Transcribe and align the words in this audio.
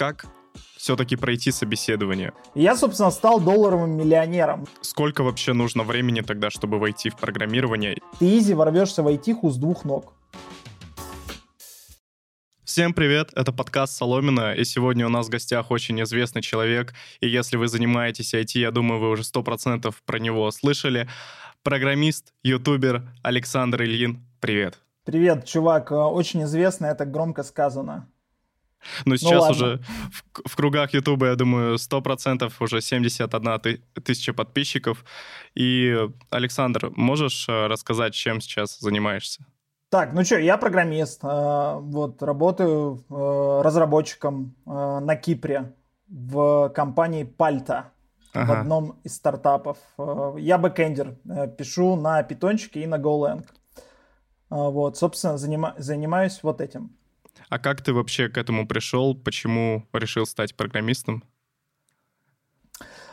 как 0.00 0.24
все-таки 0.78 1.14
пройти 1.14 1.50
собеседование? 1.50 2.32
Я, 2.54 2.74
собственно, 2.74 3.10
стал 3.10 3.38
долларовым 3.38 3.98
миллионером. 3.98 4.66
Сколько 4.80 5.22
вообще 5.22 5.52
нужно 5.52 5.82
времени 5.82 6.22
тогда, 6.22 6.48
чтобы 6.48 6.78
войти 6.78 7.10
в 7.10 7.16
программирование? 7.18 7.98
Ты 8.18 8.38
изи 8.38 8.54
ворвешься 8.54 9.02
в 9.02 9.08
айтиху 9.08 9.50
с 9.50 9.58
двух 9.58 9.84
ног. 9.84 10.14
Всем 12.64 12.94
привет, 12.94 13.28
это 13.34 13.52
подкаст 13.52 13.94
Соломина, 13.94 14.54
и 14.54 14.64
сегодня 14.64 15.04
у 15.04 15.10
нас 15.10 15.26
в 15.26 15.28
гостях 15.28 15.70
очень 15.70 16.00
известный 16.00 16.40
человек, 16.40 16.94
и 17.20 17.28
если 17.28 17.58
вы 17.58 17.68
занимаетесь 17.68 18.32
IT, 18.32 18.58
я 18.58 18.70
думаю, 18.70 19.00
вы 19.00 19.10
уже 19.10 19.22
100% 19.22 19.94
про 20.06 20.18
него 20.18 20.50
слышали. 20.50 21.10
Программист, 21.62 22.32
ютубер 22.42 23.02
Александр 23.22 23.82
Ильин, 23.82 24.24
привет. 24.40 24.78
Привет, 25.04 25.44
чувак, 25.44 25.90
очень 25.90 26.44
известно, 26.44 26.86
это 26.86 27.04
громко 27.04 27.42
сказано. 27.42 28.08
Ну, 29.04 29.16
сейчас 29.16 29.44
ну, 29.44 29.50
уже 29.50 29.80
в, 30.32 30.48
в 30.48 30.56
кругах 30.56 30.94
Ютуба, 30.94 31.26
я 31.26 31.36
думаю, 31.36 31.76
100% 31.76 32.52
уже 32.60 32.80
71 32.80 33.60
ты, 33.60 33.82
тысяча 34.02 34.32
подписчиков. 34.32 35.04
И, 35.54 35.96
Александр, 36.30 36.90
можешь 36.96 37.48
э, 37.48 37.66
рассказать, 37.66 38.14
чем 38.14 38.40
сейчас 38.40 38.78
занимаешься? 38.80 39.44
Так, 39.90 40.12
ну 40.12 40.24
что, 40.24 40.38
я 40.38 40.56
программист, 40.56 41.20
э, 41.24 41.78
вот, 41.80 42.22
работаю 42.22 43.04
э, 43.10 43.62
разработчиком 43.64 44.54
на 44.66 45.16
Кипре 45.16 45.74
в 46.08 46.70
компании 46.70 47.24
Пальта, 47.24 47.92
ага. 48.32 48.46
в 48.46 48.60
одном 48.60 49.00
из 49.04 49.14
стартапов. 49.14 49.78
Я 50.38 50.58
бэкэндер, 50.58 51.16
пишу 51.56 51.96
на 51.96 52.22
питончике 52.22 52.82
и 52.82 52.86
на 52.86 52.98
GoLang. 52.98 53.46
Вот, 54.48 54.96
собственно, 54.96 55.34
занима- 55.34 55.74
занимаюсь 55.78 56.40
вот 56.42 56.60
этим. 56.60 56.96
А 57.50 57.58
как 57.58 57.82
ты 57.82 57.92
вообще 57.92 58.28
к 58.28 58.38
этому 58.38 58.66
пришел? 58.66 59.14
Почему 59.14 59.84
решил 59.92 60.24
стать 60.24 60.54
программистом? 60.54 61.24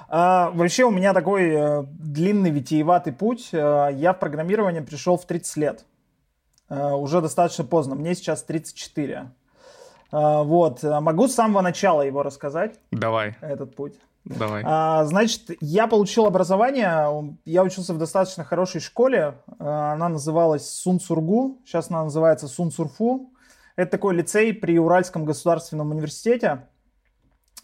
А, 0.08 0.52
вообще 0.52 0.86
у 0.86 0.92
меня 0.92 1.14
такой 1.14 1.50
э, 1.50 1.84
длинный 1.90 2.52
витиеватый 2.52 3.12
путь. 3.12 3.50
Э, 3.52 3.90
я 3.92 4.14
в 4.14 4.20
программирование 4.20 4.84
пришел 4.84 5.18
в 5.18 5.26
30 5.26 5.58
лет. 5.58 5.86
Э, 6.70 6.94
уже 6.94 7.20
достаточно 7.20 7.66
поздно. 7.66 7.96
Мне 7.96 8.16
сейчас 8.16 8.44
34. 8.44 9.32
Э, 10.12 10.44
вот. 10.44 10.84
Могу 10.84 11.28
с 11.28 11.34
самого 11.34 11.62
начала 11.62 12.04
его 12.04 12.24
рассказать. 12.24 12.80
Давай. 12.92 13.36
Этот 13.42 13.76
путь. 13.76 13.96
Давай. 14.24 14.64
А, 14.66 15.04
значит, 15.06 15.52
я 15.62 15.88
получил 15.88 16.26
образование, 16.26 17.38
я 17.46 17.64
учился 17.64 17.94
в 17.94 17.98
достаточно 17.98 18.44
хорошей 18.44 18.82
школе, 18.82 19.36
э, 19.48 19.66
она 19.66 20.10
называлась 20.10 20.70
Сунцургу, 20.70 21.60
сейчас 21.66 21.90
она 21.90 22.04
называется 22.04 22.48
Сунцурфу. 22.48 23.32
Это 23.78 23.92
такой 23.92 24.16
лицей 24.16 24.54
при 24.54 24.78
Уральском 24.80 25.24
государственном 25.24 25.92
университете. 25.92 26.68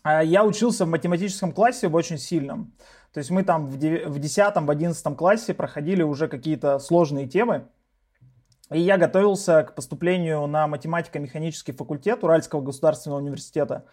А 0.03 0.23
я 0.23 0.45
учился 0.45 0.85
в 0.85 0.89
математическом 0.89 1.51
классе 1.51 1.87
в 1.87 1.95
очень 1.95 2.19
сильном. 2.19 2.73
То 3.13 3.17
есть 3.17 3.31
мы 3.31 3.43
там 3.43 3.67
в 3.67 3.77
10 3.77 4.55
в 4.55 4.69
11 4.69 5.17
классе 5.17 5.53
проходили 5.53 6.03
уже 6.03 6.27
какие-то 6.27 6.77
сложные 6.77 7.27
темы. 7.27 7.67
И 8.71 8.79
я 8.79 8.97
готовился 8.97 9.63
к 9.63 9.75
поступлению 9.75 10.45
на 10.45 10.67
математико-механический 10.67 11.71
факультет 11.71 12.23
Уральского 12.23 12.61
государственного 12.61 13.19
университета. 13.19 13.85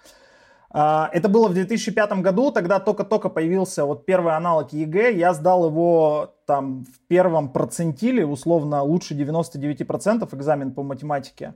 А, 0.70 1.08
это 1.12 1.28
было 1.28 1.48
в 1.48 1.54
2005 1.54 2.12
году, 2.20 2.52
тогда 2.52 2.80
только-только 2.80 3.30
появился 3.30 3.84
вот 3.86 4.04
первый 4.04 4.36
аналог 4.36 4.72
ЕГЭ. 4.72 5.16
Я 5.16 5.32
сдал 5.32 5.66
его 5.66 6.34
там 6.46 6.84
в 6.84 7.00
первом 7.08 7.50
процентиле, 7.52 8.26
условно 8.26 8.82
лучше 8.82 9.14
99% 9.14 10.34
экзамен 10.34 10.72
по 10.72 10.82
математике. 10.82 11.54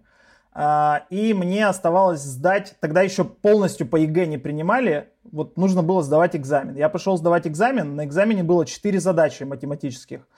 И 0.57 1.35
мне 1.35 1.67
оставалось 1.67 2.21
сдать, 2.21 2.77
тогда 2.81 3.03
еще 3.03 3.25
полностью 3.25 3.89
по 3.89 3.97
ЕГЭ 3.97 4.27
не 4.27 4.39
принимали, 4.39 5.11
вот 5.33 5.57
нужно 5.57 5.83
было 5.83 6.03
сдавать 6.03 6.37
экзамен. 6.37 6.77
Я 6.77 6.89
пошел 6.89 7.17
сдавать 7.17 7.47
экзамен, 7.47 7.97
на 7.97 8.05
экзамене 8.05 8.45
было 8.45 8.65
4 8.65 9.01
задачи 9.01 9.43
математических. 9.43 10.29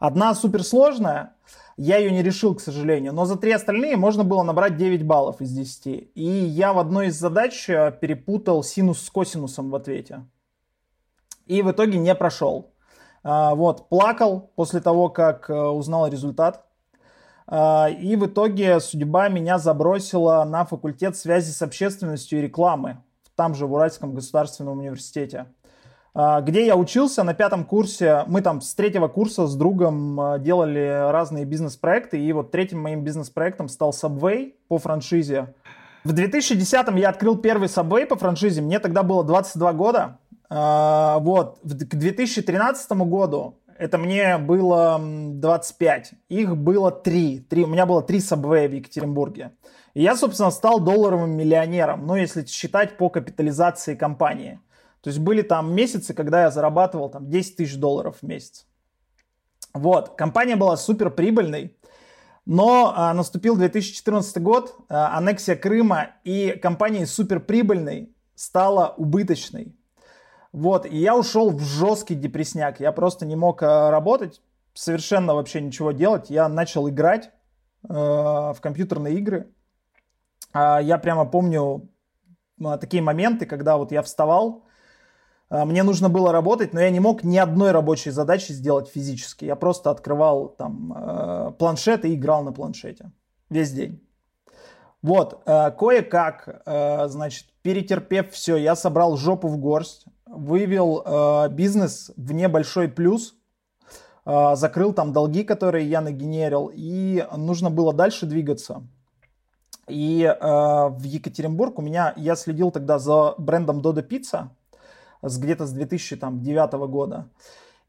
Одна 0.00 0.34
суперсложная, 0.34 1.34
я 1.76 1.98
ее 1.98 2.10
не 2.10 2.22
решил, 2.22 2.54
к 2.54 2.60
сожалению, 2.60 3.12
но 3.12 3.26
за 3.26 3.36
три 3.36 3.52
остальные 3.52 3.96
можно 3.96 4.24
было 4.24 4.42
набрать 4.42 4.76
9 4.76 5.04
баллов 5.06 5.40
из 5.40 5.52
10. 5.52 6.10
И 6.14 6.24
я 6.24 6.72
в 6.72 6.78
одной 6.78 7.08
из 7.08 7.18
задач 7.18 7.68
э, 7.68 7.92
перепутал 8.00 8.62
синус 8.62 9.00
с 9.00 9.10
косинусом 9.10 9.70
в 9.70 9.74
ответе. 9.74 10.26
И 11.46 11.62
в 11.62 11.70
итоге 11.70 11.98
не 11.98 12.14
прошел. 12.14 12.72
А, 13.22 13.54
вот, 13.54 13.88
плакал 13.88 14.50
после 14.56 14.80
того, 14.80 15.10
как 15.10 15.48
э, 15.50 15.54
узнал 15.54 16.08
результат. 16.08 16.66
А, 17.52 17.88
и 17.88 18.14
в 18.14 18.26
итоге 18.26 18.78
судьба 18.78 19.28
меня 19.28 19.58
забросила 19.58 20.44
на 20.44 20.64
факультет 20.64 21.16
связи 21.16 21.50
с 21.50 21.60
общественностью 21.62 22.38
и 22.38 22.42
рекламы, 22.42 22.98
там 23.34 23.54
же 23.56 23.66
в 23.66 23.72
Уральском 23.72 24.14
государственном 24.14 24.78
университете 24.78 25.46
а, 26.14 26.40
где 26.40 26.64
я 26.64 26.76
учился 26.76 27.24
на 27.24 27.34
пятом 27.34 27.64
курсе. 27.64 28.24
Мы 28.28 28.40
там 28.40 28.60
с 28.60 28.74
третьего 28.74 29.08
курса 29.08 29.48
с 29.48 29.56
другом 29.56 30.20
а, 30.20 30.38
делали 30.38 31.10
разные 31.10 31.44
бизнес-проекты, 31.44 32.20
и 32.20 32.32
вот 32.32 32.52
третьим 32.52 32.80
моим 32.80 33.02
бизнес-проектом 33.02 33.68
стал 33.68 33.90
Subway 33.90 34.54
по 34.68 34.78
франшизе. 34.78 35.54
В 36.04 36.12
2010 36.12 36.86
я 36.96 37.08
открыл 37.08 37.36
первый 37.36 37.66
Subway 37.66 38.06
по 38.06 38.16
франшизе, 38.16 38.62
мне 38.62 38.78
тогда 38.78 39.02
было 39.02 39.24
22 39.24 39.72
года. 39.72 40.18
Вот, 40.48 41.60
к 41.62 41.94
2013 41.94 42.90
году 42.92 43.59
это 43.80 43.96
мне 43.96 44.36
было 44.36 45.00
25. 45.00 46.12
Их 46.28 46.56
было 46.56 46.90
3. 46.92 47.40
3. 47.40 47.64
У 47.64 47.66
меня 47.66 47.86
было 47.86 48.02
3 48.02 48.20
сабвея 48.20 48.68
в 48.68 48.72
Екатеринбурге. 48.72 49.52
И 49.94 50.02
я, 50.02 50.16
собственно, 50.16 50.50
стал 50.50 50.80
долларовым 50.80 51.30
миллионером, 51.30 52.06
ну, 52.06 52.14
если 52.14 52.44
считать 52.44 52.96
по 52.98 53.08
капитализации 53.08 53.94
компании. 53.94 54.60
То 55.00 55.08
есть 55.08 55.18
были 55.18 55.42
там 55.42 55.74
месяцы, 55.74 56.12
когда 56.12 56.42
я 56.42 56.50
зарабатывал 56.50 57.08
там 57.08 57.30
10 57.30 57.56
тысяч 57.56 57.76
долларов 57.76 58.18
в 58.20 58.26
месяц. 58.26 58.66
Вот, 59.72 60.16
компания 60.16 60.56
была 60.56 60.76
супер 60.76 61.10
прибыльной, 61.10 61.76
но 62.44 62.92
а, 62.94 63.14
наступил 63.14 63.56
2014 63.56 64.42
год, 64.42 64.76
а, 64.88 65.16
аннексия 65.16 65.56
Крыма, 65.56 66.10
и 66.24 66.58
компания 66.60 67.06
супер 67.06 67.40
прибыльной 67.40 68.14
стала 68.34 68.94
убыточной. 68.96 69.74
Вот, 70.52 70.84
и 70.84 70.96
я 70.96 71.16
ушел 71.16 71.50
в 71.50 71.60
жесткий 71.60 72.16
депресняк. 72.16 72.80
Я 72.80 72.92
просто 72.92 73.24
не 73.24 73.36
мог 73.36 73.62
э, 73.62 73.90
работать, 73.90 74.42
совершенно 74.74 75.34
вообще 75.34 75.60
ничего 75.60 75.92
делать. 75.92 76.28
Я 76.28 76.48
начал 76.48 76.88
играть 76.88 77.30
э, 77.88 77.92
в 77.92 78.56
компьютерные 78.60 79.14
игры. 79.14 79.48
Э, 80.52 80.78
я 80.82 80.98
прямо 80.98 81.24
помню 81.24 81.88
э, 82.60 82.78
такие 82.80 83.02
моменты, 83.02 83.46
когда 83.46 83.76
вот 83.76 83.92
я 83.92 84.02
вставал, 84.02 84.64
э, 85.50 85.64
мне 85.64 85.84
нужно 85.84 86.08
было 86.08 86.32
работать, 86.32 86.74
но 86.74 86.80
я 86.80 86.90
не 86.90 87.00
мог 87.00 87.22
ни 87.22 87.36
одной 87.36 87.70
рабочей 87.70 88.10
задачи 88.10 88.50
сделать 88.50 88.88
физически. 88.88 89.44
Я 89.44 89.54
просто 89.54 89.90
открывал 89.90 90.48
там 90.48 90.92
э, 90.92 91.52
планшет 91.60 92.04
и 92.04 92.14
играл 92.14 92.42
на 92.42 92.52
планшете 92.52 93.12
весь 93.50 93.70
день. 93.70 94.04
Вот, 95.00 95.42
э, 95.46 95.70
кое-как, 95.70 96.62
э, 96.66 97.06
значит, 97.06 97.46
перетерпев 97.62 98.32
все, 98.32 98.56
я 98.56 98.74
собрал 98.74 99.16
жопу 99.16 99.46
в 99.46 99.56
горсть, 99.56 100.06
вывел 100.30 101.02
э, 101.04 101.48
бизнес 101.50 102.12
в 102.16 102.32
небольшой 102.32 102.88
плюс, 102.88 103.34
э, 104.24 104.54
закрыл 104.54 104.92
там 104.92 105.12
долги, 105.12 105.42
которые 105.42 105.88
я 105.88 106.00
нагенерил, 106.00 106.70
и 106.72 107.26
нужно 107.36 107.70
было 107.70 107.92
дальше 107.92 108.26
двигаться. 108.26 108.82
И 109.88 110.22
э, 110.22 110.38
в 110.40 111.02
Екатеринбург 111.02 111.78
у 111.78 111.82
меня, 111.82 112.14
я 112.16 112.36
следил 112.36 112.70
тогда 112.70 112.98
за 112.98 113.34
брендом 113.38 113.80
Dodo 113.80 114.06
Pizza, 114.06 114.50
с 115.20 115.36
где-то 115.36 115.66
с 115.66 115.72
2009 115.72 116.72
года. 116.88 117.28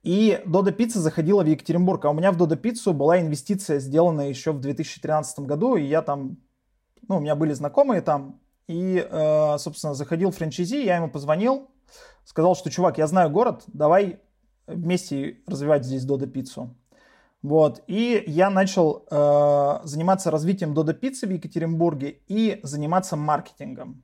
И 0.04 0.42
Dodo 0.46 0.76
Pizza 0.76 0.98
заходила 0.98 1.44
в 1.44 1.48
Екатеринбург, 1.48 2.04
а 2.06 2.10
у 2.10 2.14
меня 2.14 2.32
в 2.32 2.38
Dodo 2.42 2.60
Pizza 2.60 2.92
была 2.92 3.22
инвестиция, 3.22 3.80
сделанная 3.80 4.30
еще 4.30 4.52
в 4.52 4.60
2013 4.60 5.42
году, 5.42 5.76
и 5.76 5.84
я 5.84 6.02
там, 6.02 6.38
ну, 7.08 7.18
у 7.18 7.20
меня 7.20 7.36
были 7.36 7.54
знакомые 7.54 8.02
там, 8.02 8.40
и, 8.68 9.06
э, 9.08 9.58
собственно, 9.60 9.94
заходил 9.94 10.32
франчайзи, 10.32 10.84
я 10.84 10.96
ему 10.96 11.10
позвонил, 11.10 11.70
сказал, 12.24 12.56
что, 12.56 12.70
чувак, 12.70 12.98
я 12.98 13.08
знаю 13.08 13.30
город, 13.30 13.64
давай 13.68 14.20
вместе 14.68 15.38
развивать 15.48 15.86
здесь 15.86 16.06
Додо 16.06 16.28
Пиццу. 16.28 16.76
Вот, 17.42 17.82
и 17.88 18.24
я 18.28 18.52
начал 18.52 19.08
э, 19.10 19.80
заниматься 19.84 20.30
развитием 20.30 20.76
Додо 20.76 20.94
Пиццы 20.94 21.26
в 21.26 21.32
Екатеринбурге 21.32 22.20
и 22.28 22.60
заниматься 22.62 23.16
маркетингом. 23.16 24.04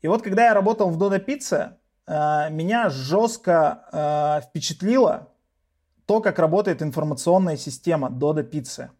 И 0.00 0.08
вот 0.08 0.22
когда 0.22 0.46
я 0.46 0.54
работал 0.54 0.88
в 0.88 0.96
Додо 0.96 1.18
Пицце, 1.18 1.76
э, 2.06 2.50
меня 2.50 2.88
жестко 2.88 3.84
э, 3.92 4.46
впечатлило 4.48 5.28
то, 6.06 6.20
как 6.20 6.38
работает 6.38 6.82
информационная 6.82 7.56
система 7.56 8.10
Додо 8.10 8.42
Пиццы. 8.42 8.90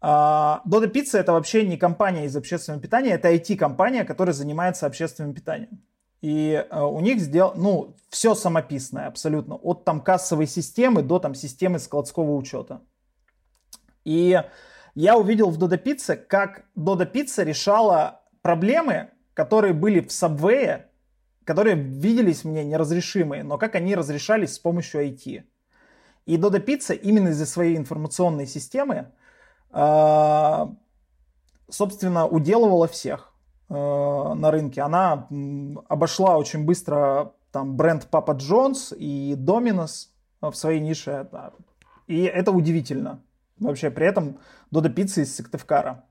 Додо 0.00 0.88
Пицца 0.88 1.18
это 1.18 1.32
вообще 1.32 1.64
не 1.64 1.76
компания 1.76 2.24
из 2.24 2.36
общественного 2.36 2.82
питания, 2.82 3.10
это 3.10 3.32
IT-компания, 3.32 4.04
которая 4.04 4.32
занимается 4.32 4.86
общественным 4.86 5.32
питанием. 5.32 5.80
И 6.22 6.52
э, 6.52 6.80
у 6.80 7.00
них 7.00 7.20
сделал, 7.20 7.52
ну, 7.56 7.96
все 8.08 8.34
самописное 8.34 9.08
абсолютно, 9.08 9.56
от 9.56 9.84
там 9.84 10.00
кассовой 10.00 10.46
системы 10.46 11.02
до 11.02 11.18
там 11.18 11.34
системы 11.34 11.80
складского 11.80 12.36
учета. 12.36 12.80
И 14.04 14.40
я 14.94 15.18
увидел 15.18 15.50
в 15.50 15.58
Dodo 15.58 15.82
Pizza, 15.82 16.16
как 16.16 16.64
Dodo 16.76 17.10
Pizza 17.10 17.44
решала 17.44 18.22
проблемы, 18.40 19.10
которые 19.34 19.74
были 19.74 20.00
в 20.00 20.08
Subway, 20.08 20.84
которые 21.44 21.74
виделись 21.74 22.44
мне 22.44 22.64
неразрешимые, 22.64 23.42
но 23.42 23.58
как 23.58 23.74
они 23.74 23.96
разрешались 23.96 24.54
с 24.54 24.58
помощью 24.60 25.04
IT. 25.04 25.42
И 26.26 26.36
Dodo 26.36 26.64
Pizza 26.64 26.94
именно 26.94 27.30
из-за 27.30 27.46
своей 27.46 27.76
информационной 27.76 28.46
системы, 28.46 29.10
э, 29.72 30.66
собственно, 31.68 32.28
уделывала 32.28 32.86
всех 32.86 33.31
на 33.68 34.50
рынке. 34.50 34.82
Она 34.82 35.28
обошла 35.88 36.36
очень 36.36 36.64
быстро 36.64 37.32
там 37.50 37.76
бренд 37.76 38.08
Papa 38.10 38.36
John's 38.36 38.94
и 38.96 39.34
Domino's 39.34 40.08
в 40.40 40.54
своей 40.54 40.80
нише. 40.80 41.28
И 42.06 42.22
это 42.22 42.52
удивительно. 42.52 43.22
Вообще, 43.58 43.90
при 43.90 44.06
этом 44.06 44.38
Dodo 44.72 44.92
Pizza 44.92 45.22
из 45.22 45.36
Сыктывкара. 45.36 46.04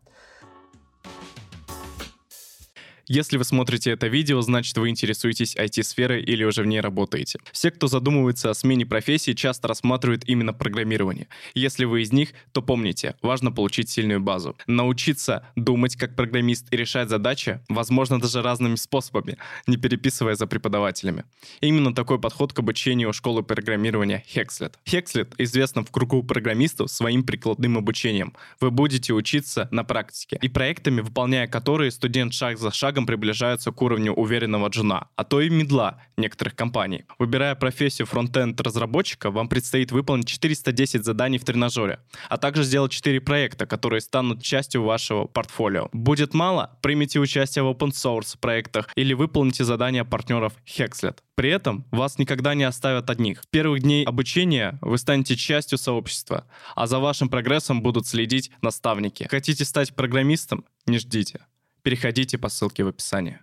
Если 3.13 3.35
вы 3.35 3.43
смотрите 3.43 3.91
это 3.91 4.07
видео, 4.07 4.39
значит 4.39 4.77
вы 4.77 4.87
интересуетесь 4.87 5.57
IT-сферой 5.57 6.23
или 6.23 6.45
уже 6.45 6.63
в 6.63 6.65
ней 6.65 6.79
работаете. 6.79 7.39
Все, 7.51 7.69
кто 7.69 7.87
задумывается 7.87 8.49
о 8.49 8.53
смене 8.53 8.85
профессии, 8.85 9.33
часто 9.33 9.67
рассматривают 9.67 10.23
именно 10.29 10.53
программирование. 10.53 11.27
Если 11.53 11.83
вы 11.83 12.03
из 12.03 12.13
них, 12.13 12.29
то 12.53 12.61
помните, 12.61 13.17
важно 13.21 13.51
получить 13.51 13.89
сильную 13.89 14.21
базу. 14.21 14.55
Научиться 14.65 15.45
думать 15.57 15.97
как 15.97 16.15
программист 16.15 16.67
и 16.71 16.77
решать 16.77 17.09
задачи, 17.09 17.59
возможно, 17.67 18.17
даже 18.17 18.41
разными 18.41 18.75
способами, 18.75 19.37
не 19.67 19.75
переписывая 19.75 20.35
за 20.35 20.47
преподавателями. 20.47 21.25
Именно 21.59 21.93
такой 21.93 22.17
подход 22.17 22.53
к 22.53 22.59
обучению 22.59 23.11
школы 23.11 23.43
программирования 23.43 24.23
Hexlet. 24.33 24.75
Hexlet 24.85 25.33
известна 25.37 25.83
в 25.83 25.91
кругу 25.91 26.23
программистов 26.23 26.89
своим 26.89 27.25
прикладным 27.25 27.77
обучением. 27.77 28.33
Вы 28.61 28.71
будете 28.71 29.11
учиться 29.11 29.67
на 29.69 29.83
практике 29.83 30.39
и 30.41 30.47
проектами, 30.47 31.01
выполняя 31.01 31.47
которые 31.47 31.91
студент 31.91 32.33
шаг 32.33 32.57
за 32.57 32.71
шагом 32.71 33.00
шагом 33.01 33.06
приближаются 33.06 33.71
к 33.71 33.81
уровню 33.81 34.13
уверенного 34.13 34.69
джуна, 34.69 35.07
а 35.15 35.24
то 35.24 35.42
и 35.42 35.50
медла 35.50 35.98
некоторых 36.18 36.56
компаний. 36.56 37.03
Выбирая 37.19 37.56
профессию 37.56 38.06
фронтенд 38.06 38.62
разработчика, 38.62 39.31
вам 39.31 39.48
предстоит 39.48 39.92
выполнить 39.92 40.27
410 40.27 41.03
заданий 41.03 41.38
в 41.38 41.44
тренажере, 41.44 42.00
а 42.30 42.38
также 42.38 42.63
сделать 42.63 42.92
4 42.92 43.19
проекта, 43.21 43.65
которые 43.65 44.01
станут 44.01 44.44
частью 44.44 44.83
вашего 44.83 45.27
портфолио. 45.27 45.89
Будет 45.94 46.33
мало? 46.33 46.69
Примите 46.81 47.19
участие 47.19 47.63
в 47.63 47.68
open 47.68 47.92
source 47.92 48.38
проектах 48.39 48.89
или 48.95 49.15
выполните 49.15 49.63
задания 49.63 50.04
партнеров 50.04 50.54
Hexlet. 50.65 51.18
При 51.36 51.50
этом 51.50 51.86
вас 51.92 52.19
никогда 52.19 52.56
не 52.56 52.68
оставят 52.68 53.09
одних. 53.09 53.42
В 53.42 53.47
первых 53.47 53.81
дней 53.81 54.06
обучения 54.06 54.77
вы 54.81 54.97
станете 54.97 55.36
частью 55.36 55.77
сообщества, 55.77 56.44
а 56.75 56.88
за 56.88 57.00
вашим 57.00 57.30
прогрессом 57.30 57.81
будут 57.81 58.06
следить 58.07 58.51
наставники. 58.62 59.27
Хотите 59.31 59.65
стать 59.65 59.95
программистом? 59.95 60.63
Не 60.86 61.00
ждите 61.00 61.39
переходите 61.83 62.38
по 62.38 62.50
ссылке 62.50 62.83
в 62.83 62.88
описании. 62.88 63.39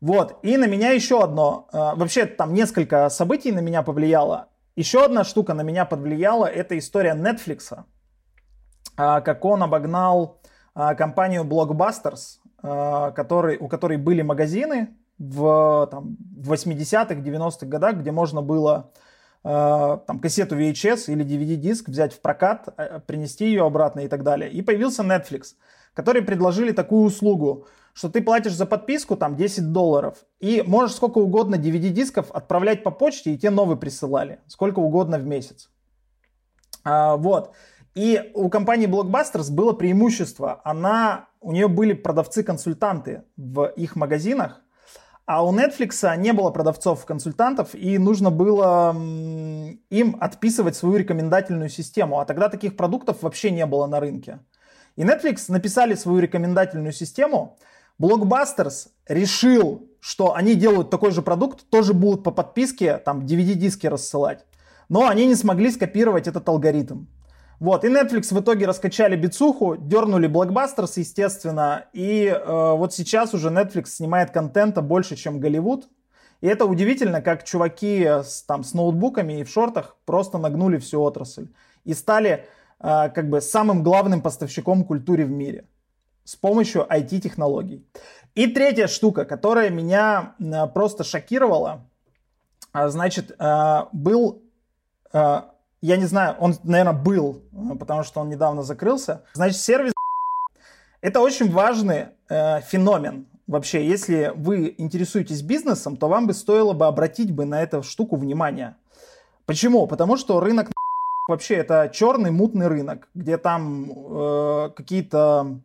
Вот, 0.00 0.38
и 0.42 0.56
на 0.56 0.66
меня 0.66 0.92
еще 0.92 1.22
одно, 1.22 1.68
э, 1.72 1.76
вообще 1.76 2.24
там 2.24 2.54
несколько 2.54 3.10
событий 3.10 3.52
на 3.52 3.60
меня 3.60 3.82
повлияло. 3.82 4.48
Еще 4.74 5.04
одна 5.04 5.24
штука 5.24 5.52
на 5.52 5.60
меня 5.60 5.84
повлияла, 5.84 6.46
это 6.46 6.78
история 6.78 7.14
Netflix, 7.14 7.74
э, 7.76 7.82
как 8.96 9.44
он 9.44 9.62
обогнал 9.62 10.40
э, 10.74 10.94
компанию 10.94 11.44
Blockbusters, 11.44 12.38
который, 12.62 13.56
у 13.56 13.68
которой 13.68 13.96
были 13.96 14.20
магазины 14.20 14.90
в, 15.18 15.88
там, 15.90 16.18
в 16.36 16.52
80-х, 16.52 17.14
90-х 17.14 17.66
годах, 17.66 17.96
где 17.96 18.12
можно 18.12 18.42
было 18.42 18.92
там, 19.42 20.20
кассету 20.20 20.58
VHS 20.58 21.10
или 21.10 21.24
DVD-диск 21.24 21.88
взять 21.88 22.12
в 22.12 22.20
прокат, 22.20 22.68
принести 23.06 23.46
ее 23.46 23.64
обратно 23.64 24.00
и 24.00 24.08
так 24.08 24.22
далее. 24.24 24.50
И 24.50 24.60
появился 24.60 25.02
Netflix– 25.02 25.54
которые 25.94 26.22
предложили 26.22 26.72
такую 26.72 27.04
услугу, 27.04 27.66
что 27.92 28.08
ты 28.08 28.22
платишь 28.22 28.54
за 28.54 28.66
подписку 28.66 29.16
там 29.16 29.36
10 29.36 29.72
долларов 29.72 30.18
и 30.38 30.62
можешь 30.66 30.96
сколько 30.96 31.18
угодно 31.18 31.56
DVD-дисков 31.56 32.30
отправлять 32.30 32.82
по 32.82 32.90
почте, 32.90 33.32
и 33.32 33.38
те 33.38 33.50
новые 33.50 33.76
присылали, 33.76 34.40
сколько 34.46 34.78
угодно 34.78 35.18
в 35.18 35.26
месяц. 35.26 35.70
А, 36.84 37.16
вот. 37.16 37.54
И 37.94 38.30
у 38.34 38.48
компании 38.48 38.86
Blockbusters 38.86 39.50
было 39.52 39.72
преимущество. 39.72 40.60
Она, 40.64 41.28
у 41.40 41.52
нее 41.52 41.66
были 41.68 41.92
продавцы-консультанты 41.92 43.24
в 43.36 43.66
их 43.76 43.96
магазинах, 43.96 44.62
а 45.26 45.44
у 45.44 45.52
Netflix 45.52 46.16
не 46.16 46.32
было 46.32 46.50
продавцов-консультантов, 46.50 47.74
и 47.74 47.98
нужно 47.98 48.30
было 48.30 48.94
им 49.90 50.16
отписывать 50.20 50.76
свою 50.76 50.96
рекомендательную 50.96 51.68
систему. 51.68 52.18
А 52.18 52.24
тогда 52.24 52.48
таких 52.48 52.76
продуктов 52.76 53.22
вообще 53.22 53.50
не 53.50 53.66
было 53.66 53.86
на 53.86 54.00
рынке. 54.00 54.40
И 55.00 55.02
Netflix 55.02 55.46
написали 55.48 55.94
свою 55.94 56.18
рекомендательную 56.18 56.92
систему. 56.92 57.56
Blockbusters 57.98 58.88
решил, 59.08 59.88
что 59.98 60.34
они 60.34 60.54
делают 60.54 60.90
такой 60.90 61.10
же 61.10 61.22
продукт, 61.22 61.70
тоже 61.70 61.94
будут 61.94 62.22
по 62.22 62.30
подписке 62.30 62.98
там 62.98 63.24
DVD-диски 63.24 63.86
рассылать. 63.86 64.44
Но 64.90 65.08
они 65.08 65.26
не 65.26 65.36
смогли 65.36 65.70
скопировать 65.70 66.28
этот 66.28 66.46
алгоритм. 66.46 67.06
Вот, 67.60 67.82
и 67.86 67.88
Netflix 67.88 68.34
в 68.34 68.40
итоге 68.40 68.66
раскачали 68.66 69.16
бицуху, 69.16 69.76
дернули 69.78 70.28
Blockbusters, 70.28 70.92
естественно, 70.96 71.86
и 71.94 72.26
э, 72.26 72.74
вот 72.76 72.92
сейчас 72.92 73.32
уже 73.32 73.48
Netflix 73.48 73.86
снимает 73.86 74.32
контента 74.32 74.82
больше, 74.82 75.16
чем 75.16 75.40
Голливуд. 75.40 75.88
И 76.42 76.46
это 76.46 76.66
удивительно, 76.66 77.22
как 77.22 77.44
чуваки 77.44 78.04
с, 78.04 78.42
там, 78.46 78.64
с 78.64 78.74
ноутбуками 78.74 79.40
и 79.40 79.44
в 79.44 79.48
шортах 79.48 79.96
просто 80.04 80.36
нагнули 80.36 80.76
всю 80.76 81.00
отрасль. 81.00 81.48
И 81.86 81.94
стали 81.94 82.44
как 82.80 83.28
бы 83.28 83.40
самым 83.40 83.82
главным 83.82 84.22
поставщиком 84.22 84.84
культуры 84.84 85.26
в 85.26 85.30
мире 85.30 85.66
с 86.24 86.36
помощью 86.36 86.86
IT-технологий. 86.88 87.84
И 88.34 88.46
третья 88.46 88.86
штука, 88.86 89.24
которая 89.24 89.68
меня 89.70 90.34
а, 90.40 90.66
просто 90.66 91.04
шокировала, 91.04 91.86
а, 92.72 92.88
значит, 92.88 93.36
был, 93.92 94.42
я 95.12 95.50
не 95.82 96.06
знаю, 96.06 96.36
он, 96.38 96.54
наверное, 96.62 96.92
был, 96.92 97.42
потому 97.78 98.04
что 98.04 98.20
он 98.20 98.28
недавно 98.28 98.62
закрылся. 98.62 99.24
Значит, 99.34 99.60
сервис 99.60 99.92
это 101.00 101.20
очень 101.20 101.50
важный 101.50 102.08
феномен. 102.28 103.26
Вообще, 103.48 103.84
если 103.84 104.32
вы 104.36 104.74
интересуетесь 104.78 105.42
бизнесом, 105.42 105.96
то 105.96 106.06
вам 106.06 106.28
бы 106.28 106.34
стоило 106.34 106.72
бы 106.72 106.86
обратить 106.86 107.32
бы 107.32 107.44
на 107.44 107.60
эту 107.60 107.82
штуку 107.82 108.14
внимание. 108.14 108.76
Почему? 109.46 109.88
Потому 109.88 110.16
что 110.16 110.38
рынок 110.38 110.70
вообще 111.30 111.54
это 111.54 111.90
черный 111.92 112.30
мутный 112.30 112.66
рынок, 112.66 113.08
где 113.14 113.38
там 113.38 113.90
э, 113.90 114.70
какие-то 114.76 115.60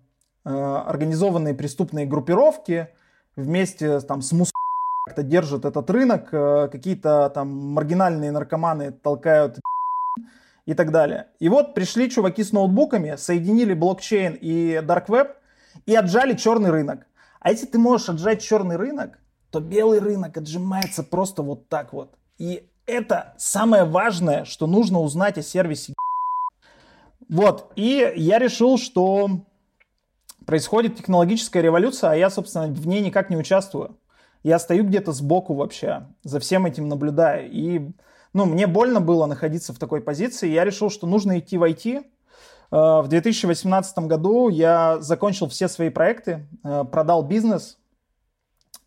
э, 0.45 0.49
организованные 0.49 1.53
преступные 1.53 2.05
группировки 2.05 2.89
вместе 3.35 3.99
там 3.99 4.21
с 4.21 4.31
мус 4.31 4.51
как-то 5.05 5.23
держат 5.23 5.65
этот 5.65 5.89
рынок, 5.89 6.29
э, 6.31 6.69
какие-то 6.71 7.29
там 7.29 7.49
маргинальные 7.49 8.31
наркоманы 8.31 8.91
толкают 8.91 9.59
и 10.65 10.73
так 10.73 10.91
далее. 10.91 11.27
И 11.39 11.49
вот 11.49 11.73
пришли 11.73 12.09
чуваки 12.09 12.43
с 12.43 12.53
ноутбуками, 12.53 13.15
соединили 13.17 13.73
блокчейн 13.73 14.37
и 14.39 14.75
dark 14.77 15.07
web 15.07 15.33
и 15.85 15.95
отжали 15.95 16.35
черный 16.35 16.71
рынок. 16.71 17.05
А 17.39 17.51
если 17.51 17.65
ты 17.65 17.77
можешь 17.77 18.09
отжать 18.09 18.41
черный 18.41 18.77
рынок, 18.77 19.19
то 19.51 19.59
белый 19.59 19.99
рынок 19.99 20.37
отжимается 20.37 21.03
просто 21.03 21.43
вот 21.43 21.69
так 21.69 21.93
вот. 21.93 22.15
И 22.37 22.67
это 22.85 23.33
самое 23.37 23.83
важное, 23.83 24.45
что 24.45 24.67
нужно 24.67 24.99
узнать 25.01 25.37
о 25.37 25.41
сервисе. 25.41 25.93
Вот, 27.27 27.71
и 27.75 28.13
я 28.15 28.37
решил, 28.39 28.77
что 28.77 29.41
происходит 30.45 30.97
технологическая 30.97 31.61
революция, 31.61 32.11
а 32.11 32.15
я, 32.15 32.29
собственно, 32.29 32.67
в 32.67 32.87
ней 32.87 33.01
никак 33.01 33.29
не 33.29 33.37
участвую. 33.37 33.97
Я 34.43 34.59
стою 34.59 34.83
где-то 34.83 35.11
сбоку 35.11 35.55
вообще, 35.55 36.07
за 36.23 36.39
всем 36.39 36.67
этим 36.67 36.87
наблюдаю. 36.87 37.49
И, 37.51 37.91
ну, 38.33 38.45
мне 38.45 38.67
больно 38.67 39.01
было 39.01 39.25
находиться 39.25 39.73
в 39.73 39.79
такой 39.79 40.01
позиции. 40.01 40.49
Я 40.49 40.65
решил, 40.65 40.91
что 40.91 41.07
нужно 41.07 41.39
идти 41.39 41.57
в 41.57 41.63
IT. 41.63 42.05
Э, 42.71 43.01
в 43.01 43.07
2018 43.07 43.97
году 43.99 44.49
я 44.49 44.99
закончил 44.99 45.49
все 45.49 45.67
свои 45.67 45.89
проекты, 45.89 46.45
э, 46.63 46.83
продал 46.91 47.23
бизнес 47.23 47.79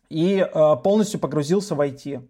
и 0.07 0.37
э, 0.37 0.75
полностью 0.81 1.19
погрузился 1.19 1.75
в 1.75 1.81
IT. 1.81 2.25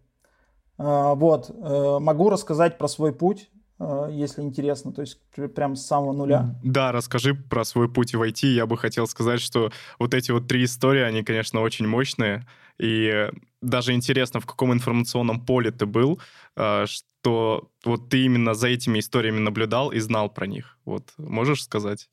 А, 0.79 1.13
вот, 1.13 1.49
э, 1.49 1.97
могу 1.99 2.29
рассказать 2.29 2.77
про 2.77 2.87
свой 2.87 3.13
путь, 3.13 3.49
э, 3.79 4.09
если 4.11 4.41
интересно, 4.41 4.93
то 4.93 5.01
есть 5.01 5.19
прям 5.53 5.75
с 5.75 5.85
самого 5.85 6.13
нуля. 6.13 6.55
Да, 6.63 6.93
расскажи 6.93 7.35
про 7.35 7.65
свой 7.65 7.91
путь 7.91 8.15
в 8.15 8.21
IT. 8.21 8.47
Я 8.47 8.65
бы 8.65 8.77
хотел 8.77 9.05
сказать, 9.05 9.41
что 9.41 9.71
вот 9.99 10.13
эти 10.13 10.31
вот 10.31 10.47
три 10.47 10.63
истории, 10.63 11.01
они, 11.01 11.23
конечно, 11.23 11.59
очень 11.59 11.85
мощные, 11.85 12.47
и 12.77 13.29
даже 13.61 13.91
интересно, 13.91 14.39
в 14.39 14.45
каком 14.45 14.71
информационном 14.71 15.45
поле 15.45 15.71
ты 15.71 15.85
был, 15.85 16.21
э, 16.55 16.85
что 16.87 17.69
вот 17.83 18.07
ты 18.07 18.23
именно 18.23 18.53
за 18.53 18.69
этими 18.69 18.99
историями 18.99 19.39
наблюдал 19.39 19.91
и 19.91 19.99
знал 19.99 20.29
про 20.29 20.47
них. 20.47 20.77
Вот, 20.85 21.03
можешь 21.17 21.63
сказать? 21.63 22.09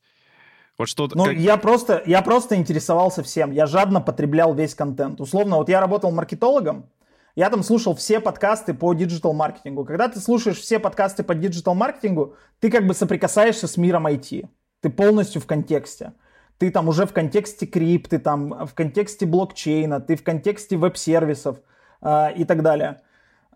Вот 0.76 0.88
что 0.88 1.08
ну, 1.14 1.24
как... 1.24 1.36
я 1.36 1.56
просто, 1.56 2.02
я 2.04 2.20
просто 2.20 2.56
интересовался 2.56 3.22
всем. 3.22 3.52
Я 3.52 3.66
жадно 3.66 4.00
потреблял 4.00 4.54
весь 4.54 4.74
контент. 4.74 5.20
Условно, 5.20 5.56
вот 5.56 5.68
я 5.68 5.80
работал 5.80 6.10
маркетологом, 6.10 6.90
я 7.36 7.50
там 7.50 7.62
слушал 7.62 7.94
все 7.94 8.18
подкасты 8.18 8.72
по 8.72 8.94
диджитал-маркетингу. 8.94 9.84
Когда 9.84 10.08
ты 10.08 10.20
слушаешь 10.20 10.58
все 10.58 10.78
подкасты 10.78 11.22
по 11.22 11.34
диджитал-маркетингу, 11.34 12.34
ты 12.60 12.70
как 12.70 12.86
бы 12.86 12.94
соприкасаешься 12.94 13.68
с 13.68 13.76
миром 13.76 14.06
IT. 14.06 14.48
Ты 14.80 14.90
полностью 14.90 15.42
в 15.42 15.46
контексте. 15.46 16.14
ты 16.58 16.70
там 16.70 16.88
уже 16.88 17.04
в 17.04 17.12
контексте 17.12 17.66
крипты, 17.66 18.18
там 18.18 18.66
в 18.66 18.72
контексте 18.72 19.26
блокчейна, 19.26 20.00
ты 20.00 20.16
в 20.16 20.22
контексте 20.22 20.78
веб-сервисов 20.78 21.58
э, 22.00 22.32
и 22.34 22.44
так 22.46 22.62
далее. 22.62 23.02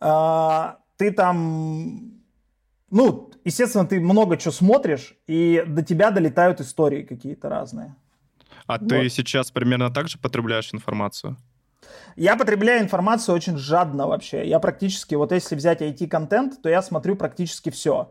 Э, 0.02 0.74
ты 0.98 1.10
там, 1.10 2.20
ну, 2.90 3.30
естественно, 3.46 3.86
ты 3.86 3.98
много 4.00 4.36
чего 4.36 4.52
смотришь, 4.52 5.16
и 5.26 5.64
до 5.66 5.82
тебя 5.82 6.10
долетают 6.10 6.60
истории 6.60 7.04
какие-то 7.04 7.48
разные. 7.48 7.96
А 8.66 8.78
вот. 8.78 8.88
ты 8.88 9.08
сейчас 9.08 9.50
примерно 9.50 9.90
так 9.90 10.08
же 10.08 10.18
потребляешь 10.18 10.74
информацию? 10.74 11.38
Я 12.16 12.36
потребляю 12.36 12.82
информацию 12.82 13.34
очень 13.34 13.56
жадно 13.56 14.06
вообще. 14.06 14.46
Я 14.46 14.58
практически, 14.58 15.14
вот 15.14 15.32
если 15.32 15.54
взять 15.54 15.80
IT-контент, 15.80 16.60
то 16.62 16.68
я 16.68 16.82
смотрю 16.82 17.16
практически 17.16 17.70
все 17.70 18.10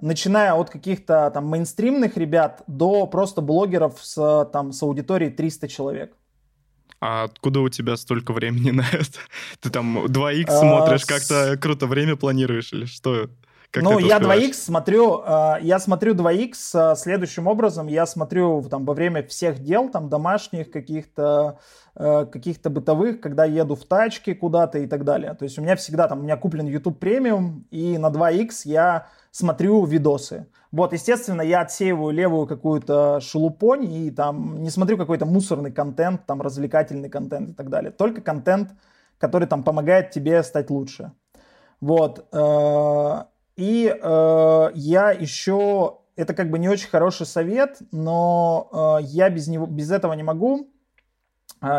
начиная 0.00 0.54
от 0.54 0.70
каких-то 0.70 1.30
там 1.32 1.46
мейнстримных 1.46 2.16
ребят 2.16 2.62
до 2.66 3.06
просто 3.06 3.40
блогеров 3.40 3.98
с, 4.02 4.48
там, 4.52 4.72
с 4.72 4.82
аудиторией 4.82 5.32
300 5.32 5.68
человек. 5.68 6.16
А 7.00 7.24
откуда 7.24 7.60
у 7.60 7.68
тебя 7.68 7.96
столько 7.96 8.32
времени 8.32 8.70
на 8.72 8.84
это? 8.92 9.18
Ты 9.60 9.70
там 9.70 10.06
2х 10.06 10.44
а, 10.48 10.58
смотришь, 10.58 11.06
как-то 11.06 11.56
круто 11.60 11.86
время 11.86 12.16
планируешь 12.16 12.72
или 12.72 12.84
что? 12.84 13.28
Как 13.70 13.84
ну, 13.84 14.00
я 14.00 14.18
2х 14.18 14.52
смотрю, 14.52 15.22
а, 15.24 15.58
я 15.62 15.78
смотрю 15.78 16.14
2х 16.14 16.54
а, 16.74 16.96
следующим 16.96 17.46
образом. 17.46 17.86
Я 17.86 18.04
смотрю 18.04 18.62
там 18.68 18.84
во 18.84 18.94
время 18.94 19.22
всех 19.22 19.60
дел, 19.60 19.88
там 19.88 20.08
домашних 20.08 20.72
каких-то, 20.72 21.60
а, 21.94 22.24
каких-то 22.26 22.68
бытовых, 22.68 23.20
когда 23.20 23.44
еду 23.44 23.76
в 23.76 23.84
тачке 23.84 24.34
куда-то 24.34 24.80
и 24.80 24.88
так 24.88 25.04
далее. 25.04 25.34
То 25.34 25.44
есть 25.44 25.56
у 25.56 25.62
меня 25.62 25.76
всегда 25.76 26.08
там, 26.08 26.18
у 26.18 26.22
меня 26.22 26.36
куплен 26.36 26.66
YouTube 26.66 26.98
премиум, 26.98 27.64
и 27.70 27.96
на 27.96 28.10
2х 28.10 28.62
я 28.64 29.06
смотрю 29.30 29.84
видосы. 29.84 30.48
Вот, 30.72 30.92
естественно, 30.92 31.42
я 31.42 31.60
отсеиваю 31.60 32.12
левую 32.12 32.48
какую-то 32.48 33.20
шелупонь 33.20 33.84
и 33.84 34.10
там 34.10 34.64
не 34.64 34.70
смотрю 34.70 34.96
какой-то 34.96 35.26
мусорный 35.26 35.70
контент, 35.70 36.26
там 36.26 36.42
развлекательный 36.42 37.08
контент 37.08 37.50
и 37.50 37.52
так 37.52 37.70
далее. 37.70 37.92
Только 37.92 38.20
контент, 38.20 38.72
который 39.18 39.46
там 39.46 39.62
помогает 39.62 40.10
тебе 40.10 40.42
стать 40.42 40.70
лучше. 40.70 41.12
Вот. 41.80 42.26
Э, 43.60 43.62
и 43.62 43.86
э, 43.88 44.70
я 44.74 45.10
еще, 45.10 45.98
это 46.16 46.34
как 46.34 46.50
бы 46.50 46.58
не 46.58 46.68
очень 46.68 46.88
хороший 46.88 47.26
совет, 47.26 47.78
но 47.92 48.98
э, 49.00 49.04
я 49.04 49.30
без, 49.30 49.48
него, 49.48 49.66
без 49.66 49.90
этого 49.90 50.14
не 50.14 50.22
могу. 50.22 50.68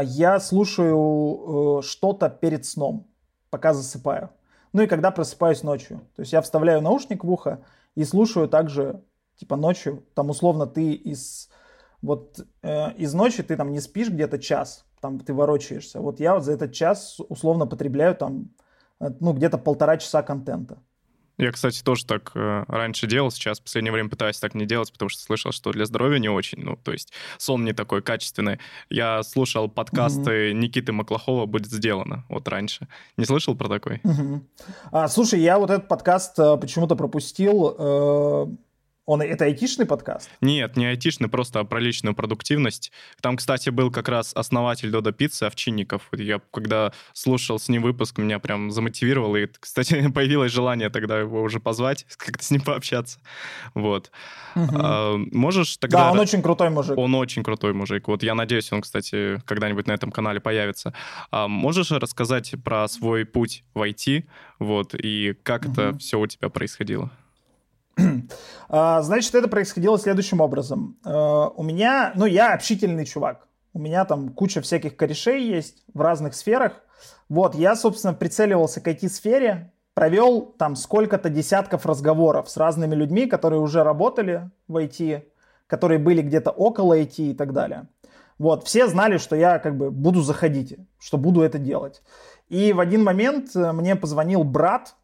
Я 0.04 0.40
слушаю 0.40 1.82
что-то 1.82 2.30
перед 2.30 2.66
сном, 2.66 3.08
пока 3.50 3.74
засыпаю. 3.74 4.30
Ну 4.74 4.84
и 4.84 4.88
когда 4.88 5.10
просыпаюсь 5.10 5.64
ночью. 5.64 6.02
То 6.16 6.22
есть 6.22 6.34
я 6.34 6.42
вставляю 6.42 6.82
наушник 6.82 7.24
в 7.24 7.32
ухо 7.32 7.64
и 7.96 8.04
слушаю 8.04 8.48
также, 8.48 9.02
типа 9.38 9.56
ночью, 9.56 10.04
там 10.14 10.30
условно 10.30 10.68
ты 10.68 10.92
из, 10.92 11.50
вот 12.04 12.46
э, 12.62 12.94
из 12.94 13.16
ночи 13.16 13.42
ты 13.42 13.58
там 13.58 13.72
не 13.72 13.80
спишь 13.80 14.10
где-то 14.10 14.38
час, 14.38 14.86
там 15.00 15.20
ты 15.20 15.34
ворочаешься. 15.34 16.00
Вот 16.00 16.20
я 16.20 16.36
вот 16.36 16.44
за 16.44 16.52
этот 16.52 16.74
час 16.74 17.20
условно 17.30 17.66
потребляю 17.66 18.14
там, 18.14 18.52
э, 19.00 19.10
ну 19.20 19.34
где-то 19.34 19.58
полтора 19.58 19.98
часа 19.98 20.22
контента. 20.22 20.78
Я, 21.42 21.52
кстати, 21.52 21.82
тоже 21.82 22.06
так 22.06 22.32
э, 22.36 22.66
раньше 22.68 23.08
делал, 23.08 23.32
сейчас 23.32 23.60
в 23.60 23.64
последнее 23.64 23.92
время 23.92 24.10
пытаюсь 24.10 24.38
так 24.38 24.54
не 24.54 24.68
делать, 24.68 24.92
потому 24.92 25.10
что 25.10 25.24
слышал, 25.24 25.52
что 25.52 25.72
для 25.72 25.86
здоровья 25.86 26.20
не 26.20 26.30
очень, 26.30 26.60
ну, 26.60 26.76
то 26.76 26.92
есть 26.92 27.14
сон 27.40 27.66
не 27.66 27.74
такой 27.74 28.04
качественный. 28.04 28.60
Я 28.92 29.24
слушал 29.24 29.68
подкасты 29.68 30.52
mm-hmm. 30.52 30.54
Никиты 30.54 30.92
Маклахова 30.92 31.48
«Будет 31.48 31.72
сделано», 31.72 32.26
вот 32.30 32.48
раньше. 32.48 32.88
Не 33.18 33.26
слышал 33.26 33.56
про 33.56 33.70
такой? 33.70 33.98
Mm-hmm. 34.04 34.42
А, 34.92 35.08
слушай, 35.08 35.40
я 35.40 35.58
вот 35.58 35.72
этот 35.72 35.88
подкаст 35.88 36.38
э, 36.38 36.58
почему-то 36.58 36.96
пропустил, 36.96 37.76
э, 37.76 38.48
он 39.06 39.22
это 39.22 39.46
айтишный 39.46 39.86
подкаст? 39.86 40.30
Нет, 40.42 40.78
не 40.78 40.86
айтишный, 40.86 41.28
просто 41.28 41.64
про 41.64 41.80
личную 41.80 42.16
продуктивность. 42.16 42.92
Там, 43.22 43.38
кстати, 43.38 43.70
был 43.70 43.92
как 43.92 44.08
раз 44.10 44.32
основатель 44.36 44.92
Дода 44.92 45.12
Пиццы 45.12 45.44
Овчинников. 45.44 46.08
Я 46.12 46.40
когда 46.52 46.94
слушал 47.14 47.60
с 47.60 47.68
ним 47.68 47.82
выпуск, 47.82 48.18
меня 48.20 48.40
прям 48.40 48.72
замотивировало. 48.72 49.38
И, 49.38 49.48
кстати, 49.48 50.10
появилось 50.14 50.52
желание 50.52 50.90
тогда 50.90 51.20
его 51.20 51.42
уже 51.42 51.60
позвать, 51.60 52.06
как-то 52.18 52.44
с 52.44 52.52
ним 52.52 52.62
пообщаться. 52.62 53.20
Вот. 53.74 54.12
Угу. 54.56 54.76
А, 54.76 55.18
можешь 55.32 55.78
тогда... 55.78 56.06
Да, 56.06 56.12
он 56.12 56.20
очень 56.20 56.42
крутой 56.42 56.70
мужик. 56.70 56.98
Он 56.98 57.16
очень 57.16 57.44
крутой 57.44 57.74
мужик. 57.74 58.08
Вот 58.08 58.22
я 58.24 58.36
надеюсь, 58.36 58.72
он, 58.72 58.82
кстати, 58.82 59.42
когда-нибудь 59.46 59.88
на 59.88 59.94
этом 59.94 60.12
канале 60.12 60.40
появится. 60.40 60.94
А 61.32 61.48
можешь 61.48 61.92
рассказать 61.92 62.54
про 62.64 62.88
свой 62.88 63.26
путь 63.26 63.64
в 63.74 63.82
IT, 63.82 64.26
вот, 64.60 64.94
и 64.94 65.36
как 65.44 65.64
угу. 65.64 65.72
это 65.72 65.98
все 65.98 66.20
у 66.20 66.28
тебя 66.28 66.50
происходило? 66.50 67.12
А, 68.74 69.02
значит, 69.02 69.36
это 69.36 69.50
происходило 69.50 70.00
следующим 70.00 70.40
образом. 70.40 70.98
А, 71.04 71.50
у 71.50 71.62
меня, 71.62 72.14
ну, 72.16 72.26
я 72.26 72.54
общительный 72.54 73.06
чувак. 73.06 73.48
У 73.74 73.80
меня 73.80 74.06
там 74.06 74.30
куча 74.30 74.62
всяких 74.62 74.96
корешей 74.96 75.46
есть 75.46 75.84
в 75.94 76.00
разных 76.00 76.36
сферах. 76.36 76.82
Вот, 77.28 77.54
я, 77.56 77.76
собственно, 77.76 78.14
прицеливался 78.14 78.80
к 78.80 78.88
IT-сфере, 78.88 79.74
провел 79.94 80.42
там 80.42 80.76
сколько-то 80.76 81.30
десятков 81.30 81.86
разговоров 81.86 82.50
с 82.50 82.58
разными 82.58 82.96
людьми, 82.96 83.26
которые 83.26 83.60
уже 83.60 83.84
работали 83.84 84.50
в 84.68 84.78
IT, 84.78 85.24
которые 85.68 86.00
были 86.00 86.22
где-то 86.22 86.52
около 86.52 86.98
IT 86.98 87.16
и 87.18 87.34
так 87.34 87.54
далее. 87.54 87.88
Вот, 88.38 88.66
все 88.66 88.88
знали, 88.88 89.18
что 89.18 89.36
я 89.36 89.60
как 89.60 89.78
бы 89.78 89.92
буду 89.92 90.22
заходить, 90.22 90.78
что 91.00 91.18
буду 91.18 91.42
это 91.42 91.60
делать. 91.60 92.02
И 92.50 92.74
в 92.74 92.80
один 92.80 93.04
момент 93.04 93.56
э, 93.56 93.72
мне 93.72 93.96
позвонил 93.96 94.44
брат, 94.44 94.96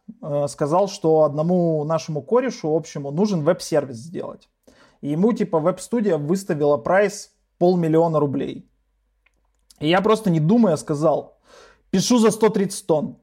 сказал, 0.47 0.87
что 0.87 1.23
одному 1.23 1.83
нашему 1.83 2.21
корешу 2.21 2.75
общему 2.75 3.11
нужен 3.11 3.43
веб-сервис 3.43 3.97
сделать. 3.97 4.49
И 5.01 5.09
ему 5.09 5.33
типа 5.33 5.59
веб-студия 5.59 6.17
выставила 6.17 6.77
прайс 6.77 7.31
полмиллиона 7.57 8.19
рублей. 8.19 8.69
И 9.79 9.89
я 9.89 10.01
просто 10.01 10.29
не 10.29 10.39
думая 10.39 10.75
сказал, 10.75 11.37
пишу 11.91 12.17
за 12.17 12.31
130 12.31 12.87
тонн. 12.87 13.17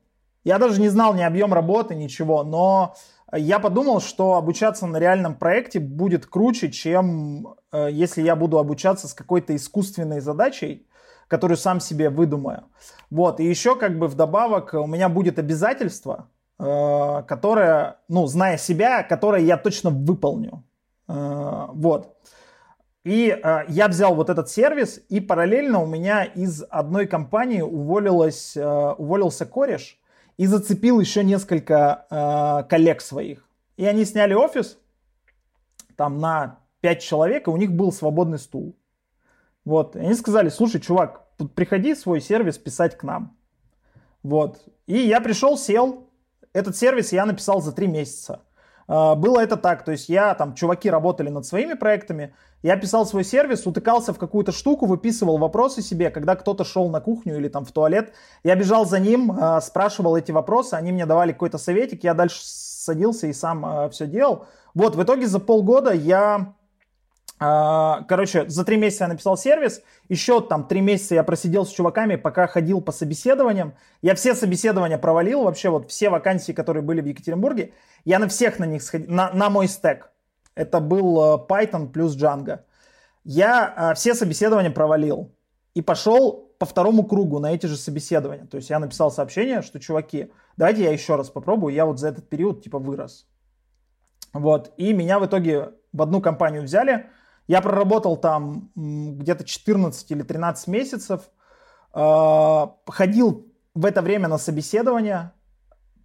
Я 0.44 0.58
даже 0.58 0.80
не 0.80 0.88
знал 0.88 1.14
ни 1.14 1.22
объем 1.22 1.54
работы, 1.54 1.94
ничего, 1.94 2.44
но 2.44 2.94
я 3.32 3.58
подумал, 3.58 4.00
что 4.00 4.34
обучаться 4.34 4.86
на 4.86 4.98
реальном 4.98 5.34
проекте 5.34 5.80
будет 5.80 6.26
круче, 6.26 6.70
чем 6.70 7.54
э, 7.72 7.88
если 7.90 8.22
я 8.22 8.36
буду 8.36 8.58
обучаться 8.58 9.08
с 9.08 9.14
какой-то 9.14 9.56
искусственной 9.56 10.20
задачей, 10.20 10.86
которую 11.26 11.56
сам 11.56 11.80
себе 11.80 12.10
выдумаю. 12.10 12.64
Вот, 13.10 13.40
и 13.40 13.44
еще 13.44 13.74
как 13.74 13.98
бы 13.98 14.06
вдобавок 14.06 14.74
у 14.74 14.86
меня 14.86 15.08
будет 15.08 15.38
обязательство, 15.38 16.28
э, 16.58 17.22
которое, 17.26 17.98
ну, 18.08 18.26
зная 18.26 18.56
себя, 18.56 19.02
которое 19.02 19.42
я 19.42 19.56
точно 19.56 19.90
выполню. 19.90 20.64
Э, 21.08 21.66
вот. 21.72 22.16
И 23.04 23.28
э, 23.28 23.64
я 23.68 23.88
взял 23.88 24.14
вот 24.14 24.30
этот 24.30 24.48
сервис, 24.48 25.00
и 25.10 25.20
параллельно 25.20 25.82
у 25.82 25.86
меня 25.86 26.24
из 26.24 26.64
одной 26.70 27.06
компании 27.06 27.60
уволилась, 27.60 28.56
э, 28.56 28.64
уволился 28.64 29.44
кореш 29.44 29.98
и 30.38 30.46
зацепил 30.46 31.00
еще 31.00 31.22
несколько 31.22 32.06
э, 32.10 32.68
коллег 32.68 33.02
своих. 33.02 33.46
И 33.76 33.84
они 33.84 34.06
сняли 34.06 34.32
офис 34.32 34.78
там 35.96 36.18
на 36.18 36.60
5 36.80 37.02
человек, 37.02 37.46
и 37.46 37.50
у 37.50 37.56
них 37.56 37.72
был 37.72 37.92
свободный 37.92 38.38
стул. 38.38 38.74
Вот. 39.64 39.96
И 39.96 39.98
они 39.98 40.14
сказали, 40.14 40.48
слушай, 40.48 40.80
чувак, 40.80 41.26
приходи 41.54 41.94
свой 41.94 42.20
сервис 42.20 42.58
писать 42.58 42.96
к 42.96 43.02
нам. 43.02 43.36
Вот. 44.22 44.62
И 44.86 44.96
я 44.96 45.20
пришел, 45.20 45.58
сел. 45.58 46.08
Этот 46.54 46.76
сервис 46.76 47.12
я 47.12 47.26
написал 47.26 47.60
за 47.60 47.72
три 47.72 47.88
месяца. 47.88 48.40
А, 48.86 49.16
было 49.16 49.40
это 49.40 49.56
так, 49.56 49.84
то 49.84 49.90
есть 49.92 50.08
я, 50.08 50.34
там, 50.34 50.54
чуваки 50.54 50.88
работали 50.88 51.28
над 51.28 51.44
своими 51.44 51.74
проектами, 51.74 52.34
я 52.62 52.76
писал 52.76 53.04
свой 53.06 53.24
сервис, 53.24 53.66
утыкался 53.66 54.14
в 54.14 54.18
какую-то 54.18 54.52
штуку, 54.52 54.86
выписывал 54.86 55.36
вопросы 55.36 55.82
себе, 55.82 56.10
когда 56.10 56.36
кто-то 56.36 56.64
шел 56.64 56.88
на 56.88 57.00
кухню 57.00 57.36
или 57.36 57.48
там 57.48 57.64
в 57.64 57.72
туалет, 57.72 58.12
я 58.44 58.54
бежал 58.54 58.86
за 58.86 59.00
ним, 59.00 59.32
а, 59.32 59.60
спрашивал 59.60 60.16
эти 60.16 60.32
вопросы, 60.32 60.74
они 60.74 60.92
мне 60.92 61.06
давали 61.06 61.32
какой-то 61.32 61.58
советик, 61.58 62.04
я 62.04 62.14
дальше 62.14 62.40
садился 62.42 63.26
и 63.26 63.32
сам 63.32 63.66
а, 63.66 63.88
все 63.88 64.06
делал. 64.06 64.46
Вот, 64.74 64.94
в 64.94 65.02
итоге 65.02 65.26
за 65.26 65.40
полгода 65.40 65.92
я 65.92 66.54
короче, 67.38 68.48
за 68.48 68.64
три 68.64 68.76
месяца 68.76 69.04
я 69.04 69.08
написал 69.08 69.36
сервис, 69.36 69.82
еще 70.08 70.40
там 70.40 70.66
три 70.66 70.80
месяца 70.80 71.14
я 71.14 71.24
просидел 71.24 71.66
с 71.66 71.70
чуваками, 71.70 72.16
пока 72.16 72.46
ходил 72.46 72.80
по 72.80 72.92
собеседованиям. 72.92 73.74
Я 74.02 74.14
все 74.14 74.34
собеседования 74.34 74.98
провалил, 74.98 75.42
вообще 75.42 75.68
вот 75.68 75.90
все 75.90 76.10
вакансии, 76.10 76.52
которые 76.52 76.82
были 76.82 77.00
в 77.00 77.06
Екатеринбурге, 77.06 77.72
я 78.04 78.18
на 78.18 78.28
всех 78.28 78.58
на 78.58 78.64
них 78.64 78.82
сходил, 78.82 79.10
на, 79.10 79.32
на 79.32 79.50
мой 79.50 79.68
стек. 79.68 80.10
Это 80.54 80.80
был 80.80 81.20
э, 81.20 81.46
Python 81.48 81.88
плюс 81.88 82.16
Django. 82.16 82.60
Я 83.24 83.72
а, 83.76 83.94
все 83.94 84.14
собеседования 84.14 84.70
провалил 84.70 85.34
и 85.74 85.82
пошел 85.82 86.52
по 86.58 86.66
второму 86.66 87.04
кругу 87.04 87.40
на 87.40 87.52
эти 87.52 87.66
же 87.66 87.76
собеседования. 87.76 88.46
То 88.46 88.58
есть 88.58 88.70
я 88.70 88.78
написал 88.78 89.10
сообщение, 89.10 89.62
что, 89.62 89.80
чуваки, 89.80 90.30
давайте 90.56 90.84
я 90.84 90.92
еще 90.92 91.16
раз 91.16 91.30
попробую, 91.30 91.74
я 91.74 91.86
вот 91.86 91.98
за 91.98 92.08
этот 92.08 92.28
период 92.28 92.62
типа 92.62 92.78
вырос. 92.78 93.26
Вот, 94.32 94.72
и 94.76 94.92
меня 94.92 95.18
в 95.18 95.26
итоге 95.26 95.70
в 95.92 96.02
одну 96.02 96.20
компанию 96.20 96.62
взяли, 96.62 97.06
я 97.46 97.60
проработал 97.60 98.16
там 98.16 98.70
где-то 98.74 99.44
14 99.44 100.10
или 100.10 100.22
13 100.22 100.68
месяцев, 100.68 101.22
а, 101.92 102.74
ходил 102.86 103.46
в 103.74 103.84
это 103.84 104.02
время 104.02 104.28
на 104.28 104.38
собеседование, 104.38 105.32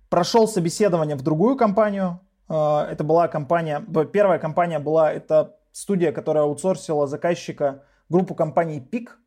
прошел 0.10 0.48
собеседование 0.48 1.15
в 1.15 1.22
другую 1.22 1.55
компанию. 1.55 2.19
А, 2.48 2.88
это 2.89 3.03
была 3.03 3.27
компания, 3.27 3.84
первая 4.12 4.39
компания 4.39 4.79
была, 4.79 5.12
это 5.12 5.55
студия, 5.72 6.12
которая 6.12 6.43
аутсорсила 6.43 7.08
заказчика 7.08 7.84
группу 8.10 8.36
компаний 8.36 8.81
«Пик». 8.81 9.19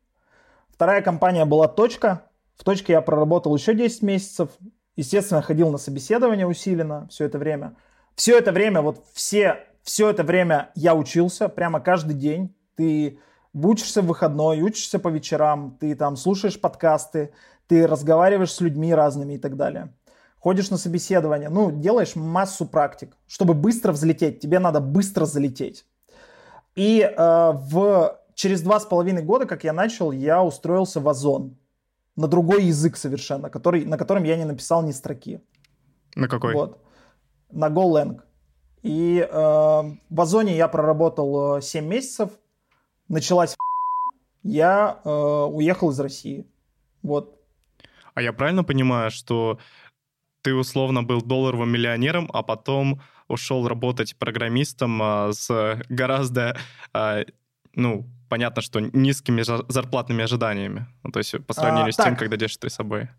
Вторая 0.69 1.01
компания 1.01 1.45
была 1.45 1.67
«Точка». 1.67 2.23
В 2.55 2.63
«Точке» 2.63 2.93
я 2.93 3.01
проработал 3.01 3.55
еще 3.55 3.73
10 3.73 4.03
месяцев. 4.03 4.49
Естественно, 4.95 5.41
ходил 5.41 5.71
на 5.71 5.77
собеседование 5.77 6.45
усиленно 6.45 7.07
все 7.09 7.25
это 7.25 7.39
время. 7.39 7.75
Все 8.15 8.37
это 8.37 8.51
время, 8.51 8.81
вот 8.81 9.03
все, 9.13 9.65
все 9.83 10.09
это 10.09 10.23
время 10.23 10.71
я 10.75 10.95
учился 10.95 11.49
прямо 11.49 11.79
каждый 11.79 12.15
день. 12.15 12.55
Ты 12.75 13.19
учишься 13.53 14.01
в 14.01 14.07
выходной, 14.07 14.61
учишься 14.61 14.97
по 14.97 15.09
вечерам, 15.09 15.77
ты 15.79 15.95
там 15.95 16.15
слушаешь 16.15 16.59
подкасты, 16.59 17.33
ты 17.67 17.85
разговариваешь 17.85 18.51
с 18.51 18.61
людьми 18.61 18.93
разными 18.93 19.33
и 19.33 19.37
так 19.37 19.55
далее. 19.57 19.93
Ходишь 20.39 20.69
на 20.69 20.77
собеседование, 20.77 21.49
ну, 21.49 21.71
делаешь 21.71 22.15
массу 22.15 22.65
практик. 22.65 23.15
Чтобы 23.27 23.53
быстро 23.53 23.91
взлететь, 23.91 24.39
тебе 24.39 24.59
надо 24.59 24.81
быстро 24.81 25.25
залететь. 25.25 25.85
И 26.75 27.01
э, 27.01 27.51
в, 27.53 28.19
через 28.33 28.61
два 28.61 28.79
с 28.79 28.85
половиной 28.85 29.21
года, 29.21 29.45
как 29.45 29.63
я 29.63 29.73
начал, 29.73 30.11
я 30.11 30.43
устроился 30.43 30.99
в 30.99 31.07
Озон. 31.07 31.57
На 32.15 32.27
другой 32.27 32.65
язык 32.65 32.97
совершенно, 32.97 33.49
который, 33.49 33.85
на 33.85 33.97
котором 33.97 34.23
я 34.23 34.37
не 34.37 34.45
написал 34.45 34.83
ни 34.83 34.91
строки. 34.91 35.41
На 36.15 36.27
какой? 36.27 36.53
Вот. 36.53 36.79
На 37.51 37.69
GoLang. 37.69 38.21
И 38.83 39.27
э, 39.27 39.33
в 39.33 40.21
Озоне 40.21 40.55
я 40.55 40.67
проработал 40.67 41.61
7 41.61 41.85
месяцев. 41.85 42.29
Началась 43.07 43.55
я 44.43 44.99
э, 45.03 45.09
уехал 45.09 45.91
из 45.91 45.99
России. 45.99 46.45
Вот. 47.01 47.39
А 48.13 48.21
я 48.21 48.33
правильно 48.33 48.63
понимаю, 48.63 49.09
что 49.09 49.57
ты 50.41 50.53
условно 50.53 51.03
был 51.03 51.21
долларовым 51.21 51.71
миллионером, 51.71 52.29
а 52.33 52.43
потом 52.43 53.01
ушел 53.27 53.67
работать 53.67 54.15
программистом 54.17 55.01
а, 55.01 55.31
с 55.31 55.81
гораздо, 55.89 56.57
а, 56.93 57.23
ну, 57.73 58.05
понятно, 58.29 58.61
что 58.61 58.81
низкими 58.81 59.41
зарплатными 59.71 60.23
ожиданиями. 60.23 60.87
Ну, 61.03 61.11
то 61.11 61.19
есть 61.19 61.33
по 61.45 61.53
сравнению 61.53 61.89
а, 61.89 61.91
с 61.93 61.95
так. 61.95 62.07
тем, 62.07 62.15
когда 62.17 62.35
держишь 62.35 62.57
ты 62.57 62.69
собой. 62.69 63.09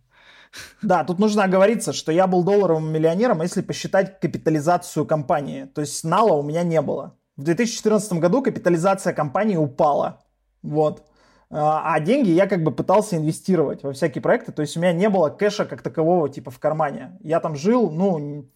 Да, 0.82 1.04
тут 1.04 1.18
нужно 1.18 1.44
оговориться, 1.44 1.92
что 1.92 2.12
я 2.12 2.26
был 2.26 2.44
долларовым 2.44 2.92
миллионером, 2.92 3.42
если 3.42 3.62
посчитать 3.62 4.20
капитализацию 4.20 5.06
компании. 5.06 5.64
То 5.64 5.80
есть 5.80 6.04
нала 6.04 6.34
у 6.34 6.42
меня 6.42 6.62
не 6.62 6.80
было. 6.80 7.16
В 7.36 7.42
2014 7.42 8.14
году 8.14 8.42
капитализация 8.42 9.12
компании 9.12 9.56
упала. 9.56 10.22
Вот. 10.62 11.04
А, 11.50 11.94
а 11.94 12.00
деньги 12.00 12.30
я 12.30 12.46
как 12.46 12.62
бы 12.62 12.72
пытался 12.72 13.16
инвестировать 13.16 13.82
во 13.82 13.92
всякие 13.92 14.22
проекты, 14.22 14.50
то 14.52 14.62
есть 14.62 14.76
у 14.76 14.80
меня 14.80 14.92
не 14.92 15.08
было 15.08 15.28
кэша 15.28 15.66
как 15.66 15.82
такового 15.82 16.28
типа 16.28 16.50
в 16.50 16.58
кармане. 16.58 17.18
Я 17.22 17.40
там 17.40 17.54
жил, 17.54 17.90
ну, 17.90 18.48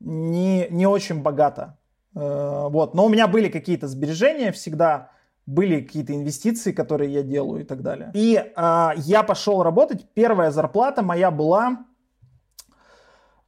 не, 0.00 0.66
не 0.70 0.86
очень 0.86 1.22
богато. 1.22 1.78
Э, 2.14 2.68
вот, 2.70 2.94
но 2.94 3.06
у 3.06 3.08
меня 3.08 3.26
были 3.26 3.48
какие-то 3.48 3.88
сбережения 3.88 4.52
всегда, 4.52 5.10
были 5.46 5.80
какие-то 5.80 6.14
инвестиции, 6.14 6.72
которые 6.72 7.12
я 7.12 7.22
делаю 7.22 7.62
и 7.62 7.64
так 7.64 7.82
далее. 7.82 8.10
И 8.14 8.36
э, 8.36 8.88
я 8.96 9.22
пошел 9.22 9.62
работать, 9.62 10.06
первая 10.14 10.50
зарплата 10.50 11.02
моя 11.02 11.30
была 11.30 11.84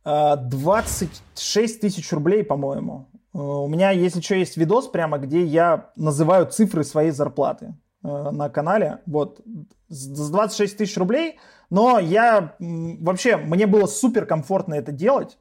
э, 0.05 0.37
26 0.37 1.81
тысяч 1.81 2.13
рублей, 2.13 2.45
по-моему. 2.45 3.09
Э, 3.35 3.39
у 3.39 3.69
меня, 3.69 3.91
если 3.91 4.21
что, 4.21 4.37
есть 4.37 4.57
видос 4.57 4.89
прямо, 4.89 5.19
где 5.19 5.45
я 5.45 5.91
называю 5.97 6.47
цифры 6.47 6.85
своей 6.85 7.11
зарплаты. 7.11 7.75
Э, 8.05 8.31
на 8.31 8.49
канале, 8.49 9.01
вот, 9.07 9.41
с 9.89 10.07
26 10.07 10.79
тысяч 10.79 10.97
рублей, 10.97 11.39
но 11.69 11.99
я, 11.99 12.55
вообще, 12.61 13.37
мне 13.37 13.67
было 13.67 13.87
супер 13.87 14.25
комфортно 14.25 14.75
это 14.75 14.93
делать, 14.93 15.37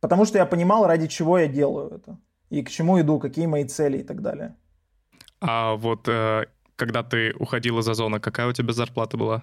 потому 0.00 0.26
что 0.26 0.38
я 0.38 0.44
понимал, 0.44 0.86
ради 0.86 1.06
чего 1.06 1.38
я 1.38 1.48
делаю 1.48 1.94
это, 1.94 2.18
и 2.50 2.62
к 2.62 2.68
чему 2.68 3.00
иду, 3.00 3.18
какие 3.18 3.46
мои 3.46 3.64
цели 3.64 3.98
и 3.98 4.02
так 4.02 4.20
далее. 4.20 4.54
А 5.46 5.74
вот 5.74 6.08
э, 6.08 6.46
когда 6.76 7.02
ты 7.02 7.34
уходил 7.38 7.78
из 7.78 7.88
Озона, 7.88 8.20
какая 8.20 8.46
у 8.48 8.52
тебя 8.52 8.72
зарплата 8.72 9.16
была? 9.16 9.42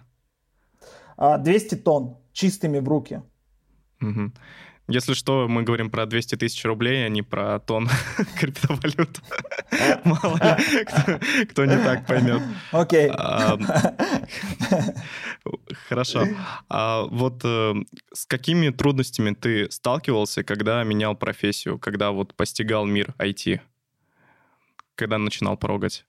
200 1.17 1.75
а, 1.75 1.77
тонн 1.77 2.17
чистыми 2.33 2.79
в 2.79 2.87
руки. 2.87 3.21
Угу. 4.01 4.31
Если 4.87 5.13
что, 5.13 5.47
мы 5.47 5.63
говорим 5.63 5.89
про 5.89 6.05
200 6.05 6.35
тысяч 6.35 6.65
рублей, 6.65 7.05
а 7.05 7.09
не 7.09 7.21
про 7.21 7.59
тон 7.59 7.87
криптовалют. 8.39 9.21
Мало 10.03 10.37
ли, 10.37 10.85
кто, 10.85 11.19
кто 11.49 11.65
не 11.65 11.77
так 11.77 12.05
поймет. 12.07 12.41
Окей. 12.71 13.09
Хорошо. 15.87 16.25
А 16.67 17.03
вот 17.03 17.41
э, 17.45 17.73
с 18.11 18.25
какими 18.25 18.69
трудностями 18.69 19.33
ты 19.33 19.71
сталкивался, 19.71 20.43
когда 20.43 20.83
менял 20.83 21.15
профессию, 21.15 21.79
когда 21.79 22.11
вот 22.11 22.33
постигал 22.33 22.85
мир 22.85 23.13
IT? 23.17 23.61
Когда 25.01 25.17
начинал 25.17 25.57
порогать? 25.57 26.05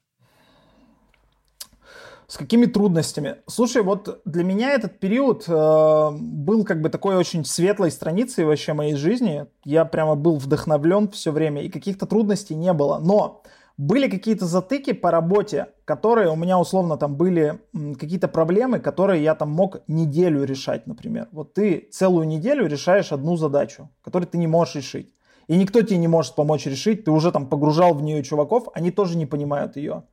С 2.27 2.37
какими 2.37 2.67
трудностями? 2.67 3.37
Слушай, 3.47 3.83
вот 3.83 4.21
для 4.27 4.45
меня 4.45 4.73
этот 4.73 5.01
период 5.01 5.45
э, 5.49 6.11
был 6.13 6.63
как 6.67 6.83
бы 6.83 6.91
такой 6.91 7.17
очень 7.17 7.47
светлой 7.47 7.91
страницей 7.91 8.45
вообще 8.45 8.75
моей 8.75 8.95
жизни. 8.95 9.47
Я 9.65 9.87
прямо 9.87 10.15
был 10.15 10.37
вдохновлен 10.37 11.09
все 11.09 11.33
время, 11.33 11.63
и 11.63 11.71
каких-то 11.71 12.05
трудностей 12.05 12.55
не 12.55 12.75
было. 12.75 12.99
Но 12.99 13.43
были 13.79 14.11
какие-то 14.11 14.45
затыки 14.45 14.93
по 14.93 15.11
работе, 15.11 15.69
которые 15.87 16.29
у 16.29 16.37
меня 16.37 16.59
условно 16.59 16.99
там 16.99 17.17
были 17.17 17.61
какие-то 17.99 18.29
проблемы, 18.29 18.79
которые 18.79 19.23
я 19.23 19.35
там 19.35 19.49
мог 19.51 19.81
неделю 19.89 20.45
решать, 20.45 20.87
например. 20.87 21.29
Вот 21.33 21.55
ты 21.55 21.89
целую 21.91 22.27
неделю 22.27 22.67
решаешь 22.67 23.11
одну 23.11 23.39
задачу, 23.39 23.89
которую 24.03 24.29
ты 24.29 24.37
не 24.37 24.47
можешь 24.47 24.75
решить. 24.75 25.15
И 25.53 25.57
никто 25.57 25.83
тебе 25.83 25.99
не 25.99 26.09
может 26.09 26.35
помочь 26.35 26.65
решить, 26.65 27.05
ты 27.05 27.11
уже 27.11 27.31
там 27.31 27.47
погружал 27.47 27.93
в 27.93 28.03
нее 28.03 28.23
чуваков, 28.23 28.69
они 28.73 28.91
тоже 28.91 29.19
не 29.19 29.27
понимают 29.27 29.77
ее. 29.77 30.05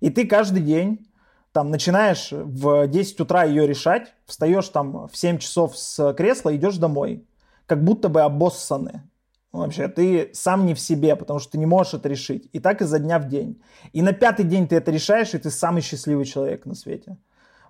И 0.00 0.10
ты 0.10 0.26
каждый 0.26 0.62
день 0.62 1.06
там 1.52 1.70
начинаешь 1.70 2.30
в 2.32 2.88
10 2.88 3.20
утра 3.20 3.44
ее 3.44 3.68
решать, 3.68 4.12
встаешь 4.26 4.68
там 4.68 5.06
в 5.06 5.16
7 5.16 5.38
часов 5.38 5.78
с 5.78 6.12
кресла, 6.14 6.56
идешь 6.56 6.76
домой, 6.78 7.24
как 7.66 7.84
будто 7.84 8.08
бы 8.08 8.22
обоссаны. 8.22 9.08
Вообще, 9.52 9.86
ты 9.86 10.30
сам 10.32 10.66
не 10.66 10.74
в 10.74 10.80
себе, 10.80 11.14
потому 11.14 11.38
что 11.38 11.52
ты 11.52 11.58
не 11.58 11.66
можешь 11.66 11.94
это 11.94 12.08
решить. 12.08 12.48
И 12.52 12.58
так 12.58 12.82
изо 12.82 12.98
дня 12.98 13.20
в 13.20 13.28
день. 13.28 13.62
И 13.92 14.02
на 14.02 14.12
пятый 14.12 14.44
день 14.44 14.66
ты 14.66 14.74
это 14.74 14.90
решаешь, 14.90 15.34
и 15.34 15.38
ты 15.38 15.52
самый 15.52 15.82
счастливый 15.82 16.24
человек 16.24 16.66
на 16.66 16.74
свете. 16.74 17.16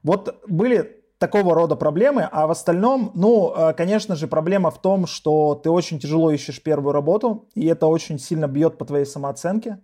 Вот 0.02 0.42
были 0.48 0.99
такого 1.20 1.54
рода 1.54 1.76
проблемы, 1.76 2.28
а 2.32 2.48
в 2.48 2.50
остальном, 2.50 3.12
ну, 3.14 3.54
э, 3.54 3.72
конечно 3.74 4.16
же, 4.16 4.26
проблема 4.26 4.72
в 4.72 4.82
том, 4.82 5.06
что 5.06 5.54
ты 5.54 5.70
очень 5.70 6.00
тяжело 6.00 6.32
ищешь 6.32 6.60
первую 6.60 6.92
работу, 6.92 7.48
и 7.54 7.66
это 7.66 7.86
очень 7.86 8.18
сильно 8.18 8.48
бьет 8.48 8.78
по 8.78 8.84
твоей 8.84 9.04
самооценке, 9.04 9.78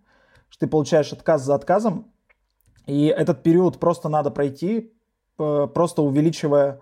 что 0.49 0.66
ты 0.66 0.66
получаешь 0.66 1.12
отказ 1.12 1.42
за 1.42 1.55
отказом, 1.55 2.11
и 2.87 3.07
этот 3.07 3.44
период 3.44 3.79
просто 3.79 4.09
надо 4.09 4.31
пройти, 4.31 4.92
просто 5.37 6.03
увеличивая 6.03 6.81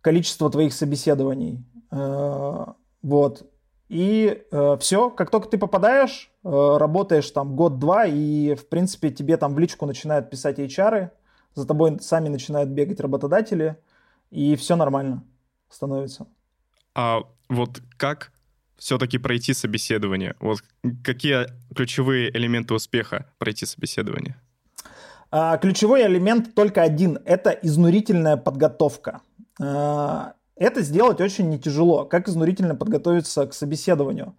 количество 0.00 0.50
твоих 0.50 0.72
собеседований. 0.74 1.64
Э, 1.90 2.66
вот. 3.02 3.46
И 3.88 4.42
э, 4.50 4.76
все, 4.80 5.10
как 5.10 5.30
только 5.30 5.48
ты 5.48 5.58
попадаешь, 5.58 6.30
э, 6.44 6.76
работаешь 6.78 7.30
там 7.30 7.56
год-два, 7.56 8.06
и, 8.06 8.54
в 8.54 8.68
принципе, 8.68 9.10
тебе 9.10 9.36
там 9.36 9.54
в 9.54 9.58
личку 9.58 9.86
начинают 9.86 10.30
писать 10.30 10.58
HR, 10.58 11.10
за 11.54 11.66
тобой 11.66 11.98
сами 12.00 12.28
начинают 12.28 12.70
бегать 12.70 13.00
работодатели, 13.00 13.76
и 14.30 14.56
все 14.56 14.76
нормально 14.76 15.24
становится. 15.68 16.26
А 16.94 17.22
вот 17.48 17.80
как 17.96 18.32
все-таки 18.76 19.18
пройти 19.18 19.54
собеседование? 19.54 20.34
Вот 20.40 20.58
какие 21.04 21.46
ключевые 21.74 22.36
элементы 22.36 22.74
успеха 22.74 23.26
пройти 23.38 23.66
собеседование? 23.66 24.36
А, 25.30 25.56
ключевой 25.56 26.06
элемент 26.06 26.54
только 26.54 26.82
один– 26.82 27.18
это 27.24 27.50
изнурительная 27.50 28.36
подготовка. 28.36 29.22
А, 29.60 30.34
это 30.56 30.82
сделать 30.82 31.20
очень 31.20 31.48
не 31.48 31.58
тяжело. 31.58 32.04
Как 32.04 32.28
изнурительно 32.28 32.74
подготовиться 32.74 33.46
к 33.46 33.54
собеседованию? 33.54 34.34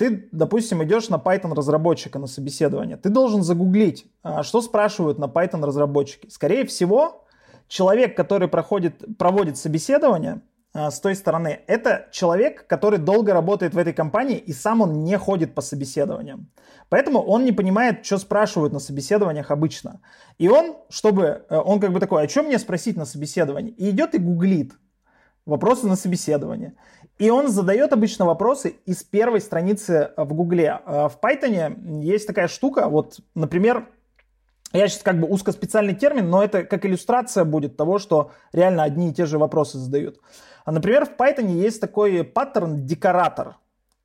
Ты, 0.00 0.30
допустим, 0.32 0.82
идешь 0.82 1.10
на 1.10 1.16
Python 1.16 1.54
разработчика 1.54 2.18
на 2.18 2.26
собеседование. 2.26 2.96
Ты 2.96 3.10
должен 3.10 3.42
загуглить, 3.42 4.06
а, 4.22 4.42
что 4.42 4.62
спрашивают 4.62 5.18
на 5.18 5.26
Python 5.26 5.62
разработчики. 5.62 6.26
Скорее 6.30 6.64
всего, 6.64 7.26
человек, 7.68 8.16
который 8.16 8.48
проходит, 8.48 9.18
проводит 9.18 9.58
собеседование, 9.58 10.40
а, 10.72 10.90
с 10.90 11.00
той 11.00 11.14
стороны, 11.14 11.60
это 11.66 12.08
человек, 12.12 12.66
который 12.66 12.98
долго 12.98 13.34
работает 13.34 13.74
в 13.74 13.76
этой 13.76 13.92
компании, 13.92 14.38
и 14.38 14.54
сам 14.54 14.80
он 14.80 15.04
не 15.04 15.18
ходит 15.18 15.54
по 15.54 15.60
собеседованиям. 15.60 16.48
Поэтому 16.88 17.20
он 17.20 17.44
не 17.44 17.52
понимает, 17.52 18.06
что 18.06 18.16
спрашивают 18.16 18.72
на 18.72 18.78
собеседованиях 18.78 19.50
обычно. 19.50 20.00
И 20.38 20.48
он, 20.48 20.76
чтобы, 20.88 21.44
э, 21.50 21.56
он 21.58 21.78
как 21.78 21.92
бы 21.92 22.00
такой, 22.00 22.24
а 22.24 22.28
что 22.28 22.42
мне 22.42 22.58
спросить 22.58 22.96
на 22.96 23.04
собеседовании? 23.04 23.74
И 23.74 23.90
идет 23.90 24.14
и 24.14 24.18
гуглит 24.18 24.72
вопросы 25.50 25.86
на 25.86 25.96
собеседование. 25.96 26.74
И 27.18 27.28
он 27.28 27.48
задает 27.48 27.92
обычно 27.92 28.24
вопросы 28.24 28.76
из 28.86 29.02
первой 29.02 29.40
страницы 29.40 30.12
в 30.16 30.32
Гугле. 30.32 30.80
А 30.86 31.08
в 31.08 31.18
Python 31.20 32.00
есть 32.02 32.26
такая 32.26 32.48
штука, 32.48 32.88
вот, 32.88 33.20
например, 33.34 33.88
я 34.72 34.88
сейчас 34.88 35.02
как 35.02 35.20
бы 35.20 35.26
узкоспециальный 35.26 35.94
термин, 35.94 36.30
но 36.30 36.42
это 36.42 36.62
как 36.62 36.86
иллюстрация 36.86 37.44
будет 37.44 37.76
того, 37.76 37.98
что 37.98 38.30
реально 38.52 38.84
одни 38.84 39.10
и 39.10 39.12
те 39.12 39.26
же 39.26 39.36
вопросы 39.36 39.78
задают. 39.78 40.20
А, 40.64 40.72
например, 40.72 41.06
в 41.06 41.20
Python 41.20 41.48
есть 41.48 41.80
такой 41.80 42.22
паттерн 42.22 42.86
декоратор. 42.86 43.56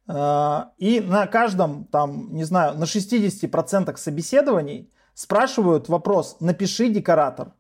А, 0.08 0.72
и 0.78 1.00
на 1.00 1.28
каждом, 1.28 1.86
там, 1.86 2.34
не 2.34 2.44
знаю, 2.44 2.78
на 2.78 2.86
60% 2.86 3.96
собеседований 3.96 4.92
спрашивают 5.14 5.88
вопрос, 5.88 6.38
напиши 6.40 6.90
декоратор. 6.90 7.54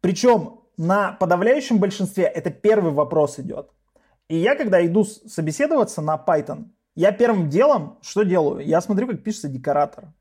Причем 0.00 0.63
на 0.76 1.12
подавляющем 1.12 1.78
большинстве 1.78 2.24
это 2.24 2.50
первый 2.50 2.92
вопрос 2.92 3.38
идет. 3.38 3.70
И 4.28 4.36
я, 4.36 4.56
когда 4.56 4.84
иду 4.84 5.04
собеседоваться 5.04 6.00
на 6.00 6.16
Python, 6.16 6.70
я 6.94 7.12
первым 7.12 7.48
делом 7.48 7.98
что 8.02 8.22
делаю? 8.22 8.64
Я 8.66 8.80
смотрю, 8.80 9.06
как 9.06 9.22
пишется 9.22 9.48
декоратор. 9.48 10.12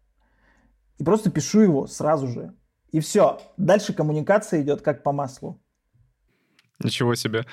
И 0.98 1.04
просто 1.04 1.32
пишу 1.32 1.62
его 1.62 1.88
сразу 1.88 2.28
же. 2.28 2.54
И 2.92 3.00
все. 3.00 3.40
Дальше 3.58 3.94
коммуникация 3.94 4.62
идет 4.62 4.82
как 4.82 5.04
по 5.04 5.12
маслу. 5.12 5.60
Ничего 6.80 7.16
себе. 7.16 7.46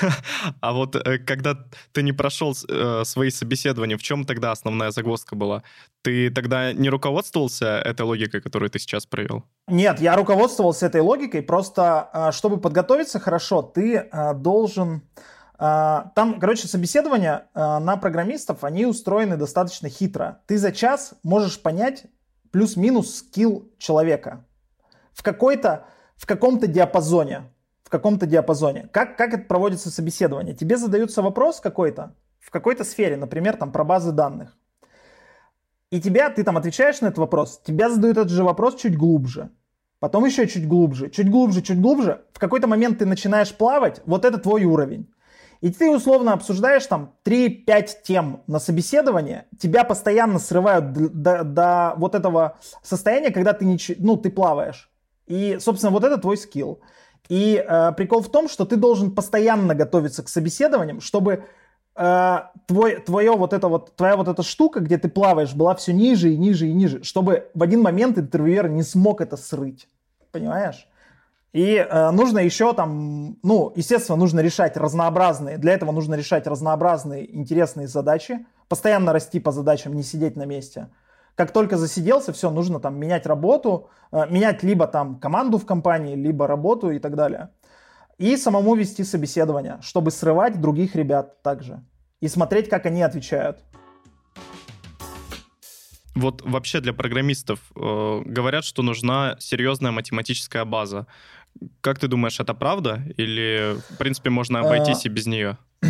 А 0.60 0.72
вот 0.72 0.96
э, 0.96 1.18
когда 1.18 1.56
ты 1.92 2.02
не 2.02 2.12
прошел 2.12 2.54
э, 2.68 3.04
свои 3.04 3.30
собеседования, 3.30 3.96
в 3.96 4.02
чем 4.02 4.24
тогда 4.24 4.52
основная 4.52 4.90
загвоздка 4.90 5.34
была? 5.34 5.62
Ты 6.02 6.30
тогда 6.30 6.72
не 6.72 6.88
руководствовался 6.88 7.78
этой 7.78 8.02
логикой, 8.02 8.40
которую 8.40 8.70
ты 8.70 8.78
сейчас 8.78 9.06
провел? 9.06 9.44
Нет, 9.68 10.00
я 10.00 10.16
руководствовался 10.16 10.86
этой 10.86 11.00
логикой. 11.00 11.42
Просто, 11.42 12.10
э, 12.12 12.32
чтобы 12.32 12.60
подготовиться 12.60 13.18
хорошо, 13.18 13.62
ты 13.62 14.10
должен... 14.36 15.02
Там, 15.58 16.38
короче, 16.38 16.68
собеседования 16.68 17.48
на 17.54 17.96
программистов, 17.96 18.62
они 18.62 18.84
устроены 18.84 19.38
достаточно 19.38 19.88
хитро. 19.88 20.42
Ты 20.46 20.58
за 20.58 20.70
час 20.70 21.14
можешь 21.22 21.58
понять 21.62 22.04
плюс-минус 22.50 23.16
скилл 23.16 23.72
человека 23.78 24.44
в 25.14 25.22
какой-то, 25.22 25.86
в 26.16 26.26
каком-то 26.26 26.66
диапазоне 26.66 27.50
в 27.86 27.88
каком-то 27.88 28.26
диапазоне. 28.26 28.88
Как, 28.90 29.16
как 29.16 29.32
это 29.32 29.44
проводится 29.44 29.90
собеседование? 29.90 30.56
Тебе 30.56 30.76
задаются 30.76 31.22
вопрос 31.22 31.60
какой-то, 31.60 32.16
в 32.40 32.50
какой-то 32.50 32.82
сфере, 32.82 33.16
например, 33.16 33.56
там 33.56 33.70
про 33.70 33.84
базы 33.84 34.10
данных. 34.10 34.58
И 35.92 36.00
тебя, 36.00 36.28
ты 36.30 36.42
там 36.42 36.56
отвечаешь 36.56 37.00
на 37.00 37.06
этот 37.06 37.18
вопрос, 37.18 37.60
тебя 37.64 37.88
задают 37.88 38.18
этот 38.18 38.32
же 38.32 38.42
вопрос 38.42 38.74
чуть 38.74 38.98
глубже. 38.98 39.50
Потом 40.00 40.24
еще 40.24 40.48
чуть 40.48 40.66
глубже, 40.66 41.10
чуть 41.10 41.30
глубже, 41.30 41.62
чуть 41.62 41.80
глубже. 41.80 42.24
В 42.32 42.40
какой-то 42.40 42.66
момент 42.66 42.98
ты 42.98 43.06
начинаешь 43.06 43.54
плавать, 43.54 44.02
вот 44.04 44.24
это 44.24 44.38
твой 44.38 44.64
уровень. 44.64 45.08
И 45.60 45.70
ты 45.70 45.88
условно 45.88 46.32
обсуждаешь 46.32 46.86
там 46.86 47.14
3-5 47.24 47.88
тем 48.02 48.42
на 48.48 48.58
собеседование, 48.58 49.46
тебя 49.60 49.84
постоянно 49.84 50.40
срывают 50.40 50.92
до, 50.92 51.08
до, 51.08 51.44
до 51.44 51.94
вот 51.98 52.16
этого 52.16 52.58
состояния, 52.82 53.30
когда 53.30 53.52
ты, 53.52 53.64
не, 53.64 53.78
ну, 54.00 54.16
ты 54.16 54.30
плаваешь. 54.30 54.90
И, 55.28 55.58
собственно, 55.60 55.92
вот 55.92 56.02
это 56.02 56.18
твой 56.18 56.36
скилл. 56.36 56.80
И 57.28 57.64
э, 57.66 57.92
прикол 57.96 58.22
в 58.22 58.30
том, 58.30 58.48
что 58.48 58.64
ты 58.64 58.76
должен 58.76 59.10
постоянно 59.10 59.74
готовиться 59.74 60.22
к 60.22 60.28
собеседованиям, 60.28 61.00
чтобы 61.00 61.44
э, 61.96 62.38
твой, 62.66 63.00
твое 63.00 63.32
вот 63.32 63.52
это 63.52 63.68
вот, 63.68 63.96
твоя 63.96 64.16
вот 64.16 64.28
эта 64.28 64.42
штука, 64.42 64.80
где 64.80 64.98
ты 64.98 65.08
плаваешь, 65.08 65.54
была 65.54 65.74
все 65.74 65.92
ниже 65.92 66.32
и 66.32 66.36
ниже 66.36 66.68
и 66.68 66.72
ниже, 66.72 67.02
чтобы 67.02 67.50
в 67.54 67.62
один 67.62 67.82
момент 67.82 68.18
интервьюер 68.18 68.68
не 68.68 68.82
смог 68.82 69.20
это 69.20 69.36
срыть. 69.36 69.88
Понимаешь? 70.30 70.88
И 71.52 71.76
э, 71.76 72.10
нужно 72.10 72.38
еще 72.40 72.74
там, 72.74 73.38
ну, 73.42 73.72
естественно, 73.74 74.16
нужно 74.16 74.40
решать 74.40 74.76
разнообразные, 74.76 75.58
для 75.58 75.72
этого 75.72 75.90
нужно 75.90 76.14
решать 76.14 76.46
разнообразные 76.46 77.34
интересные 77.34 77.88
задачи, 77.88 78.46
постоянно 78.68 79.12
расти 79.12 79.40
по 79.40 79.52
задачам, 79.52 79.94
не 79.94 80.02
сидеть 80.02 80.36
на 80.36 80.44
месте 80.44 80.88
как 81.36 81.52
только 81.52 81.76
засиделся, 81.76 82.32
все, 82.32 82.50
нужно 82.50 82.80
там 82.80 82.98
менять 82.98 83.26
работу, 83.26 83.90
э, 84.10 84.26
менять 84.30 84.62
либо 84.62 84.86
там 84.86 85.20
команду 85.20 85.58
в 85.58 85.66
компании, 85.66 86.16
либо 86.16 86.46
работу 86.46 86.90
и 86.90 86.98
так 86.98 87.14
далее. 87.14 87.50
И 88.18 88.36
самому 88.38 88.74
вести 88.74 89.04
собеседование, 89.04 89.78
чтобы 89.82 90.10
срывать 90.10 90.60
других 90.60 90.96
ребят 90.96 91.42
также. 91.42 91.84
И 92.22 92.28
смотреть, 92.28 92.70
как 92.70 92.86
они 92.86 93.02
отвечают. 93.02 93.58
Вот 96.14 96.40
вообще 96.40 96.80
для 96.80 96.94
программистов 96.94 97.60
э, 97.76 98.22
говорят, 98.24 98.64
что 98.64 98.82
нужна 98.82 99.36
серьезная 99.38 99.92
математическая 99.92 100.64
база. 100.64 101.06
Как 101.82 101.98
ты 101.98 102.08
думаешь, 102.08 102.40
это 102.40 102.54
правда? 102.54 103.02
Или, 103.18 103.76
в 103.90 103.98
принципе, 103.98 104.30
можно 104.30 104.60
обойтись 104.60 105.04
и 105.04 105.10
без 105.10 105.26
нее? 105.26 105.58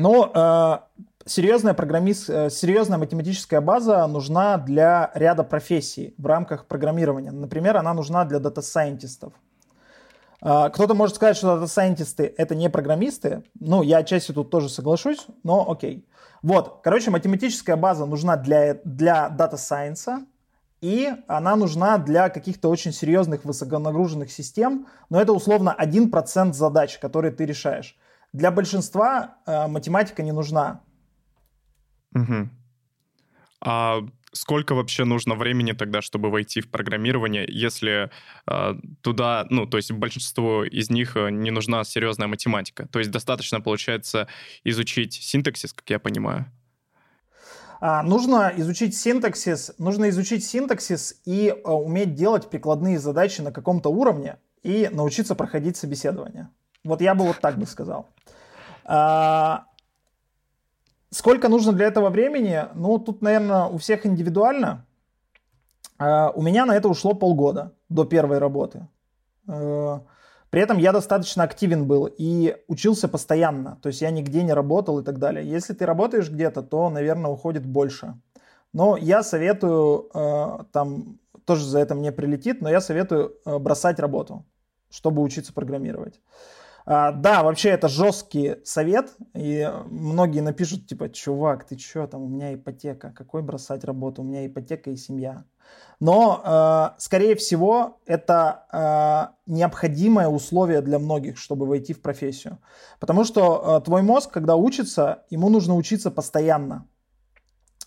Ну, 0.00 0.30
э, 0.32 0.78
серьезная, 1.28 1.74
программист, 1.74 2.28
э, 2.30 2.50
серьезная 2.50 2.98
математическая 2.98 3.60
база 3.60 4.06
нужна 4.06 4.58
для 4.58 5.10
ряда 5.14 5.44
профессий 5.44 6.14
в 6.18 6.26
рамках 6.26 6.66
программирования. 6.66 7.30
Например, 7.30 7.76
она 7.76 7.94
нужна 7.94 8.24
для 8.24 8.38
дата-сайентистов. 8.38 9.32
А, 10.40 10.70
кто-то 10.70 10.94
может 10.94 11.16
сказать, 11.16 11.36
что 11.36 11.54
дата-сайентисты— 11.54 12.32
это 12.36 12.54
не 12.54 12.70
программисты. 12.70 13.42
Ну, 13.58 13.82
я 13.82 13.98
отчасти 13.98 14.32
тут 14.32 14.50
тоже 14.50 14.68
соглашусь, 14.68 15.26
но 15.42 15.70
окей. 15.70 16.06
Вот, 16.42 16.80
короче, 16.82 17.10
математическая 17.10 17.76
база 17.76 18.06
нужна 18.06 18.36
для, 18.36 18.74
для 18.84 19.28
дата-сайенса, 19.28 20.20
и 20.80 21.12
она 21.26 21.56
нужна 21.56 21.98
для 21.98 22.28
каких-то 22.28 22.68
очень 22.68 22.92
серьезных 22.92 23.44
высоконагруженных 23.44 24.30
систем, 24.30 24.86
но 25.10 25.20
это 25.20 25.32
условно 25.32 25.74
1% 25.76 26.52
задач, 26.52 26.98
которые 26.98 27.32
ты 27.32 27.44
решаешь. 27.44 27.96
Для 28.32 28.52
большинства 28.52 29.38
э, 29.46 29.66
математика 29.66 30.22
не 30.22 30.32
нужна. 30.32 30.82
Угу. 32.22 32.48
А 33.60 34.00
сколько 34.32 34.74
вообще 34.74 35.04
нужно 35.04 35.34
времени 35.34 35.72
тогда, 35.72 36.00
чтобы 36.02 36.30
войти 36.30 36.60
в 36.60 36.70
программирование, 36.70 37.46
если 37.48 38.10
э, 38.46 38.74
туда, 39.02 39.46
ну, 39.50 39.66
то 39.66 39.76
есть 39.76 39.90
большинству 39.92 40.64
из 40.64 40.90
них 40.90 41.16
э, 41.16 41.30
не 41.30 41.50
нужна 41.50 41.84
серьезная 41.84 42.28
математика? 42.28 42.86
То 42.88 42.98
есть 42.98 43.10
достаточно, 43.10 43.60
получается, 43.60 44.28
изучить 44.64 45.14
синтаксис, 45.14 45.72
как 45.72 45.90
я 45.90 45.98
понимаю? 45.98 46.46
А, 47.80 48.02
нужно 48.02 48.52
изучить 48.56 48.96
синтаксис, 48.96 49.72
нужно 49.78 50.08
изучить 50.08 50.44
синтаксис 50.44 51.20
и 51.24 51.54
а, 51.64 51.74
уметь 51.74 52.14
делать 52.14 52.50
прикладные 52.50 52.98
задачи 52.98 53.40
на 53.40 53.52
каком-то 53.52 53.88
уровне 53.88 54.36
и 54.62 54.88
научиться 54.92 55.34
проходить 55.34 55.76
собеседование. 55.76 56.48
Вот 56.84 57.00
я 57.00 57.14
бы 57.14 57.24
вот 57.24 57.40
так 57.40 57.58
бы 57.58 57.66
сказал. 57.66 58.08
А, 58.84 59.66
Сколько 61.10 61.48
нужно 61.48 61.72
для 61.72 61.86
этого 61.86 62.10
времени? 62.10 62.64
Ну, 62.74 62.98
тут, 62.98 63.22
наверное, 63.22 63.64
у 63.64 63.78
всех 63.78 64.04
индивидуально. 64.04 64.84
Uh, 65.98 66.30
у 66.34 66.42
меня 66.42 66.64
на 66.64 66.76
это 66.76 66.88
ушло 66.88 67.14
полгода 67.14 67.72
до 67.88 68.04
первой 68.04 68.38
работы. 68.38 68.86
Uh, 69.48 70.00
при 70.50 70.60
этом 70.60 70.78
я 70.78 70.92
достаточно 70.92 71.42
активен 71.42 71.86
был 71.86 72.06
и 72.06 72.56
учился 72.68 73.08
постоянно. 73.08 73.78
То 73.82 73.88
есть 73.88 74.00
я 74.02 74.10
нигде 74.10 74.44
не 74.44 74.52
работал 74.52 75.00
и 75.00 75.04
так 75.04 75.18
далее. 75.18 75.48
Если 75.48 75.72
ты 75.72 75.86
работаешь 75.86 76.30
где-то, 76.30 76.62
то, 76.62 76.88
наверное, 76.90 77.30
уходит 77.30 77.66
больше. 77.66 78.14
Но 78.72 78.96
я 78.96 79.22
советую, 79.22 80.08
uh, 80.12 80.66
там 80.72 81.18
тоже 81.46 81.64
за 81.64 81.80
это 81.80 81.94
мне 81.94 82.12
прилетит, 82.12 82.60
но 82.60 82.68
я 82.68 82.80
советую 82.80 83.34
бросать 83.44 83.98
работу, 83.98 84.44
чтобы 84.90 85.22
учиться 85.22 85.54
программировать. 85.54 86.20
А, 86.90 87.12
да, 87.12 87.42
вообще 87.42 87.68
это 87.68 87.86
жесткий 87.86 88.56
совет, 88.64 89.14
и 89.34 89.70
многие 89.90 90.40
напишут, 90.40 90.86
типа, 90.86 91.10
чувак, 91.10 91.64
ты 91.64 91.76
чё, 91.76 92.06
там, 92.06 92.22
у 92.22 92.28
меня 92.28 92.54
ипотека, 92.54 93.12
какой 93.14 93.42
бросать 93.42 93.84
работу, 93.84 94.22
у 94.22 94.24
меня 94.24 94.46
ипотека 94.46 94.90
и 94.90 94.96
семья. 94.96 95.44
Но, 96.00 96.40
э, 96.42 96.98
скорее 96.98 97.34
всего, 97.34 98.00
это 98.06 98.64
э, 98.72 99.52
необходимое 99.52 100.28
условие 100.28 100.80
для 100.80 100.98
многих, 100.98 101.36
чтобы 101.36 101.66
войти 101.66 101.92
в 101.92 102.00
профессию. 102.00 102.58
Потому 103.00 103.24
что 103.24 103.82
твой 103.84 104.00
мозг, 104.00 104.30
когда 104.30 104.56
учится, 104.56 105.24
ему 105.28 105.50
нужно 105.50 105.74
учиться 105.74 106.10
постоянно. 106.10 106.86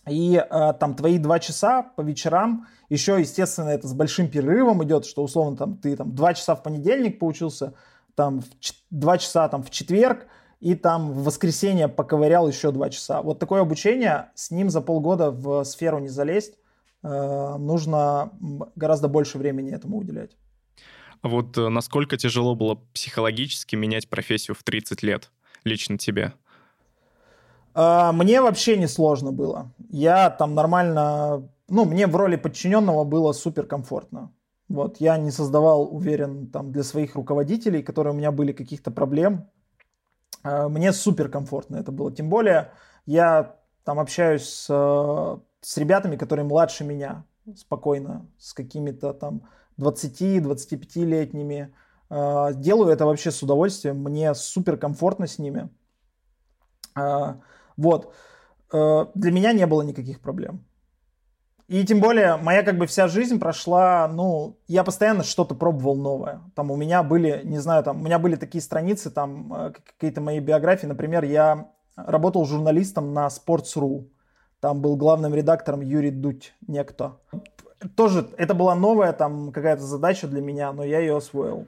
И 0.08 0.36
э, 0.36 0.74
там 0.80 0.94
твои 0.94 1.18
два 1.18 1.40
часа 1.40 1.82
по 1.82 2.02
вечерам, 2.02 2.68
еще, 2.90 3.20
естественно, 3.20 3.70
это 3.70 3.88
с 3.88 3.94
большим 3.94 4.30
перерывом 4.30 4.84
идет, 4.84 5.06
что 5.06 5.24
условно 5.24 5.58
там 5.58 5.78
ты 5.78 5.96
там 5.96 6.14
два 6.14 6.36
часа 6.36 6.54
в 6.54 6.62
понедельник 6.62 7.18
поучился, 7.18 7.74
там 8.22 8.44
2 8.92 9.18
часа 9.18 9.50
там 9.50 9.64
в 9.64 9.72
четверг, 9.72 10.28
и 10.60 10.76
там 10.76 11.12
в 11.12 11.24
воскресенье 11.24 11.88
поковырял 11.88 12.48
еще 12.48 12.72
два 12.72 12.92
часа. 12.92 13.24
Вот 13.24 13.40
такое 13.40 13.62
обучение, 13.62 14.30
с 14.36 14.52
ним 14.52 14.70
за 14.70 14.82
полгода 14.82 15.32
в 15.32 15.64
сферу 15.64 15.98
не 15.98 16.08
залезть, 16.08 16.54
э, 17.02 17.56
нужно 17.58 18.32
гораздо 18.76 19.08
больше 19.08 19.40
времени 19.40 19.74
этому 19.74 19.98
уделять. 19.98 20.38
А 21.24 21.30
вот 21.30 21.58
э, 21.58 21.70
насколько 21.70 22.16
тяжело 22.16 22.54
было 22.54 22.76
психологически 22.94 23.76
менять 23.76 24.08
профессию 24.08 24.56
в 24.56 24.62
30 24.62 25.02
лет 25.02 25.32
лично 25.64 25.98
тебе? 25.98 26.34
Э, 27.74 28.12
мне 28.14 28.40
вообще 28.40 28.78
не 28.78 28.88
сложно 28.88 29.32
было. 29.32 29.72
Я 29.90 30.30
там 30.30 30.54
нормально, 30.54 31.50
ну, 31.70 31.86
мне 31.86 32.06
в 32.06 32.16
роли 32.16 32.36
подчиненного 32.36 33.04
было 33.04 33.32
супер 33.34 33.66
комфортно. 33.66 34.32
Вот, 34.72 35.02
я 35.02 35.18
не 35.18 35.32
создавал, 35.32 35.94
уверен, 35.94 36.48
там, 36.48 36.72
для 36.72 36.84
своих 36.84 37.16
руководителей, 37.16 37.84
которые 37.84 38.14
у 38.14 38.18
меня 38.18 38.32
были 38.32 38.54
каких-то 38.54 38.90
проблем. 38.90 39.50
А, 40.44 40.70
мне 40.70 40.94
супер 40.94 41.30
комфортно 41.30 41.76
это 41.76 41.92
было. 41.92 42.12
Тем 42.12 42.30
более 42.30 42.72
я 43.06 43.58
там 43.84 44.00
общаюсь 44.00 44.48
с, 44.48 44.66
с 45.62 45.78
ребятами, 45.78 46.16
которые 46.16 46.46
младше 46.46 46.86
меня, 46.86 47.26
спокойно, 47.58 48.26
с 48.38 48.54
какими-то 48.54 49.14
там 49.14 49.42
20-25-летними. 49.78 51.74
А, 52.10 52.54
делаю 52.54 52.94
это 52.94 53.06
вообще 53.06 53.32
с 53.32 53.44
удовольствием. 53.44 53.98
Мне 53.98 54.34
супер 54.34 54.78
комфортно 54.78 55.28
с 55.28 55.38
ними. 55.38 55.70
Вот. 57.78 58.14
Для 58.72 59.32
меня 59.32 59.54
не 59.54 59.66
было 59.66 59.82
никаких 59.82 60.22
проблем. 60.22 60.66
И 61.72 61.86
тем 61.86 62.02
более 62.02 62.36
моя 62.36 62.64
как 62.64 62.78
бы 62.78 62.86
вся 62.86 63.08
жизнь 63.08 63.40
прошла, 63.40 64.10
ну, 64.10 64.58
я 64.68 64.84
постоянно 64.84 65.24
что-то 65.24 65.56
пробовал 65.56 65.96
новое. 65.96 66.42
Там 66.54 66.70
у 66.70 66.76
меня 66.76 67.02
были, 67.02 67.40
не 67.46 67.60
знаю, 67.60 67.82
там 67.82 68.02
у 68.02 68.04
меня 68.04 68.20
были 68.20 68.36
такие 68.36 68.62
страницы, 68.62 69.10
там 69.10 69.54
э, 69.54 69.72
какие-то 69.86 70.20
мои 70.20 70.42
биографии. 70.42 70.86
Например, 70.86 71.24
я 71.24 71.70
работал 71.96 72.44
журналистом 72.44 73.14
на 73.14 73.28
Sports.ru. 73.28 74.10
Там 74.60 74.82
был 74.82 74.98
главным 74.98 75.34
редактором 75.34 75.80
Юрий 75.80 76.12
Дудь, 76.12 76.54
некто. 76.68 77.20
Тоже 77.96 78.28
это 78.38 78.54
была 78.54 78.76
новая 78.76 79.14
там 79.14 79.54
какая-то 79.54 79.84
задача 79.84 80.28
для 80.28 80.42
меня, 80.42 80.74
но 80.74 80.84
я 80.84 81.00
ее 81.00 81.16
освоил. 81.16 81.68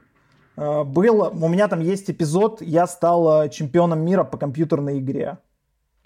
Э, 0.57 0.83
был, 0.83 1.29
у 1.31 1.47
меня 1.47 1.69
там 1.69 1.79
есть 1.79 2.11
эпизод, 2.11 2.61
я 2.61 2.87
стал 2.87 3.47
чемпионом 3.47 4.03
мира 4.03 4.25
по 4.25 4.37
компьютерной 4.37 4.99
игре. 4.99 5.37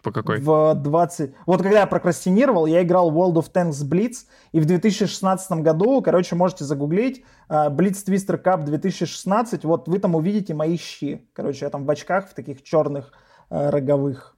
По 0.04 0.12
какой? 0.12 0.40
В 0.40 0.76
20... 0.76 1.34
Вот 1.46 1.62
когда 1.62 1.80
я 1.80 1.88
прокрастинировал, 1.88 2.66
я 2.66 2.84
играл 2.84 3.12
World 3.12 3.36
of 3.36 3.52
Tanks 3.52 3.84
Blitz, 3.88 4.28
и 4.52 4.60
в 4.60 4.66
2016 4.66 5.52
году, 5.64 6.02
короче, 6.02 6.36
можете 6.36 6.66
загуглить, 6.66 7.24
uh, 7.50 7.76
Blitz 7.76 8.06
Twister 8.06 8.42
Cup 8.42 8.64
2016, 8.64 9.64
вот 9.64 9.88
вы 9.88 10.00
там 10.00 10.16
увидите 10.16 10.54
мои 10.54 10.78
щи. 10.78 11.28
Короче, 11.34 11.66
я 11.66 11.70
там 11.70 11.86
в 11.86 11.90
очках, 11.92 12.30
в 12.30 12.34
таких 12.34 12.64
черных 12.64 13.12
uh, 13.50 13.70
роговых. 13.70 14.36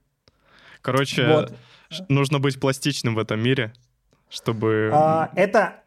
Короче, 0.80 1.26
вот. 1.26 1.52
нужно 2.08 2.38
быть 2.38 2.58
пластичным 2.58 3.14
в 3.14 3.18
этом 3.18 3.40
мире, 3.40 3.72
чтобы... 4.28 4.90
Uh, 4.92 5.28
это... 5.36 5.82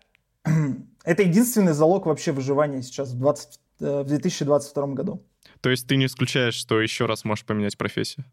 это 1.03 1.23
единственный 1.23 1.73
залог 1.73 2.05
вообще 2.05 2.31
выживания 2.31 2.83
сейчас 2.83 3.11
в, 3.11 3.19
20... 3.19 3.59
в 3.79 4.03
2022 4.03 4.87
году. 4.87 5.25
То 5.61 5.69
есть 5.69 5.87
ты 5.87 5.95
не 5.95 6.05
исключаешь, 6.05 6.53
что 6.53 6.79
еще 6.79 7.05
раз 7.05 7.25
можешь 7.25 7.45
поменять 7.45 7.77
профессию? 7.77 8.25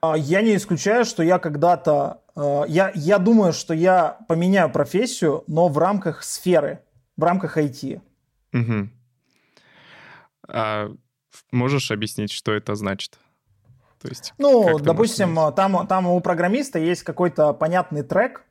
А, 0.00 0.16
я 0.16 0.42
не 0.42 0.56
исключаю, 0.56 1.04
что 1.04 1.22
я 1.22 1.38
когда-то... 1.38 2.22
А, 2.36 2.64
я, 2.68 2.92
я 2.94 3.18
думаю, 3.18 3.52
что 3.52 3.74
я 3.74 4.18
поменяю 4.28 4.70
профессию, 4.70 5.44
но 5.46 5.68
в 5.68 5.78
рамках 5.78 6.22
сферы, 6.22 6.80
в 7.16 7.24
рамках 7.24 7.56
IT. 7.58 8.00
Угу. 8.52 8.88
А 10.48 10.90
можешь 11.52 11.90
объяснить, 11.90 12.32
что 12.32 12.52
это 12.52 12.74
значит? 12.74 13.18
То 14.00 14.08
есть, 14.08 14.32
ну, 14.38 14.78
допустим, 14.78 15.36
там, 15.56 15.86
там 15.88 16.06
у 16.06 16.20
программиста 16.20 16.78
есть 16.78 17.02
какой-то 17.02 17.52
понятный 17.52 18.02
трек. 18.02 18.44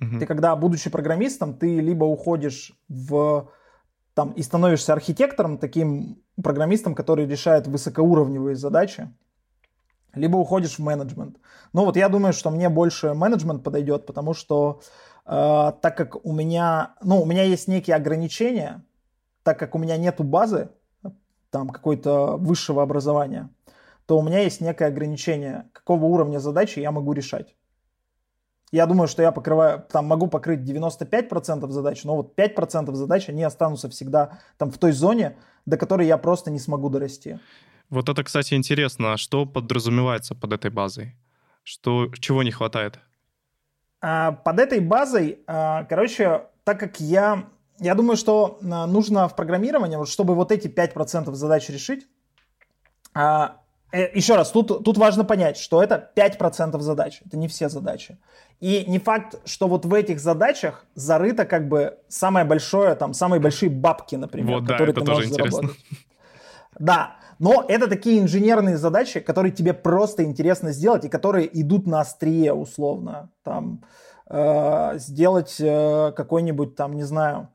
Угу. 0.00 0.18
Ты 0.18 0.26
когда, 0.26 0.54
будучи 0.56 0.90
программистом, 0.90 1.54
ты 1.54 1.80
либо 1.80 2.04
уходишь 2.04 2.72
в 2.88 3.48
там 4.12 4.30
и 4.32 4.42
становишься 4.42 4.92
архитектором, 4.92 5.58
таким 5.58 6.22
программистом, 6.40 6.94
который 6.94 7.26
решает 7.26 7.66
высокоуровневые 7.66 8.54
задачи 8.54 9.08
либо 10.14 10.36
уходишь 10.36 10.78
в 10.78 10.82
менеджмент. 10.82 11.36
Ну 11.72 11.84
вот 11.84 11.96
я 11.96 12.08
думаю, 12.08 12.32
что 12.32 12.50
мне 12.50 12.68
больше 12.68 13.14
менеджмент 13.14 13.62
подойдет, 13.62 14.06
потому 14.06 14.34
что 14.34 14.80
э, 15.26 15.72
так 15.82 15.96
как 15.96 16.24
у 16.24 16.32
меня, 16.32 16.94
ну, 17.02 17.20
у 17.20 17.26
меня 17.26 17.42
есть 17.42 17.68
некие 17.68 17.96
ограничения, 17.96 18.84
так 19.42 19.58
как 19.58 19.74
у 19.74 19.78
меня 19.78 19.96
нету 19.96 20.24
базы, 20.24 20.70
там, 21.50 21.70
какой-то 21.70 22.36
высшего 22.36 22.82
образования, 22.82 23.48
то 24.06 24.18
у 24.18 24.22
меня 24.22 24.40
есть 24.40 24.60
некое 24.60 24.86
ограничение, 24.86 25.70
какого 25.72 26.06
уровня 26.06 26.38
задачи 26.38 26.80
я 26.80 26.90
могу 26.90 27.12
решать. 27.12 27.54
Я 28.72 28.86
думаю, 28.86 29.06
что 29.06 29.22
я 29.22 29.30
покрываю, 29.30 29.84
там 29.88 30.06
могу 30.06 30.26
покрыть 30.26 30.68
95% 30.68 31.70
задач, 31.70 32.02
но 32.02 32.16
вот 32.16 32.36
5% 32.36 32.92
задач, 32.92 33.28
они 33.28 33.44
останутся 33.44 33.88
всегда 33.88 34.40
там 34.58 34.72
в 34.72 34.78
той 34.78 34.90
зоне, 34.90 35.36
до 35.64 35.76
которой 35.76 36.08
я 36.08 36.18
просто 36.18 36.50
не 36.50 36.58
смогу 36.58 36.90
дорасти. 36.90 37.38
Вот 37.90 38.08
это, 38.08 38.24
кстати, 38.24 38.54
интересно. 38.54 39.16
Что 39.16 39.46
подразумевается 39.46 40.34
под 40.34 40.52
этой 40.52 40.70
базой? 40.70 41.14
Что, 41.62 42.10
чего 42.18 42.42
не 42.42 42.50
хватает? 42.50 42.98
А, 44.00 44.32
под 44.32 44.58
этой 44.58 44.80
базой, 44.80 45.38
а, 45.46 45.84
короче, 45.84 46.42
так 46.64 46.78
как 46.80 47.00
я... 47.00 47.46
Я 47.80 47.94
думаю, 47.94 48.16
что 48.16 48.58
а, 48.62 48.86
нужно 48.86 49.28
в 49.28 49.34
программировании, 49.34 50.04
чтобы 50.06 50.34
вот 50.34 50.52
эти 50.52 50.68
5% 50.68 51.32
задач 51.34 51.68
решить, 51.70 52.06
э, 53.14 53.48
еще 53.92 54.36
раз, 54.36 54.50
тут, 54.50 54.84
тут 54.84 54.98
важно 54.98 55.24
понять, 55.24 55.56
что 55.56 55.82
это 55.82 56.10
5% 56.16 56.78
задач, 56.80 57.22
это 57.24 57.36
не 57.36 57.48
все 57.48 57.68
задачи. 57.68 58.18
И 58.60 58.84
не 58.86 58.98
факт, 58.98 59.36
что 59.44 59.68
вот 59.68 59.84
в 59.84 59.94
этих 59.94 60.20
задачах 60.20 60.84
зарыто 60.94 61.44
как 61.44 61.68
бы 61.68 61.98
самое 62.08 62.44
большое, 62.44 62.94
там, 62.94 63.14
самые 63.14 63.40
большие 63.40 63.70
бабки, 63.70 64.16
например, 64.16 64.60
вот, 64.60 64.68
которые 64.68 64.94
да, 64.94 65.00
ты 65.00 65.10
можешь 65.10 65.30
интересно. 65.30 65.50
заработать. 65.50 65.84
Да, 66.78 67.16
но 67.38 67.64
это 67.68 67.88
такие 67.88 68.20
инженерные 68.20 68.76
задачи, 68.76 69.20
которые 69.20 69.52
тебе 69.52 69.72
просто 69.72 70.24
интересно 70.24 70.72
сделать 70.72 71.04
и 71.04 71.08
которые 71.08 71.48
идут 71.60 71.86
на 71.86 72.00
острие 72.00 72.52
условно. 72.52 73.30
Там 73.42 73.84
э, 74.28 74.98
сделать 74.98 75.56
э, 75.60 76.12
какой-нибудь 76.16 76.76
там, 76.76 76.94
не 76.94 77.04
знаю, 77.04 77.48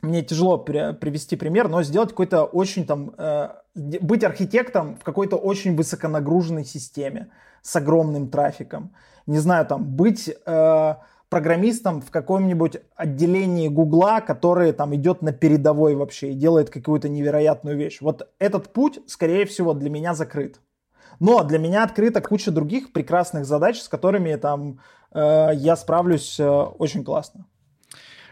мне 0.00 0.22
тяжело 0.22 0.58
при, 0.58 0.92
привести 0.94 1.36
пример, 1.36 1.68
но 1.68 1.82
сделать 1.82 2.10
какой-то 2.10 2.44
очень 2.44 2.86
там, 2.86 3.14
э, 3.18 3.48
быть 3.74 4.24
архитектором 4.24 4.96
в 4.96 5.04
какой-то 5.04 5.36
очень 5.36 5.76
высоконагруженной 5.76 6.64
системе 6.64 7.30
с 7.62 7.74
огромным 7.76 8.28
трафиком. 8.28 8.94
Не 9.26 9.38
знаю, 9.38 9.66
там, 9.66 9.84
быть... 9.84 10.34
Э, 10.46 10.96
программистом 11.28 12.00
в 12.00 12.10
каком-нибудь 12.10 12.78
отделении 12.96 13.68
Гугла, 13.68 14.20
который 14.20 14.72
там 14.72 14.94
идет 14.94 15.22
на 15.22 15.32
передовой 15.32 15.94
вообще 15.94 16.30
и 16.30 16.34
делает 16.34 16.70
какую-то 16.70 17.08
невероятную 17.08 17.76
вещь. 17.76 17.98
Вот 18.00 18.28
этот 18.38 18.72
путь, 18.72 19.00
скорее 19.06 19.44
всего, 19.44 19.74
для 19.74 19.90
меня 19.90 20.14
закрыт. 20.14 20.60
Но 21.20 21.42
для 21.42 21.58
меня 21.58 21.84
открыта 21.84 22.20
куча 22.20 22.50
других 22.50 22.92
прекрасных 22.92 23.44
задач, 23.44 23.80
с 23.80 23.88
которыми 23.88 24.34
там 24.36 24.80
э, 25.12 25.50
я 25.54 25.76
справлюсь 25.76 26.38
э, 26.38 26.48
очень 26.48 27.04
классно. 27.04 27.46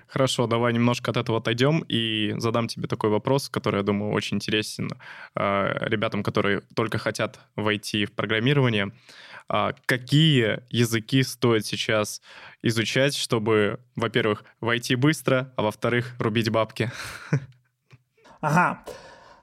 Хорошо, 0.07 0.47
давай 0.47 0.73
немножко 0.73 1.11
от 1.11 1.17
этого 1.17 1.39
отойдем 1.39 1.85
и 1.89 2.35
задам 2.39 2.69
тебе 2.69 2.87
такой 2.87 3.11
вопрос, 3.11 3.49
который, 3.49 3.79
я 3.79 3.83
думаю, 3.83 4.13
очень 4.13 4.37
интересен 4.37 4.89
э, 5.35 5.89
ребятам, 5.89 6.23
которые 6.23 6.63
только 6.75 6.99
хотят 6.99 7.41
войти 7.57 8.07
в 8.07 8.13
программирование. 8.13 8.93
А 9.49 9.75
какие 9.87 10.61
языки 10.71 11.23
стоит 11.23 11.65
сейчас 11.65 12.21
изучать, 12.63 13.15
чтобы, 13.15 13.79
во-первых, 13.95 14.45
войти 14.61 14.97
быстро, 14.97 15.53
а 15.57 15.63
во-вторых, 15.63 16.15
рубить 16.19 16.51
бабки? 16.51 16.91
Ага. 18.41 18.85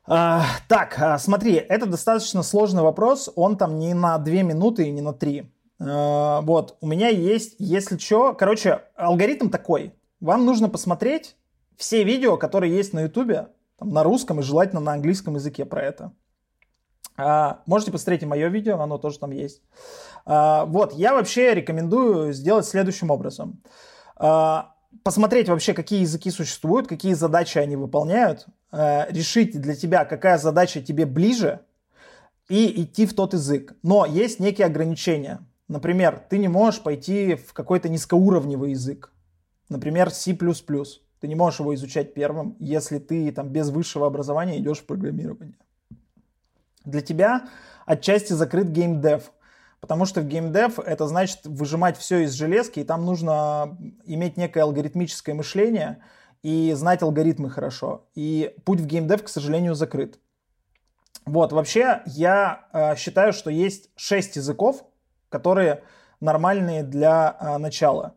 А, 0.05 0.45
так, 0.67 0.99
а, 0.99 1.17
смотри, 1.17 1.53
это 1.53 1.85
достаточно 1.85 2.43
сложный 2.43 2.83
вопрос. 2.83 3.31
Он 3.35 3.57
там 3.57 3.79
не 3.79 3.93
на 3.93 4.17
2 4.17 4.33
минуты 4.43 4.87
и 4.87 4.91
не 4.91 5.01
на 5.01 5.13
3. 5.13 5.49
А, 5.79 6.41
вот, 6.41 6.77
у 6.81 6.87
меня 6.87 7.07
есть, 7.07 7.55
если 7.59 7.97
что, 7.97 8.33
короче, 8.33 8.81
алгоритм 8.95 9.49
такой. 9.49 9.93
Вам 10.19 10.45
нужно 10.45 10.69
посмотреть 10.69 11.35
все 11.77 12.03
видео, 12.03 12.37
которые 12.37 12.75
есть 12.75 12.93
на 12.93 13.01
Ютубе, 13.01 13.47
на 13.79 14.03
русском 14.03 14.39
и 14.39 14.43
желательно 14.43 14.81
на 14.81 14.93
английском 14.93 15.35
языке 15.35 15.65
про 15.65 15.81
это. 15.81 16.13
А, 17.15 17.61
можете 17.65 17.91
посмотреть 17.91 18.23
и 18.23 18.25
мое 18.25 18.47
видео, 18.47 18.79
оно 18.79 18.97
тоже 18.97 19.19
там 19.19 19.31
есть. 19.31 19.61
А, 20.25 20.65
вот, 20.65 20.93
я 20.93 21.13
вообще 21.13 21.53
рекомендую 21.53 22.33
сделать 22.33 22.65
следующим 22.65 23.11
образом. 23.11 23.61
А, 24.15 24.75
посмотреть 25.03 25.49
вообще, 25.49 25.73
какие 25.73 26.01
языки 26.01 26.29
существуют, 26.31 26.87
какие 26.87 27.13
задачи 27.13 27.57
они 27.57 27.75
выполняют, 27.75 28.47
решить 28.71 29.59
для 29.61 29.75
тебя, 29.75 30.03
какая 30.03 30.39
задача 30.39 30.81
тебе 30.81 31.05
ближе, 31.05 31.59
и 32.49 32.83
идти 32.83 33.05
в 33.05 33.13
тот 33.13 33.33
язык. 33.33 33.75
Но 33.83 34.05
есть 34.05 34.39
некие 34.39 34.65
ограничения. 34.65 35.45
Например, 35.67 36.21
ты 36.29 36.37
не 36.37 36.47
можешь 36.47 36.81
пойти 36.81 37.35
в 37.35 37.53
какой-то 37.53 37.87
низкоуровневый 37.89 38.71
язык. 38.71 39.11
Например, 39.69 40.09
C++. 40.11 40.35
Ты 40.35 41.27
не 41.27 41.35
можешь 41.35 41.59
его 41.59 41.73
изучать 41.73 42.13
первым, 42.13 42.57
если 42.59 42.99
ты 42.99 43.31
там 43.31 43.49
без 43.49 43.69
высшего 43.69 44.07
образования 44.07 44.59
идешь 44.59 44.79
в 44.79 44.85
программирование. 44.85 45.55
Для 46.85 47.01
тебя 47.01 47.47
отчасти 47.85 48.33
закрыт 48.33 48.67
геймдев, 48.67 49.31
потому 49.79 50.05
что 50.05 50.21
в 50.21 50.27
геймдев 50.27 50.79
это 50.79 51.07
значит 51.07 51.39
выжимать 51.45 51.97
все 51.97 52.19
из 52.19 52.33
железки, 52.33 52.79
и 52.79 52.83
там 52.83 53.05
нужно 53.05 53.77
иметь 54.05 54.37
некое 54.37 54.63
алгоритмическое 54.63 55.35
мышление 55.35 56.03
и 56.41 56.73
знать 56.73 57.01
алгоритмы 57.01 57.49
хорошо. 57.49 58.05
И 58.15 58.55
путь 58.65 58.81
в 58.81 58.85
геймдев, 58.85 59.23
к 59.23 59.29
сожалению, 59.29 59.75
закрыт. 59.75 60.19
Вот, 61.25 61.53
вообще, 61.53 62.01
я 62.05 62.65
э, 62.73 62.95
считаю, 62.97 63.31
что 63.31 63.49
есть 63.49 63.89
шесть 63.95 64.35
языков, 64.35 64.85
которые 65.29 65.83
нормальные 66.19 66.83
для 66.83 67.37
э, 67.39 67.57
начала. 67.57 68.15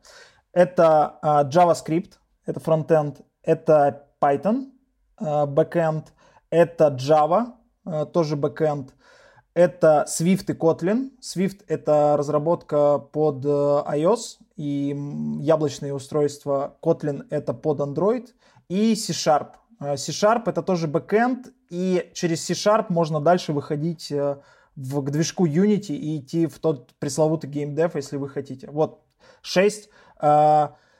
Это 0.52 1.18
э, 1.22 1.26
JavaScript, 1.48 2.14
это 2.46 2.60
фронтенд, 2.60 3.20
это 3.42 4.08
Python, 4.20 4.72
э, 5.20 5.24
backend, 5.24 6.06
это 6.50 6.88
Java, 6.88 7.55
тоже 8.12 8.36
бэкэнд. 8.36 8.94
Это 9.56 10.04
Swift 10.06 10.44
и 10.48 10.52
Kotlin. 10.52 11.12
Swift— 11.22 11.64
это 11.66 12.16
разработка 12.18 12.98
под 12.98 13.42
э, 13.46 13.48
iOS 13.48 14.36
и 14.56 14.94
яблочные 15.40 15.94
устройства. 15.94 16.76
Kotlin— 16.82 17.26
это 17.30 17.54
под 17.54 17.80
Android. 17.80 18.28
И 18.68 18.94
C-Sharp. 18.94 19.52
Э, 19.80 19.96
C-Sharp— 19.96 20.42
это 20.46 20.62
тоже 20.62 20.88
бэкэнд, 20.88 21.54
и 21.70 22.10
через 22.12 22.44
C-Sharp 22.44 22.86
можно 22.90 23.18
дальше 23.18 23.54
выходить 23.54 24.10
в, 24.10 25.02
к 25.02 25.10
движку 25.10 25.46
Unity 25.46 25.96
и 25.96 26.18
идти 26.18 26.46
в 26.46 26.58
тот 26.58 26.92
пресловутый 26.98 27.48
геймдев, 27.48 27.94
если 27.94 28.18
вы 28.18 28.28
хотите. 28.28 28.68
Вот, 28.70 29.00
6. 29.40 29.88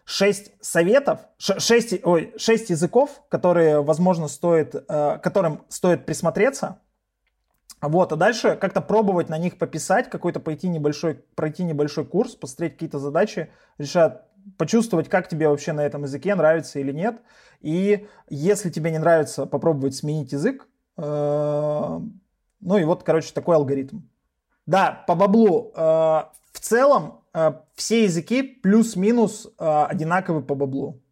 Шесть 0.07 0.53
советов, 0.61 1.21
шесть, 1.37 1.93
ой, 2.05 2.33
шесть 2.39 2.71
языков, 2.71 3.23
которые, 3.29 3.83
возможно, 3.83 4.29
стоит, 4.29 4.75
э, 4.75 5.19
которым 5.19 5.65
стоит 5.69 6.07
присмотреться. 6.07 6.79
Вот, 7.83 8.13
а 8.13 8.17
дальше 8.17 8.57
как-то 8.57 8.81
пробовать 8.81 9.29
на 9.29 9.37
них 9.37 9.59
пописать, 9.59 10.09
какой-то 10.09 10.39
пойти 10.39 10.69
небольшой, 10.69 11.17
пройти 11.35 11.65
небольшой 11.65 12.07
курс, 12.07 12.37
посмотреть 12.37 12.75
какие-то 12.75 13.01
задачи, 13.01 13.51
решать, 13.79 14.23
почувствовать, 14.57 15.09
как 15.09 15.29
тебе 15.29 15.49
вообще 15.49 15.73
на 15.73 15.85
этом 15.85 16.05
языке 16.05 16.37
нравится 16.37 16.79
или 16.79 16.93
нет. 16.93 17.21
И 17.61 18.07
если 18.29 18.71
тебе 18.71 18.93
не 18.93 18.99
нравится, 18.99 19.45
попробовать 19.45 19.97
сменить 19.97 20.31
язык. 20.31 20.69
Э, 20.97 22.01
ну 22.61 22.79
и 22.79 22.85
вот, 22.85 23.03
короче, 23.03 23.33
такой 23.35 23.57
алгоритм. 23.57 24.03
Да, 24.67 25.05
по 25.09 25.17
баблу. 25.17 25.73
Э, 25.75 26.27
в 26.53 26.61
целом 26.61 27.25
все 27.75 28.05
языки 28.05 28.43
плюс-минус 28.43 29.53
одинаковы 29.59 30.43
по 30.43 30.55
баблу. 30.55 31.03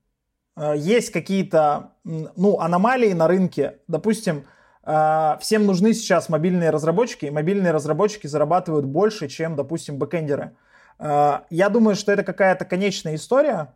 Есть 0.77 1.11
какие-то 1.11 1.93
ну, 2.05 2.61
аномалии 2.61 3.13
на 3.13 3.29
рынке. 3.29 3.81
Допустим, 3.89 4.45
всем 4.83 5.67
нужны 5.67 5.95
сейчас 5.95 6.29
мобильные 6.29 6.71
разработчики, 6.71 7.27
и 7.27 7.31
мобильные 7.31 7.73
разработчики 7.73 8.27
зарабатывают 8.27 8.87
больше, 8.87 9.29
чем, 9.29 9.57
допустим, 9.57 9.99
бэкэндеры. 9.99 10.57
Я 10.99 11.69
думаю, 11.71 11.97
что 11.97 12.13
это 12.13 12.23
какая-то 12.23 12.65
конечная 12.65 13.17
история, 13.17 13.75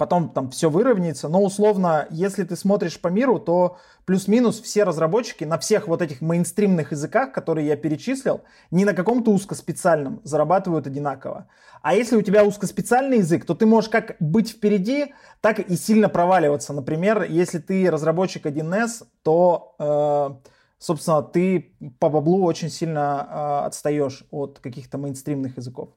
потом 0.00 0.30
там 0.30 0.48
все 0.48 0.70
выровняется, 0.70 1.28
но 1.28 1.42
условно, 1.44 2.06
если 2.08 2.42
ты 2.44 2.56
смотришь 2.56 2.98
по 2.98 3.08
миру, 3.08 3.38
то 3.38 3.76
плюс-минус 4.06 4.58
все 4.62 4.84
разработчики 4.84 5.44
на 5.44 5.58
всех 5.58 5.88
вот 5.88 6.00
этих 6.00 6.22
мейнстримных 6.22 6.92
языках, 6.92 7.32
которые 7.32 7.66
я 7.66 7.76
перечислил, 7.76 8.40
не 8.70 8.86
на 8.86 8.94
каком-то 8.94 9.30
узкоспециальном 9.30 10.22
зарабатывают 10.24 10.86
одинаково. 10.86 11.48
А 11.82 11.94
если 11.94 12.16
у 12.16 12.22
тебя 12.22 12.46
узкоспециальный 12.46 13.18
язык, 13.18 13.44
то 13.44 13.54
ты 13.54 13.66
можешь 13.66 13.90
как 13.90 14.16
быть 14.20 14.52
впереди, 14.52 15.12
так 15.42 15.58
и 15.58 15.76
сильно 15.76 16.08
проваливаться. 16.08 16.72
Например, 16.72 17.22
если 17.22 17.58
ты 17.58 17.90
разработчик 17.90 18.46
1С, 18.46 19.04
то, 19.22 19.74
э, 19.78 20.48
собственно, 20.78 21.22
ты 21.22 21.74
по 21.98 22.08
баблу 22.08 22.42
очень 22.44 22.70
сильно 22.70 23.28
э, 23.28 23.66
отстаешь 23.66 24.24
от 24.30 24.60
каких-то 24.60 24.96
мейнстримных 24.96 25.58
языков. 25.58 25.90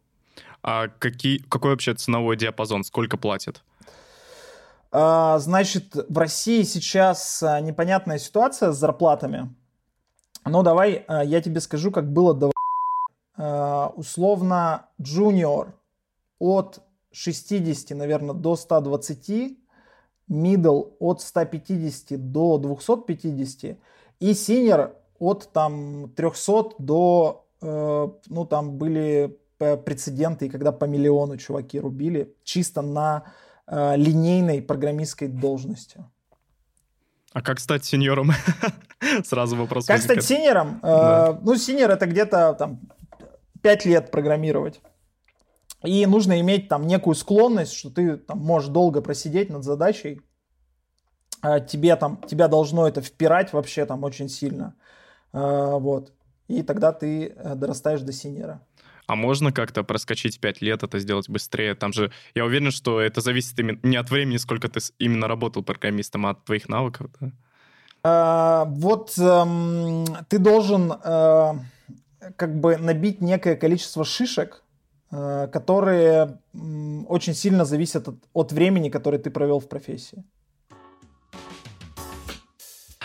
А 0.62 0.88
какие, 0.88 1.38
какой 1.38 1.72
вообще 1.72 1.94
ценовой 1.94 2.36
диапазон? 2.36 2.84
Сколько 2.84 3.18
платят? 3.18 3.64
А, 4.96 5.40
значит, 5.40 5.96
в 6.08 6.18
России 6.20 6.62
сейчас 6.62 7.42
а, 7.42 7.60
непонятная 7.62 8.20
ситуация 8.20 8.72
с 8.72 8.78
зарплатами. 8.78 9.50
Но 10.46 10.62
давай 10.62 11.04
а, 11.08 11.24
я 11.24 11.42
тебе 11.42 11.62
скажу, 11.62 11.92
как 11.92 12.14
было 12.14 12.34
до 12.36 12.52
условно 13.96 14.86
junior 15.02 15.72
от 16.38 16.84
60, 17.12 17.98
наверное, 17.98 18.36
до 18.36 18.56
120, 18.56 19.58
middle 20.30 20.94
от 21.00 21.22
150 21.22 22.32
до 22.32 22.60
250 22.60 23.80
и 24.20 24.32
senior 24.34 24.92
от 25.18 25.50
там 25.52 26.12
300 26.16 26.76
до, 26.78 27.48
э, 27.60 28.08
ну 28.28 28.46
там 28.46 28.78
были 28.78 29.40
прецеденты, 29.58 30.48
когда 30.48 30.72
по 30.72 30.86
миллиону 30.86 31.38
чуваки 31.38 31.80
рубили 31.80 32.36
чисто 32.44 32.84
на 32.84 33.24
э, 33.68 33.96
линейной 33.98 34.62
программистской 34.62 35.28
должности. 35.28 36.04
А 37.34 37.42
как 37.42 37.60
стать 37.60 37.84
сеньором? 37.84 38.32
Сразу 39.24 39.56
вопрос. 39.56 39.88
Как 39.88 39.98
возникает. 39.98 40.24
стать 40.24 40.38
сеньором? 40.38 40.78
Э, 40.78 40.82
да. 40.82 41.40
Ну, 41.42 41.56
сеньор 41.56 41.92
это 41.92 42.06
где-то 42.06 42.54
там 42.54 42.80
5 43.62 43.86
лет 43.86 44.12
программировать. 44.12 44.82
И 45.84 46.06
нужно 46.06 46.40
иметь 46.40 46.70
там 46.70 46.88
некую 46.88 47.16
склонность, 47.16 47.74
что 47.74 47.90
ты 47.90 48.18
там 48.18 48.40
можешь 48.40 48.70
долго 48.70 49.02
просидеть 49.02 49.50
над 49.50 49.64
задачей. 49.64 50.22
А 51.42 51.60
тебе 51.60 51.96
там, 51.98 52.22
тебя 52.28 52.48
должно 52.48 52.88
это 52.88 53.02
впирать 53.02 53.52
вообще 53.52 53.86
там 53.86 54.04
очень 54.04 54.30
сильно. 54.30 54.76
Э, 55.34 55.78
вот. 55.80 56.14
И 56.48 56.62
тогда 56.62 56.94
ты 56.94 57.28
э, 57.28 57.56
дорастаешь 57.56 58.02
до 58.02 58.14
синера. 58.14 58.62
А 59.08 59.16
можно 59.16 59.52
как-то 59.52 59.84
проскочить 59.84 60.40
5 60.40 60.62
лет, 60.62 60.84
это 60.84 61.00
сделать 61.00 61.30
быстрее? 61.30 61.76
Там 61.76 61.94
же, 61.94 62.12
я 62.36 62.46
уверен, 62.46 62.72
что 62.72 63.02
это 63.02 63.22
зависит 63.22 63.60
именно 63.60 63.80
не 63.84 63.98
от 63.98 64.10
времени, 64.10 64.38
сколько 64.38 64.70
ты 64.70 64.80
именно 65.00 65.28
работал 65.28 65.64
программистом, 65.64 66.26
а 66.26 66.32
от 66.32 66.46
твоих 66.46 66.70
навыков, 66.70 67.08
да? 67.20 67.32
А, 68.06 68.66
вот 68.66 69.18
эм, 69.18 70.06
ты 70.28 70.38
должен 70.38 70.92
э, 70.92 71.54
как 72.36 72.60
бы 72.60 72.78
набить 72.78 73.22
некое 73.22 73.56
количество 73.56 74.04
шишек, 74.04 74.64
э, 75.12 75.48
которые 75.52 76.38
э, 76.54 77.04
очень 77.08 77.34
сильно 77.34 77.64
зависят 77.64 78.08
от, 78.10 78.16
от 78.34 78.52
времени, 78.52 78.90
которое 78.90 79.20
ты 79.20 79.30
провел 79.32 79.60
в 79.60 79.70
профессии. 79.70 80.24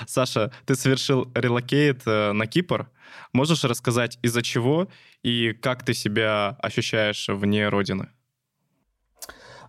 Саша, 0.08 0.50
ты 0.64 0.74
совершил 0.74 1.30
релокейт 1.34 2.00
э, 2.06 2.32
на 2.32 2.46
Кипр. 2.46 2.88
Можешь 3.34 3.64
рассказать, 3.64 4.18
из-за 4.22 4.42
чего 4.42 4.88
и 5.22 5.52
как 5.52 5.84
ты 5.84 5.92
себя 5.92 6.56
ощущаешь 6.60 7.28
вне 7.28 7.68
родины? 7.68 8.08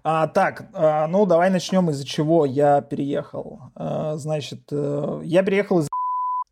А, 0.01 0.27
так, 0.27 0.69
а, 0.73 1.07
ну 1.07 1.25
давай 1.25 1.49
начнем, 1.49 1.89
из-за 1.89 2.05
чего 2.05 2.45
я 2.45 2.79
переехал. 2.79 3.59
А, 3.75 4.15
значит, 4.15 4.61
а, 4.71 5.19
я 5.23 5.43
переехал 5.43 5.79
из 5.79 5.89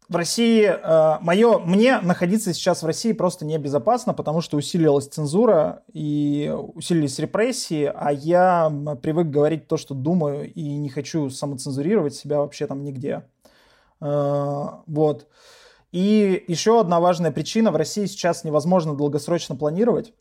в 0.09 0.15
России 0.15 0.63
э, 0.63 1.17
мое, 1.19 1.59
мне 1.59 1.99
находиться 1.99 2.53
сейчас 2.53 2.81
в 2.81 2.85
России 2.85 3.11
просто 3.11 3.43
небезопасно, 3.43 4.13
потому 4.13 4.39
что 4.39 4.55
усилилась 4.55 5.07
цензура 5.07 5.83
и 5.91 6.49
усилились 6.75 7.19
репрессии, 7.19 7.91
а 7.93 8.13
я 8.13 8.71
привык 9.01 9.27
говорить 9.27 9.67
то, 9.67 9.75
что 9.75 9.93
думаю, 9.93 10.49
и 10.53 10.77
не 10.77 10.87
хочу 10.87 11.29
самоцензурировать 11.29 12.15
себя 12.15 12.39
вообще 12.39 12.67
там 12.67 12.85
нигде. 12.85 13.23
Э, 14.01 14.65
вот. 14.85 15.27
И 15.91 16.43
еще 16.47 16.79
одна 16.79 16.99
важная 16.99 17.31
причина. 17.31 17.71
В 17.71 17.75
России 17.75 18.05
сейчас 18.05 18.43
невозможно 18.43 18.95
долгосрочно 18.95 19.55
планировать. 19.55 20.13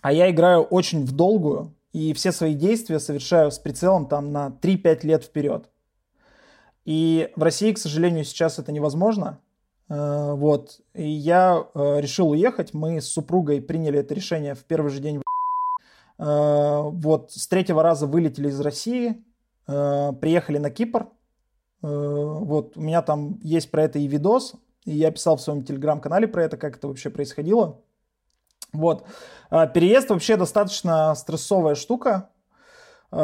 А 0.00 0.12
я 0.12 0.30
играю 0.30 0.62
очень 0.62 1.04
в 1.04 1.12
долгую. 1.12 1.74
И 1.92 2.12
все 2.12 2.30
свои 2.30 2.54
действия 2.54 3.00
совершаю 3.00 3.50
с 3.50 3.58
прицелом 3.58 4.06
там 4.06 4.32
на 4.32 4.56
3-5 4.62 5.06
лет 5.06 5.24
вперед. 5.24 5.68
И 6.84 7.30
в 7.36 7.42
России, 7.42 7.72
к 7.72 7.78
сожалению, 7.78 8.24
сейчас 8.24 8.58
это 8.58 8.72
невозможно. 8.72 9.40
Э, 9.88 10.32
вот. 10.34 10.80
И 10.94 11.08
я 11.08 11.66
э, 11.74 12.00
решил 12.00 12.30
уехать. 12.30 12.74
Мы 12.74 13.00
с 13.00 13.08
супругой 13.08 13.60
приняли 13.60 13.98
это 13.98 14.14
решение 14.14 14.54
в 14.54 14.64
первый 14.64 14.90
же 14.90 15.00
день. 15.00 15.22
Вот. 16.18 17.32
С 17.32 17.48
третьего 17.48 17.82
раза 17.82 18.06
вылетели 18.06 18.48
из 18.48 18.60
России. 18.60 19.24
Приехали 19.64 20.58
на 20.58 20.68
Кипр 20.68 21.08
вот, 21.82 22.76
у 22.76 22.80
меня 22.80 23.02
там 23.02 23.38
есть 23.42 23.70
про 23.70 23.84
это 23.84 23.98
и 23.98 24.06
видос, 24.06 24.54
и 24.84 24.92
я 24.92 25.10
писал 25.10 25.36
в 25.36 25.40
своем 25.40 25.64
телеграм-канале 25.64 26.28
про 26.28 26.44
это, 26.44 26.56
как 26.56 26.76
это 26.76 26.88
вообще 26.88 27.10
происходило. 27.10 27.80
Вот. 28.72 29.04
Э, 29.50 29.66
переезд 29.72 30.10
вообще 30.10 30.36
достаточно 30.36 31.14
стрессовая 31.14 31.74
штука, 31.74 32.28
э, 33.10 33.16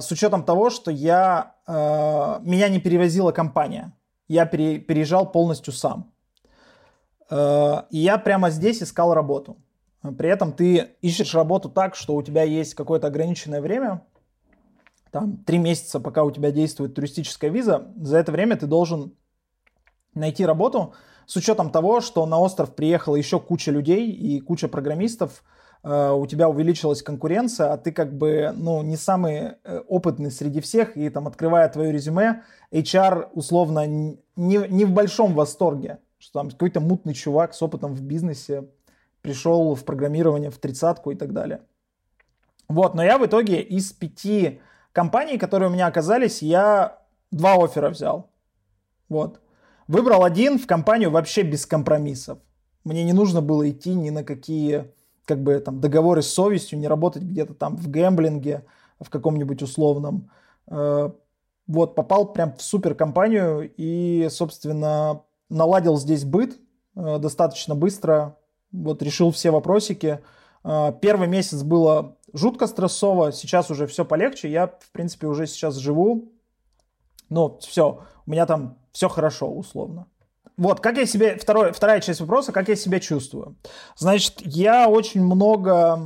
с 0.00 0.10
учетом 0.10 0.44
того, 0.44 0.70
что 0.70 0.90
я, 0.90 1.54
меня 1.66 2.68
не 2.68 2.78
перевозила 2.78 3.32
компания. 3.32 3.92
Я 4.28 4.46
переезжал 4.46 5.30
полностью 5.32 5.72
сам. 5.72 6.12
И 7.30 7.98
я 7.98 8.18
прямо 8.18 8.50
здесь 8.50 8.82
искал 8.82 9.14
работу. 9.14 9.56
При 10.18 10.28
этом 10.28 10.52
ты 10.52 10.90
ищешь 11.00 11.34
работу 11.34 11.70
так, 11.70 11.94
что 11.94 12.14
у 12.16 12.22
тебя 12.22 12.42
есть 12.42 12.74
какое-то 12.74 13.06
ограниченное 13.06 13.62
время, 13.62 14.02
там 15.14 15.36
три 15.36 15.58
месяца, 15.58 16.00
пока 16.00 16.24
у 16.24 16.32
тебя 16.32 16.50
действует 16.50 16.94
туристическая 16.94 17.48
виза, 17.48 17.86
за 17.96 18.18
это 18.18 18.32
время 18.32 18.56
ты 18.56 18.66
должен 18.66 19.14
найти 20.12 20.44
работу 20.44 20.92
с 21.24 21.36
учетом 21.36 21.70
того, 21.70 22.00
что 22.00 22.26
на 22.26 22.40
остров 22.40 22.74
приехала 22.74 23.14
еще 23.14 23.38
куча 23.38 23.70
людей 23.70 24.10
и 24.10 24.40
куча 24.40 24.66
программистов, 24.66 25.44
э, 25.84 26.10
у 26.10 26.26
тебя 26.26 26.48
увеличилась 26.48 27.00
конкуренция, 27.00 27.72
а 27.72 27.76
ты 27.76 27.92
как 27.92 28.18
бы, 28.18 28.50
ну, 28.56 28.82
не 28.82 28.96
самый 28.96 29.52
э, 29.62 29.78
опытный 29.86 30.32
среди 30.32 30.60
всех, 30.60 30.96
и 30.96 31.08
там, 31.10 31.28
открывая 31.28 31.68
твое 31.68 31.92
резюме, 31.92 32.42
HR 32.72 33.28
условно 33.34 33.86
не, 33.86 34.18
не 34.34 34.84
в 34.84 34.90
большом 34.90 35.34
восторге, 35.34 35.98
что 36.18 36.40
там 36.40 36.50
какой-то 36.50 36.80
мутный 36.80 37.14
чувак 37.14 37.54
с 37.54 37.62
опытом 37.62 37.94
в 37.94 38.02
бизнесе 38.02 38.68
пришел 39.22 39.76
в 39.76 39.84
программирование 39.84 40.50
в 40.50 40.58
тридцатку 40.58 41.12
и 41.12 41.14
так 41.14 41.32
далее. 41.32 41.60
Вот, 42.66 42.96
но 42.96 43.04
я 43.04 43.16
в 43.16 43.24
итоге 43.24 43.60
из 43.60 43.92
пяти 43.92 44.60
компаний, 44.94 45.36
которые 45.36 45.68
у 45.68 45.72
меня 45.72 45.86
оказались, 45.86 46.40
я 46.40 46.98
два 47.30 47.56
оффера 47.62 47.90
взял. 47.90 48.30
Вот. 49.10 49.40
Выбрал 49.88 50.24
один 50.24 50.58
в 50.58 50.66
компанию 50.66 51.10
вообще 51.10 51.42
без 51.42 51.66
компромиссов. 51.66 52.38
Мне 52.84 53.04
не 53.04 53.12
нужно 53.12 53.42
было 53.42 53.68
идти 53.68 53.94
ни 53.94 54.08
на 54.10 54.24
какие 54.24 54.92
как 55.26 55.42
бы 55.42 55.58
там 55.58 55.80
договоры 55.80 56.22
с 56.22 56.28
совестью, 56.28 56.78
не 56.78 56.88
работать 56.88 57.22
где-то 57.22 57.54
там 57.54 57.76
в 57.76 57.90
гэмблинге, 57.90 58.64
в 59.00 59.10
каком-нибудь 59.10 59.62
условном. 59.62 60.30
Э, 60.68 61.10
вот, 61.66 61.94
попал 61.94 62.32
прям 62.32 62.54
в 62.56 62.62
супер 62.62 62.94
компанию 62.94 63.72
и, 63.76 64.28
собственно, 64.30 65.22
наладил 65.48 65.96
здесь 65.96 66.24
быт 66.24 66.58
э, 66.94 67.18
достаточно 67.18 67.74
быстро. 67.74 68.36
Вот, 68.70 69.02
решил 69.02 69.30
все 69.32 69.50
вопросики. 69.50 70.20
Э, 70.62 70.92
первый 71.00 71.26
месяц 71.26 71.62
было 71.62 72.16
жутко 72.34 72.66
стрессово, 72.66 73.32
сейчас 73.32 73.70
уже 73.70 73.86
все 73.86 74.04
полегче, 74.04 74.50
я, 74.50 74.66
в 74.66 74.90
принципе, 74.92 75.26
уже 75.26 75.46
сейчас 75.46 75.76
живу, 75.76 76.32
ну, 77.30 77.58
все, 77.60 78.04
у 78.26 78.30
меня 78.30 78.44
там 78.44 78.76
все 78.92 79.08
хорошо, 79.08 79.50
условно. 79.50 80.06
Вот, 80.56 80.80
как 80.80 80.98
я 80.98 81.06
себе, 81.06 81.36
второй, 81.36 81.72
вторая 81.72 82.00
часть 82.00 82.20
вопроса, 82.20 82.52
как 82.52 82.68
я 82.68 82.76
себя 82.76 83.00
чувствую. 83.00 83.56
Значит, 83.96 84.40
я 84.42 84.88
очень 84.88 85.24
много 85.24 86.00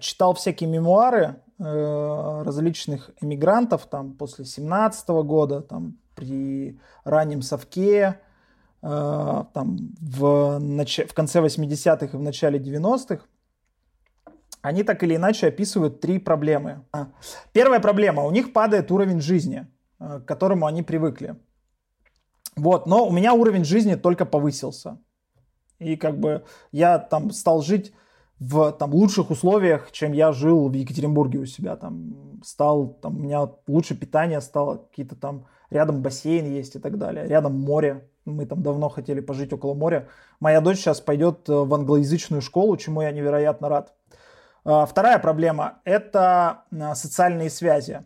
читал 0.00 0.34
всякие 0.34 0.68
мемуары 0.68 1.36
э, 1.60 2.42
различных 2.44 3.10
эмигрантов, 3.20 3.86
там, 3.86 4.14
после 4.14 4.46
17 4.46 5.08
года, 5.08 5.60
там, 5.60 5.96
при 6.16 6.80
раннем 7.04 7.40
совке, 7.40 8.18
э, 8.82 9.44
там, 9.54 9.94
в, 10.00 10.58
нач... 10.58 10.98
в 10.98 11.14
конце 11.14 11.40
80-х 11.40 12.06
и 12.06 12.16
в 12.16 12.22
начале 12.22 12.58
90-х. 12.58 13.24
Они 14.62 14.84
так 14.84 15.02
или 15.02 15.16
иначе 15.16 15.48
описывают 15.48 16.00
три 16.00 16.18
проблемы. 16.18 16.84
Первая 17.52 17.80
проблема, 17.80 18.22
у 18.22 18.30
них 18.30 18.52
падает 18.52 18.90
уровень 18.90 19.20
жизни, 19.20 19.66
э, 19.98 20.20
к 20.20 20.24
которому 20.24 20.66
они 20.66 20.82
привыкли. 20.82 21.36
Вот, 22.56 22.86
но 22.86 23.06
у 23.06 23.12
меня 23.12 23.34
уровень 23.34 23.64
жизни 23.64 23.96
только 23.96 24.24
повысился. 24.24 24.98
И 25.78 25.96
как 25.96 26.18
бы 26.18 26.44
я 26.70 26.98
там 26.98 27.32
стал 27.32 27.62
жить 27.62 27.92
в 28.38 28.72
там, 28.72 28.92
лучших 28.92 29.30
условиях, 29.30 29.90
чем 29.92 30.12
я 30.12 30.32
жил 30.32 30.68
в 30.68 30.72
Екатеринбурге 30.72 31.38
у 31.40 31.46
себя. 31.46 31.76
Там 31.76 32.40
стал, 32.44 32.98
там, 33.02 33.16
у 33.16 33.20
меня 33.20 33.48
лучше 33.66 33.96
питание 33.96 34.40
стало, 34.40 34.76
какие-то 34.76 35.16
там 35.16 35.46
рядом 35.70 36.02
бассейн 36.02 36.46
есть 36.46 36.76
и 36.76 36.78
так 36.78 36.98
далее, 36.98 37.26
рядом 37.26 37.58
море. 37.58 38.08
Мы 38.24 38.46
там 38.46 38.62
давно 38.62 38.88
хотели 38.88 39.20
пожить 39.20 39.52
около 39.52 39.74
моря. 39.74 40.08
Моя 40.38 40.60
дочь 40.60 40.78
сейчас 40.78 41.00
пойдет 41.00 41.48
э, 41.48 41.52
в 41.52 41.74
англоязычную 41.74 42.42
школу, 42.42 42.76
чему 42.76 43.02
я 43.02 43.10
невероятно 43.10 43.68
рад. 43.68 43.94
А, 44.64 44.86
вторая 44.86 45.18
проблема– 45.18 45.80
это 45.84 46.64
а, 46.70 46.94
социальные 46.94 47.50
связи. 47.50 48.04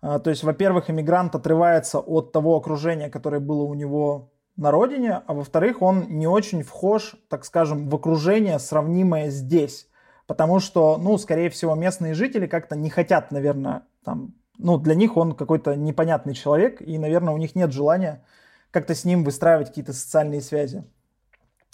А, 0.00 0.18
то 0.18 0.30
есть, 0.30 0.42
во-первых, 0.42 0.90
иммигрант 0.90 1.34
отрывается 1.34 1.98
от 2.00 2.32
того 2.32 2.56
окружения, 2.56 3.08
которое 3.08 3.40
было 3.40 3.62
у 3.62 3.74
него 3.74 4.32
на 4.56 4.70
родине, 4.70 5.22
а 5.26 5.34
во-вторых, 5.34 5.80
он 5.80 6.06
не 6.18 6.26
очень 6.26 6.62
вхож, 6.62 7.14
так 7.28 7.44
скажем, 7.44 7.88
в 7.88 7.94
окружение, 7.94 8.58
сравнимое 8.58 9.30
здесь. 9.30 9.88
Потому 10.26 10.60
что, 10.60 10.98
ну, 10.98 11.16
скорее 11.18 11.50
всего, 11.50 11.74
местные 11.74 12.14
жители 12.14 12.46
как-то 12.46 12.76
не 12.76 12.90
хотят, 12.90 13.32
наверное, 13.32 13.82
там, 14.04 14.34
ну, 14.58 14.78
для 14.78 14.94
них 14.94 15.16
он 15.16 15.34
какой-то 15.34 15.74
непонятный 15.76 16.34
человек, 16.34 16.80
и, 16.80 16.98
наверное, 16.98 17.34
у 17.34 17.38
них 17.38 17.54
нет 17.54 17.72
желания 17.72 18.24
как-то 18.70 18.94
с 18.94 19.04
ним 19.04 19.24
выстраивать 19.24 19.68
какие-то 19.68 19.92
социальные 19.92 20.40
связи. 20.40 20.84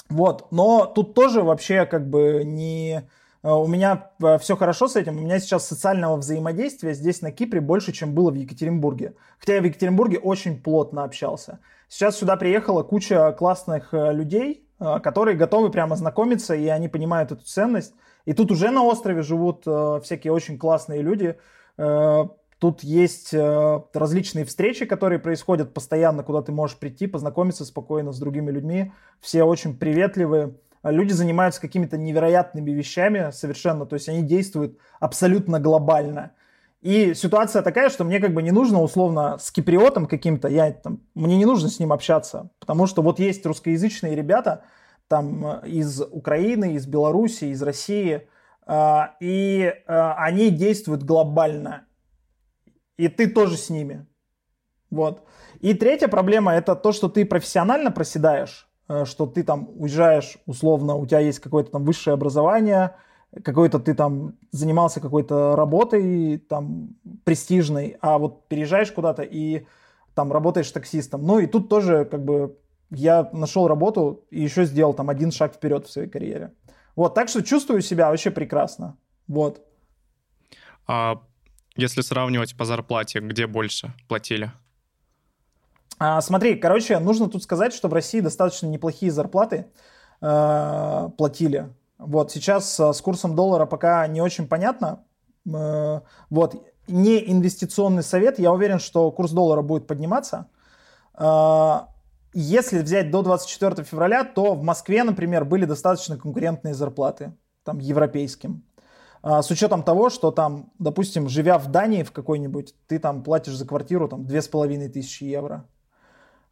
Вот, 0.08 0.50
но 0.50 0.86
тут 0.86 1.14
тоже 1.14 1.42
вообще 1.42 1.84
как 1.84 2.08
бы 2.08 2.42
не 2.44 3.08
у 3.54 3.66
меня 3.66 4.10
э, 4.22 4.38
все 4.38 4.56
хорошо 4.56 4.88
с 4.88 4.96
этим. 4.96 5.16
У 5.16 5.20
меня 5.20 5.38
сейчас 5.38 5.66
социального 5.66 6.16
взаимодействия 6.16 6.92
здесь 6.94 7.22
на 7.22 7.30
Кипре 7.30 7.60
больше, 7.60 7.92
чем 7.92 8.14
было 8.14 8.30
в 8.30 8.34
Екатеринбурге. 8.34 9.14
Хотя 9.38 9.54
я 9.54 9.60
в 9.60 9.64
Екатеринбурге 9.64 10.18
очень 10.18 10.60
плотно 10.60 11.04
общался. 11.04 11.60
Сейчас 11.88 12.16
сюда 12.16 12.36
приехала 12.36 12.82
куча 12.82 13.32
классных 13.32 13.94
э, 13.94 14.12
людей, 14.12 14.64
которые 15.02 15.36
готовы 15.36 15.70
прямо 15.70 15.96
знакомиться, 15.96 16.54
и 16.54 16.66
они 16.68 16.88
понимают 16.88 17.32
эту 17.32 17.44
ценность. 17.44 17.94
И 18.26 18.32
тут 18.32 18.52
уже 18.52 18.70
на 18.70 18.84
острове 18.84 19.22
живут 19.22 19.64
всякие 20.04 20.32
очень 20.32 20.56
классные 20.56 21.02
люди. 21.02 21.36
Тут 21.76 22.84
есть 22.84 23.34
различные 23.34 24.44
встречи, 24.44 24.84
которые 24.84 25.18
происходят 25.18 25.74
постоянно, 25.74 26.22
куда 26.22 26.42
ты 26.42 26.52
можешь 26.52 26.76
прийти, 26.76 27.08
познакомиться 27.08 27.64
спокойно 27.64 28.12
с 28.12 28.20
другими 28.20 28.52
людьми. 28.52 28.92
Все 29.20 29.42
очень 29.42 29.76
приветливые. 29.76 30.54
А 30.82 30.92
люди 30.92 31.12
занимаются 31.12 31.60
какими-то 31.60 31.96
невероятными 31.96 32.70
вещами 32.70 33.30
совершенно, 33.32 33.86
то 33.86 33.94
есть 33.94 34.08
они 34.08 34.22
действуют 34.22 34.78
абсолютно 35.00 35.58
глобально. 35.60 36.32
И 36.80 37.14
ситуация 37.14 37.62
такая, 37.62 37.90
что 37.90 38.04
мне 38.04 38.20
как 38.20 38.32
бы 38.32 38.42
не 38.42 38.52
нужно 38.52 38.80
условно 38.80 39.36
с 39.38 39.50
киприотом 39.50 40.06
каким-то, 40.06 40.48
я 40.48 40.70
там, 40.70 41.00
мне 41.14 41.36
не 41.36 41.44
нужно 41.44 41.68
с 41.68 41.80
ним 41.80 41.92
общаться, 41.92 42.50
потому 42.60 42.86
что 42.86 43.02
вот 43.02 43.18
есть 43.18 43.44
русскоязычные 43.44 44.14
ребята 44.14 44.62
там 45.08 45.44
э, 45.44 45.68
из 45.68 46.00
Украины, 46.00 46.74
из 46.74 46.86
Беларуси, 46.86 47.46
из 47.46 47.62
России, 47.62 48.28
э, 48.66 49.00
и 49.20 49.62
э, 49.62 50.12
они 50.16 50.50
действуют 50.50 51.02
глобально. 51.02 51.86
И 52.96 53.08
ты 53.08 53.28
тоже 53.28 53.56
с 53.56 53.70
ними. 53.70 54.06
Вот. 54.90 55.24
И 55.60 55.74
третья 55.74 56.08
проблема 56.08 56.54
это 56.54 56.76
то, 56.76 56.92
что 56.92 57.08
ты 57.08 57.24
профессионально 57.24 57.90
проседаешь. 57.90 58.67
Э, 58.88 59.04
что 59.04 59.26
ты 59.26 59.42
там 59.42 59.68
уезжаешь, 59.76 60.38
условно, 60.46 60.94
у 60.94 61.06
тебя 61.06 61.20
есть 61.20 61.40
какое-то 61.40 61.70
там 61.70 61.84
высшее 61.84 62.14
образование, 62.14 62.96
какой-то 63.44 63.78
ты 63.78 63.94
там 63.94 64.34
занимался 64.50 65.00
какой-то 65.00 65.54
работой 65.54 66.38
там 66.38 66.96
престижной, 67.24 67.96
а 68.00 68.18
вот 68.18 68.48
переезжаешь 68.48 68.90
куда-то 68.90 69.22
и 69.22 69.66
там 70.14 70.32
работаешь 70.32 70.70
таксистом. 70.70 71.26
Ну 71.26 71.38
и 71.38 71.46
тут 71.46 71.68
тоже 71.68 72.06
как 72.06 72.24
бы 72.24 72.56
я 72.90 73.28
нашел 73.32 73.68
работу 73.68 74.24
и 74.30 74.40
еще 74.40 74.64
сделал 74.64 74.94
там 74.94 75.10
один 75.10 75.30
шаг 75.30 75.54
вперед 75.54 75.86
в 75.86 75.90
своей 75.90 76.08
карьере. 76.08 76.52
Вот, 76.96 77.14
так 77.14 77.28
что 77.28 77.42
чувствую 77.42 77.82
себя 77.82 78.08
вообще 78.08 78.30
прекрасно. 78.30 78.96
Вот. 79.26 79.60
А 80.86 81.20
если 81.76 82.00
сравнивать 82.00 82.56
по 82.56 82.64
зарплате, 82.64 83.20
где 83.20 83.46
больше 83.46 83.92
платили? 84.08 84.50
А, 85.98 86.20
смотри, 86.20 86.56
короче, 86.56 86.98
нужно 86.98 87.28
тут 87.28 87.42
сказать, 87.42 87.72
что 87.72 87.88
в 87.88 87.92
России 87.92 88.20
достаточно 88.20 88.66
неплохие 88.66 89.10
зарплаты 89.10 89.66
э, 90.20 91.08
платили. 91.16 91.74
Вот 91.98 92.30
сейчас 92.30 92.78
э, 92.78 92.92
с 92.92 93.00
курсом 93.00 93.34
доллара 93.34 93.66
пока 93.66 94.06
не 94.06 94.20
очень 94.20 94.46
понятно. 94.46 95.04
Э, 95.52 96.00
вот 96.30 96.54
не 96.86 97.30
инвестиционный 97.30 98.02
совет. 98.02 98.38
Я 98.38 98.52
уверен, 98.52 98.78
что 98.78 99.10
курс 99.10 99.32
доллара 99.32 99.62
будет 99.62 99.86
подниматься. 99.86 100.46
Э, 101.18 101.80
если 102.32 102.80
взять 102.80 103.10
до 103.10 103.22
24 103.22 103.84
февраля, 103.84 104.22
то 104.22 104.54
в 104.54 104.62
Москве, 104.62 105.02
например, 105.02 105.44
были 105.44 105.64
достаточно 105.64 106.16
конкурентные 106.16 106.74
зарплаты, 106.74 107.34
там, 107.64 107.78
европейским. 107.78 108.64
А, 109.22 109.42
с 109.42 109.50
учетом 109.50 109.82
того, 109.82 110.10
что 110.10 110.30
там, 110.30 110.70
допустим, 110.78 111.28
живя 111.28 111.58
в 111.58 111.68
Дании 111.70 112.02
в 112.02 112.12
какой-нибудь, 112.12 112.74
ты 112.86 112.98
там 112.98 113.22
платишь 113.22 113.56
за 113.56 113.66
квартиру 113.66 114.08
там 114.08 114.26
2500 114.26 115.22
евро. 115.22 115.66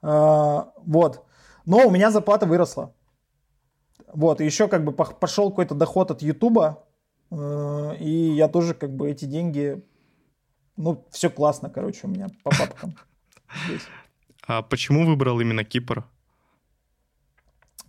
А, 0.02 0.72
вот. 0.76 1.24
Но 1.64 1.86
у 1.86 1.90
меня 1.90 2.10
зарплата 2.10 2.46
выросла. 2.46 2.94
Вот, 4.12 4.40
и 4.40 4.44
еще 4.44 4.68
как 4.68 4.84
бы 4.84 4.92
пошел 4.92 5.50
какой-то 5.50 5.74
доход 5.74 6.10
от 6.10 6.22
Ютуба, 6.22 6.84
э, 7.30 7.96
и 7.98 8.34
я 8.34 8.48
тоже 8.48 8.72
как 8.72 8.94
бы 8.94 9.10
эти 9.10 9.24
деньги, 9.24 9.82
ну, 10.76 11.04
все 11.10 11.28
классно, 11.28 11.68
короче, 11.68 12.00
у 12.04 12.08
меня 12.08 12.28
по 12.42 12.50
папкам 12.50 12.96
здесь. 13.66 13.82
А 14.46 14.62
почему 14.62 15.04
выбрал 15.04 15.40
именно 15.40 15.64
Кипр? 15.64 16.04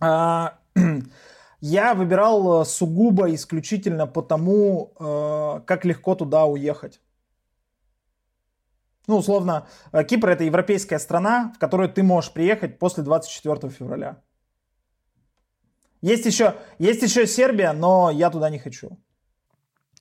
А, 0.00 0.58
я 1.60 1.94
выбирал 1.94 2.64
сугубо 2.66 3.32
исключительно 3.34 4.06
потому, 4.06 4.92
э, 4.98 5.60
как 5.66 5.84
легко 5.84 6.14
туда 6.14 6.44
уехать. 6.44 7.00
Ну, 9.08 9.16
условно, 9.16 9.66
э, 9.90 10.04
Кипр 10.04 10.28
это 10.28 10.44
европейская 10.44 10.98
страна, 10.98 11.52
в 11.56 11.58
которую 11.58 11.88
ты 11.88 12.02
можешь 12.02 12.30
приехать 12.30 12.78
после 12.78 13.02
24 13.02 13.72
февраля. 13.72 14.22
Есть 16.02 16.26
еще, 16.26 16.54
есть 16.78 17.02
еще 17.02 17.26
Сербия, 17.26 17.72
но 17.72 18.10
я 18.10 18.30
туда 18.30 18.50
не 18.50 18.58
хочу. 18.58 18.98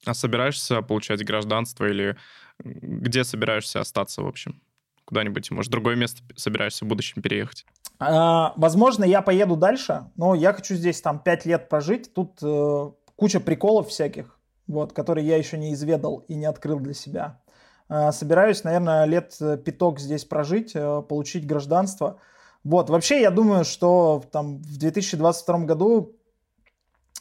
А 0.06 0.14
собираешься 0.14 0.82
получать 0.82 1.26
гражданство 1.26 1.86
или 1.86 2.18
где 2.60 3.24
собираешься 3.24 3.80
остаться, 3.80 4.22
в 4.22 4.28
общем? 4.28 4.62
Куда-нибудь, 5.06 5.52
может, 5.52 5.72
другое 5.72 5.96
место 5.96 6.22
собираешься 6.36 6.84
в 6.84 6.90
будущем 6.90 7.22
переехать? 7.22 7.66
А, 8.00 8.54
возможно, 8.58 9.06
я 9.06 9.22
поеду 9.22 9.56
дальше, 9.56 10.12
но 10.18 10.36
я 10.36 10.54
хочу 10.54 10.76
здесь 10.76 11.02
там 11.02 11.20
5 11.20 11.46
лет 11.46 11.70
прожить. 11.70 12.14
Тут 12.14 12.40
э, 12.42 12.92
куча 13.16 13.40
приколов 13.40 13.88
всяких, 13.88 14.38
вот, 14.68 14.92
которые 14.92 15.26
я 15.26 15.38
еще 15.38 15.58
не 15.58 15.74
изведал 15.74 16.26
и 16.28 16.36
не 16.36 16.46
открыл 16.46 16.80
для 16.80 16.94
себя. 16.94 17.40
Э, 17.90 18.12
собираюсь, 18.12 18.64
наверное, 18.64 19.06
лет 19.06 19.36
э, 19.40 19.58
пяток 19.58 20.00
здесь 20.00 20.26
прожить, 20.26 20.72
э, 20.76 21.02
получить 21.08 21.46
гражданство. 21.48 22.20
Вот, 22.64 22.90
вообще, 22.90 23.22
я 23.22 23.32
думаю, 23.32 23.64
что 23.64 24.24
там 24.32 24.58
в 24.58 24.78
2022 24.78 25.60
году, 25.60 26.14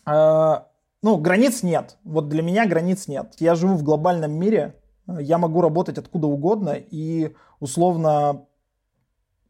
ну, 0.07 1.19
границ 1.19 1.62
нет. 1.62 1.99
Вот 2.05 2.29
для 2.29 2.43
меня 2.43 2.67
границ 2.67 3.09
нет. 3.09 3.35
Я 3.39 3.55
живу 3.55 3.75
в 3.75 3.83
глобальном 3.83 4.33
мире, 4.33 4.75
я 5.07 5.39
могу 5.39 5.61
работать 5.61 5.99
откуда 5.99 6.29
угодно, 6.29 6.71
и 6.71 7.35
условно 7.59 8.47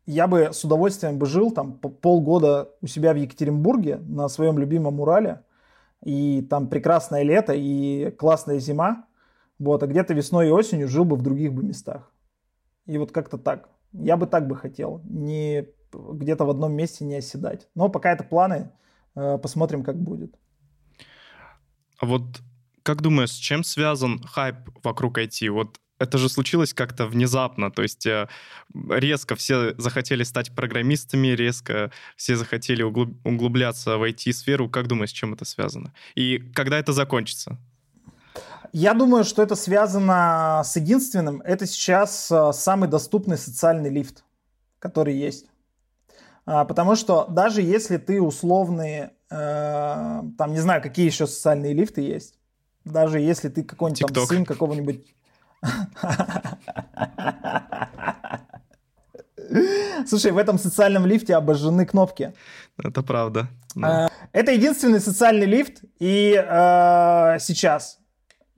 я 0.07 0.27
бы 0.29 0.53
с 0.53 0.65
удовольствием 0.65 1.19
бы 1.19 1.27
жил 1.27 1.51
там 1.51 1.75
полгода 1.75 2.71
у 2.81 2.87
себя 2.87 3.13
в 3.13 3.17
Екатеринбурге 3.17 3.97
на 3.97 4.29
своем 4.29 4.59
любимом 4.59 5.01
Урале, 5.01 5.43
и 6.03 6.43
там 6.43 6.69
прекрасное 6.69 7.23
лето 7.23 7.53
и 7.55 8.11
классная 8.13 8.59
зима, 8.59 9.06
вот, 9.59 9.83
а 9.83 9.87
где-то 9.87 10.15
весной 10.15 10.49
и 10.49 10.51
осенью 10.51 10.89
жил 10.89 11.05
бы 11.05 11.17
в 11.17 11.23
других 11.23 11.53
бы 11.53 11.63
местах. 11.63 12.13
И 12.87 12.99
вот 12.99 13.13
как-то 13.13 13.39
так. 13.39 13.69
Я 13.93 14.17
бы 14.17 14.27
так 14.27 14.47
бы 14.47 14.57
хотел. 14.57 15.01
Не 15.05 15.67
где-то 15.93 16.45
в 16.45 16.51
одном 16.51 16.73
месте 16.73 17.05
не 17.05 17.17
оседать. 17.17 17.69
Но 17.75 17.89
пока 17.89 18.13
это 18.13 18.25
планы. 18.25 18.71
Э, 19.15 19.39
посмотрим, 19.39 19.83
как 19.83 19.97
будет. 19.97 20.35
А 21.99 22.07
вот 22.07 22.23
как 22.83 23.03
думаешь, 23.03 23.33
с 23.33 23.37
чем 23.37 23.65
связан 23.65 24.23
хайп 24.23 24.57
вокруг 24.85 25.19
IT? 25.19 25.51
Вот 25.51 25.81
это 25.99 26.19
же 26.19 26.29
случилось 26.29 26.75
как-то 26.75 27.07
внезапно, 27.07 27.71
то 27.71 27.83
есть 27.83 28.07
э, 28.07 28.29
резко 28.91 29.35
все 29.35 29.75
захотели 29.79 30.23
стать 30.25 30.55
программистами, 30.55 31.29
резко 31.29 31.91
все 32.17 32.37
захотели 32.37 32.83
углубляться 32.83 33.97
в 33.97 34.03
IT-сферу. 34.03 34.69
Как 34.69 34.89
думаешь, 34.89 35.11
с 35.11 35.15
чем 35.15 35.33
это 35.33 35.45
связано? 35.45 35.95
И 36.15 36.39
когда 36.55 36.79
это 36.79 36.93
закончится? 36.93 37.59
Я 38.79 38.93
думаю, 38.93 39.25
что 39.25 39.43
это 39.43 39.55
связано 39.55 40.61
с 40.63 40.77
единственным. 40.77 41.41
Это 41.41 41.65
сейчас 41.65 42.31
э, 42.31 42.53
самый 42.53 42.91
доступный 42.91 43.39
социальный 43.39 43.89
лифт, 43.89 44.23
который 44.79 45.17
есть. 45.17 45.47
А, 46.45 46.67
потому 46.67 46.95
что 46.95 47.25
даже 47.31 47.63
если 47.63 47.97
ты 47.97 48.21
условный, 48.21 49.13
э, 49.31 50.23
там, 50.37 50.53
не 50.53 50.61
знаю, 50.61 50.83
какие 50.83 51.07
еще 51.07 51.27
социальные 51.27 51.73
лифты 51.73 52.03
есть, 52.03 52.39
даже 52.85 53.19
если 53.19 53.49
ты 53.49 53.65
какой-нибудь 53.65 54.13
там 54.13 54.27
сын 54.27 54.45
какого-нибудь... 54.45 55.07
Слушай, 60.07 60.33
в 60.33 60.37
этом 60.37 60.59
социальном 60.59 61.07
лифте 61.07 61.35
обожжены 61.35 61.87
кнопки. 61.87 62.35
Это 62.77 63.03
правда. 63.03 63.49
Да. 63.75 64.09
А, 64.09 64.11
это 64.33 64.53
единственный 64.53 65.01
социальный 65.01 65.47
лифт, 65.47 65.83
и 65.99 66.35
э, 66.37 67.39
сейчас 67.41 68.01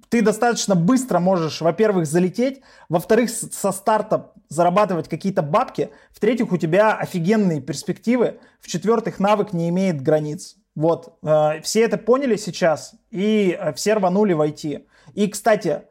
ты 0.08 0.22
достаточно 0.22 0.74
быстро 0.74 1.18
можешь, 1.18 1.60
во-первых, 1.60 2.06
залететь, 2.06 2.62
во-вторых, 2.88 3.30
со 3.30 3.72
старта 3.72 4.32
зарабатывать 4.48 5.08
какие-то 5.08 5.42
бабки, 5.42 5.90
в-третьих, 6.10 6.52
у 6.52 6.56
тебя 6.56 6.94
офигенные 6.94 7.60
перспективы, 7.60 8.40
в-четвертых, 8.60 9.20
навык 9.20 9.52
не 9.52 9.68
имеет 9.68 10.02
границ. 10.02 10.56
Вот, 10.74 11.18
э, 11.22 11.60
все 11.62 11.82
это 11.82 11.98
поняли 11.98 12.36
сейчас, 12.36 12.94
и 13.10 13.56
э, 13.58 13.72
все 13.74 13.94
рванули 13.94 14.32
в 14.32 14.40
IT. 14.40 14.86
И, 15.14 15.28
кстати, 15.28 15.82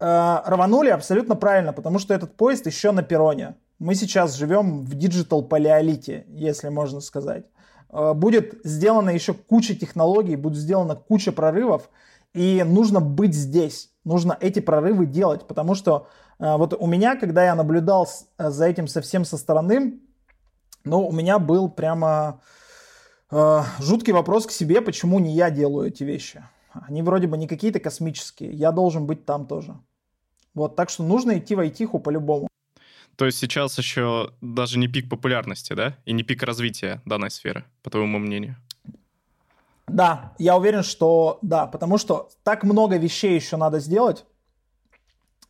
э, 0.00 0.38
рванули 0.44 0.90
абсолютно 0.90 1.36
правильно, 1.36 1.72
потому 1.72 1.98
что 1.98 2.12
этот 2.12 2.36
поезд 2.36 2.66
еще 2.66 2.90
на 2.90 3.02
перроне. 3.02 3.54
Мы 3.78 3.94
сейчас 3.94 4.34
живем 4.34 4.84
в 4.84 4.94
digital 4.94 5.42
палеолите, 5.42 6.26
если 6.28 6.68
можно 6.68 7.00
сказать. 7.00 7.44
Будет 7.90 8.54
сделана 8.64 9.10
еще 9.10 9.34
куча 9.34 9.74
технологий, 9.74 10.36
будет 10.36 10.56
сделана 10.56 10.96
куча 10.96 11.30
прорывов, 11.30 11.90
и 12.34 12.62
нужно 12.64 13.00
быть 13.00 13.34
здесь, 13.34 13.90
нужно 14.04 14.36
эти 14.40 14.60
прорывы 14.60 15.06
делать, 15.06 15.46
потому 15.46 15.74
что 15.74 16.08
э, 16.38 16.56
вот 16.56 16.74
у 16.74 16.86
меня, 16.86 17.16
когда 17.16 17.44
я 17.44 17.54
наблюдал 17.54 18.08
э, 18.38 18.50
за 18.50 18.66
этим 18.66 18.86
совсем 18.86 19.24
со 19.24 19.36
стороны, 19.36 20.00
ну, 20.84 21.06
у 21.06 21.12
меня 21.12 21.38
был 21.38 21.68
прямо 21.68 22.40
э, 23.30 23.62
жуткий 23.80 24.12
вопрос 24.12 24.46
к 24.46 24.50
себе, 24.50 24.80
почему 24.80 25.18
не 25.18 25.34
я 25.34 25.50
делаю 25.50 25.88
эти 25.88 26.04
вещи. 26.04 26.44
Они 26.72 27.02
вроде 27.02 27.26
бы 27.26 27.36
не 27.36 27.46
какие-то 27.46 27.80
космические, 27.80 28.52
я 28.52 28.72
должен 28.72 29.06
быть 29.06 29.26
там 29.26 29.46
тоже. 29.46 29.76
Вот, 30.54 30.76
так 30.76 30.90
что 30.90 31.02
нужно 31.02 31.38
идти 31.38 31.54
в 31.54 31.60
айтиху 31.60 31.98
по-любому. 31.98 32.48
То 33.16 33.26
есть 33.26 33.38
сейчас 33.38 33.76
еще 33.78 34.32
даже 34.40 34.78
не 34.78 34.88
пик 34.88 35.08
популярности, 35.08 35.74
да? 35.74 35.98
И 36.06 36.12
не 36.12 36.22
пик 36.22 36.42
развития 36.42 37.02
данной 37.04 37.30
сферы, 37.30 37.64
по 37.82 37.90
твоему 37.90 38.18
мнению? 38.18 38.56
Да, 39.88 40.34
я 40.38 40.56
уверен, 40.56 40.82
что 40.82 41.38
да, 41.42 41.66
потому 41.66 41.98
что 41.98 42.30
так 42.44 42.64
много 42.64 42.96
вещей 42.96 43.34
еще 43.34 43.56
надо 43.56 43.80
сделать, 43.80 44.24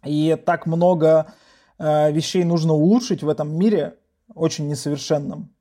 и 0.04 0.36
так 0.44 0.66
много 0.66 1.32
э, 1.78 2.10
вещей 2.12 2.44
нужно 2.44 2.72
улучшить 2.72 3.22
в 3.22 3.28
этом 3.28 3.56
мире, 3.56 3.98
очень 4.34 4.68
несовершенном. 4.68 5.54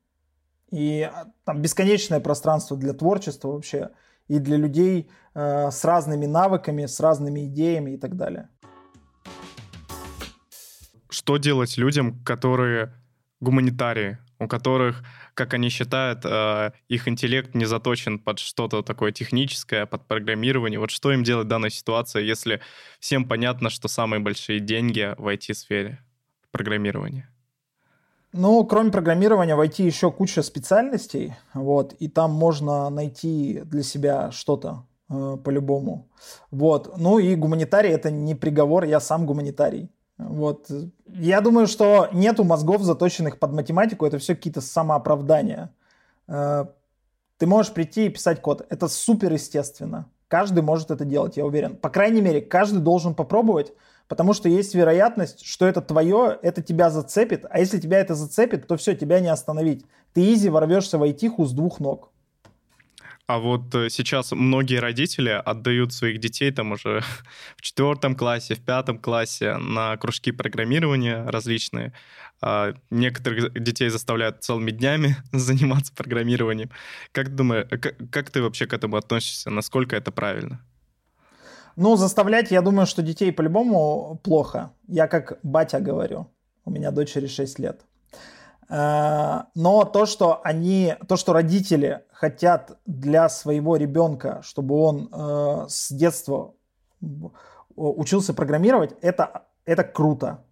И 0.70 1.02
а, 1.02 1.26
там 1.44 1.60
бесконечное 1.60 2.18
пространство 2.18 2.76
для 2.76 2.94
творчества 2.94 3.48
вообще, 3.48 3.90
и 4.28 4.38
для 4.38 4.56
людей 4.56 5.10
э, 5.34 5.70
с 5.70 5.84
разными 5.84 6.26
навыками, 6.26 6.86
с 6.86 6.98
разными 6.98 7.46
идеями 7.46 7.92
и 7.92 7.96
так 7.98 8.16
далее. 8.16 8.48
Что 11.10 11.36
делать 11.36 11.76
людям, 11.76 12.24
которые 12.24 12.94
гуманитарии, 13.42 14.18
у 14.38 14.48
которых 14.48 15.04
как 15.34 15.54
они 15.54 15.68
считают, 15.70 16.24
э, 16.24 16.72
их 16.88 17.08
интеллект 17.08 17.54
не 17.54 17.64
заточен 17.64 18.18
под 18.18 18.38
что-то 18.38 18.82
такое 18.82 19.12
техническое, 19.12 19.86
под 19.86 20.06
программирование. 20.06 20.78
Вот 20.78 20.90
что 20.90 21.12
им 21.12 21.24
делать 21.24 21.46
в 21.46 21.48
данной 21.48 21.70
ситуации, 21.70 22.22
если 22.22 22.60
всем 23.00 23.26
понятно, 23.26 23.70
что 23.70 23.88
самые 23.88 24.20
большие 24.20 24.60
деньги 24.60 25.14
в 25.16 25.26
IT-сфере, 25.26 25.98
в 26.42 26.50
программировании? 26.50 27.26
Ну, 28.32 28.64
кроме 28.64 28.90
программирования, 28.90 29.56
в 29.56 29.60
IT 29.60 29.82
еще 29.82 30.10
куча 30.10 30.42
специальностей, 30.42 31.34
вот, 31.54 31.92
и 31.94 32.08
там 32.08 32.32
можно 32.32 32.88
найти 32.90 33.60
для 33.64 33.82
себя 33.82 34.30
что-то 34.32 34.86
э, 35.10 35.36
по-любому. 35.44 36.10
Вот. 36.50 36.96
Ну 36.98 37.18
и 37.18 37.34
гуманитарий 37.34 37.90
это 37.90 38.10
не 38.10 38.34
приговор, 38.34 38.84
я 38.84 39.00
сам 39.00 39.26
гуманитарий. 39.26 39.90
Вот. 40.28 40.70
Я 41.06 41.40
думаю, 41.40 41.66
что 41.66 42.08
нету 42.12 42.44
мозгов, 42.44 42.82
заточенных 42.82 43.38
под 43.38 43.52
математику, 43.52 44.06
это 44.06 44.18
все 44.18 44.34
какие-то 44.34 44.60
самооправдания. 44.60 45.70
Э, 46.28 46.66
ты 47.38 47.46
можешь 47.46 47.72
прийти 47.72 48.06
и 48.06 48.08
писать 48.08 48.40
код. 48.40 48.64
Это 48.70 48.88
супер 48.88 49.32
естественно. 49.32 50.08
Каждый 50.28 50.62
может 50.62 50.90
это 50.90 51.04
делать, 51.04 51.36
я 51.36 51.44
уверен. 51.44 51.76
По 51.76 51.90
крайней 51.90 52.20
мере, 52.20 52.40
каждый 52.40 52.80
должен 52.80 53.14
попробовать, 53.14 53.74
потому 54.08 54.32
что 54.32 54.48
есть 54.48 54.74
вероятность, 54.74 55.44
что 55.44 55.66
это 55.66 55.82
твое, 55.82 56.38
это 56.40 56.62
тебя 56.62 56.88
зацепит, 56.88 57.44
а 57.50 57.58
если 57.58 57.78
тебя 57.78 57.98
это 57.98 58.14
зацепит, 58.14 58.66
то 58.66 58.78
все, 58.78 58.94
тебя 58.94 59.20
не 59.20 59.28
остановить. 59.28 59.84
Ты 60.14 60.32
изи 60.32 60.48
ворвешься 60.48 60.96
в 60.96 61.02
айтиху 61.02 61.44
с 61.44 61.52
двух 61.52 61.80
ног. 61.80 62.11
А 63.32 63.38
вот 63.38 63.74
э, 63.74 63.88
сейчас 63.88 64.32
многие 64.32 64.78
родители 64.78 65.30
отдают 65.30 65.94
своих 65.94 66.20
детей 66.20 66.50
там 66.52 66.72
уже 66.72 67.00
в 67.56 67.62
четвертом 67.62 68.14
классе, 68.14 68.54
в 68.54 68.60
пятом 68.60 68.98
классе 68.98 69.56
на 69.56 69.96
кружки 69.96 70.32
программирования 70.32 71.24
различные. 71.26 71.94
А 72.42 72.74
некоторых 72.90 73.54
детей 73.54 73.88
заставляют 73.88 74.44
целыми 74.44 74.70
днями 74.70 75.16
заниматься 75.32 75.94
программированием. 75.94 76.70
Как 77.12 77.34
думаешь, 77.34 77.68
как, 77.70 77.94
как 78.10 78.30
ты 78.30 78.42
вообще 78.42 78.66
к 78.66 78.74
этому 78.74 78.96
относишься? 78.96 79.48
Насколько 79.48 79.96
это 79.96 80.12
правильно? 80.12 80.60
Ну, 81.76 81.96
заставлять, 81.96 82.50
я 82.50 82.60
думаю, 82.60 82.86
что 82.86 83.00
детей 83.00 83.32
по-любому 83.32 84.20
плохо. 84.22 84.72
Я 84.88 85.06
как 85.06 85.38
батя 85.42 85.80
говорю. 85.80 86.26
У 86.66 86.70
меня 86.70 86.90
дочери 86.90 87.28
6 87.28 87.58
лет. 87.60 87.80
Э, 88.72 89.42
но 89.54 89.84
то, 89.84 90.06
что 90.06 90.40
они, 90.42 90.96
то, 91.06 91.16
что 91.16 91.34
родители 91.34 92.04
хотят 92.10 92.78
для 92.86 93.28
своего 93.28 93.76
ребенка, 93.76 94.40
чтобы 94.42 94.76
он 94.76 95.10
э, 95.12 95.66
с 95.68 95.92
детства 95.92 96.54
учился 97.76 98.32
программировать, 98.32 98.94
это, 99.02 99.42
это 99.66 99.84
круто. 99.84 100.44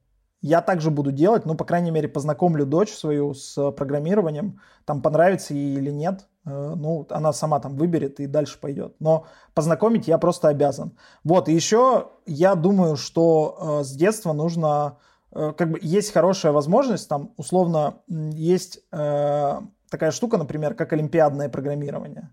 Я 0.42 0.60
также 0.62 0.90
буду 0.90 1.12
делать, 1.12 1.46
ну, 1.46 1.54
по 1.54 1.64
крайней 1.64 1.90
мере, 1.90 2.08
познакомлю 2.08 2.66
дочь 2.66 2.92
свою 2.92 3.34
с 3.34 3.70
программированием, 3.72 4.60
там 4.84 5.00
понравится 5.00 5.54
ей 5.54 5.76
или 5.76 5.90
нет, 5.90 6.26
э, 6.44 6.74
ну, 6.76 7.06
она 7.08 7.32
сама 7.32 7.58
там 7.58 7.76
выберет 7.76 8.20
и 8.20 8.26
дальше 8.26 8.60
пойдет. 8.60 8.96
Но 9.00 9.24
познакомить 9.54 10.08
я 10.08 10.18
просто 10.18 10.48
обязан. 10.48 10.92
Вот, 11.24 11.48
и 11.48 11.54
еще 11.54 12.08
я 12.26 12.54
думаю, 12.54 12.96
что 12.96 13.80
с 13.82 13.92
детства 13.92 14.34
нужно 14.34 14.98
как 15.32 15.70
бы 15.70 15.78
есть 15.80 16.12
хорошая 16.12 16.52
возможность, 16.52 17.08
там 17.08 17.32
условно 17.36 18.02
есть 18.08 18.80
э, 18.90 19.60
такая 19.90 20.10
штука, 20.10 20.38
например, 20.38 20.74
как 20.74 20.92
олимпиадное 20.92 21.48
программирование. 21.48 22.30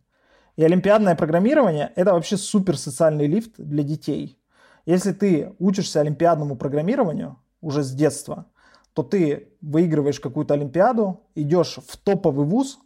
И 0.55 0.63
олимпиадное 0.63 1.15
программирование– 1.15 1.91
это 1.95 2.13
вообще 2.13 2.37
супер 2.37 2.77
социальный 2.77 3.27
лифт 3.27 3.53
для 3.57 3.83
детей. 3.83 4.39
Если 4.85 5.11
ты 5.11 5.53
учишься 5.59 6.01
олимпиадному 6.01 6.55
программированию 6.55 7.37
уже 7.61 7.83
с 7.83 7.91
детства, 7.91 8.45
то 8.93 9.03
ты 9.03 9.53
выигрываешь 9.61 10.19
какую-то 10.19 10.55
олимпиаду, 10.55 11.21
идешь 11.35 11.77
в 11.87 11.97
топовый 11.97 12.47
вуз, 12.47 12.79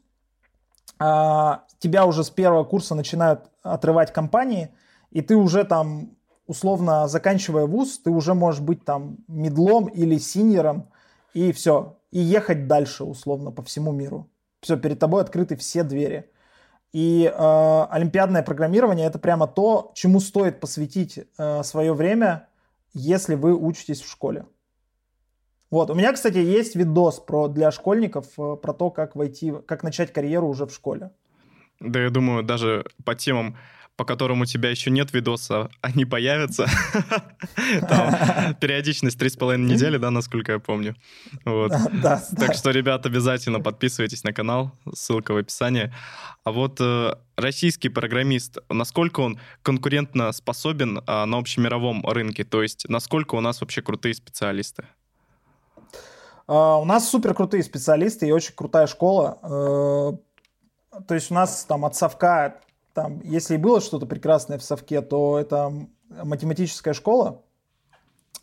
а 0.99 1.64
тебя 1.80 2.05
уже 2.05 2.26
с 2.26 2.30
первого 2.30 2.66
курса 2.66 2.95
начинают 2.95 3.49
отрывать 3.64 4.12
компании, 4.12 4.76
и 5.09 5.22
ты 5.22 5.36
уже 5.38 5.64
там 5.64 6.18
условно, 6.52 7.08
заканчивая 7.08 7.66
вуз, 7.66 7.99
ты 7.99 8.10
уже 8.10 8.34
можешь 8.34 8.60
быть 8.60 8.84
там 8.84 9.18
медлом 9.30 9.88
или 9.88 10.18
синьором, 10.18 10.89
и 11.34 11.54
все, 11.54 11.97
и 12.12 12.20
ехать 12.20 12.68
дальше, 12.68 13.06
условно, 13.06 13.52
по 13.52 13.64
всему 13.64 13.93
миру. 13.93 14.30
Все, 14.60 14.76
перед 14.78 14.99
тобой 14.99 15.22
открыты 15.22 15.56
все 15.56 15.84
двери. 15.84 16.30
И 16.91 17.24
э, 17.24 17.86
олимпиадное 17.89 18.43
программирование 18.43 19.08
это 19.08 19.18
прямо 19.18 19.47
то, 19.47 19.91
чему 19.95 20.20
стоит 20.20 20.60
посвятить 20.60 21.20
э, 21.38 21.64
свое 21.64 21.93
время, 21.93 22.49
если 22.93 23.36
вы 23.36 23.56
учитесь 23.56 24.02
в 24.02 24.12
школе. 24.12 24.45
Вот, 25.70 25.89
у 25.89 25.93
меня, 25.95 26.12
кстати, 26.12 26.39
есть 26.39 26.76
видос 26.76 27.20
про, 27.22 27.47
для 27.47 27.72
школьников 27.72 28.26
э, 28.38 28.58
про 28.58 28.74
то, 28.74 28.89
как 28.89 29.16
войти, 29.16 29.54
как 29.66 29.84
начать 29.84 30.12
карьеру 30.12 30.49
уже 30.49 30.66
в 30.66 30.74
школе. 30.74 31.12
Да, 31.80 32.04
я 32.04 32.10
думаю, 32.10 32.43
даже 32.43 32.84
по 33.06 33.16
темам 33.16 33.56
по 34.02 34.06
которым 34.06 34.41
у 34.41 34.45
тебя 34.45 34.72
еще 34.72 34.89
нет 34.89 35.14
видоса, 35.14 35.70
они 35.82 36.06
появятся. 36.06 36.66
периодичность 38.60 39.22
3,5 39.22 39.58
недели, 39.58 39.97
да, 39.97 40.10
насколько 40.10 40.54
я 40.54 40.58
помню. 40.60 40.95
Вот. 41.45 41.72
Так 42.02 42.56
что, 42.56 42.72
ребят, 42.72 43.06
обязательно 43.06 43.60
подписывайтесь 43.60 44.24
на 44.24 44.34
канал, 44.34 44.72
ссылка 44.91 45.34
в 45.34 45.38
описании. 45.38 45.93
А 46.43 46.52
вот 46.52 46.78
э, 46.82 47.14
российский 47.36 47.89
программист, 47.89 48.58
насколько 48.70 49.20
он 49.20 49.39
конкурентно 49.62 50.32
способен 50.32 51.04
а, 51.06 51.28
на 51.28 51.38
общемировом 51.38 52.04
рынке? 52.04 52.43
То 52.43 52.64
есть, 52.64 52.89
насколько 52.89 53.36
у 53.36 53.39
нас 53.39 53.62
вообще 53.62 53.84
крутые 53.84 54.16
специалисты? 54.16 54.84
А, 56.47 56.78
у 56.78 56.86
нас 56.86 57.08
супер 57.08 57.36
крутые 57.36 57.62
специалисты 57.62 58.28
и 58.28 58.32
очень 58.32 58.56
крутая 58.56 58.88
школа. 58.88 59.38
Э, 59.43 61.02
то 61.08 61.14
есть 61.14 61.30
у 61.30 61.36
нас 61.36 61.66
там 61.66 61.86
от 61.86 61.95
совка, 61.95 62.62
там, 62.94 63.22
если 63.24 63.56
и 63.56 63.58
было 63.58 63.82
что-то 63.82 64.06
прекрасное 64.06 64.58
в 64.58 64.64
совке, 64.64 65.02
то 65.02 65.39
это 65.39 65.72
математическая 66.10 66.94
школа. 66.94 67.42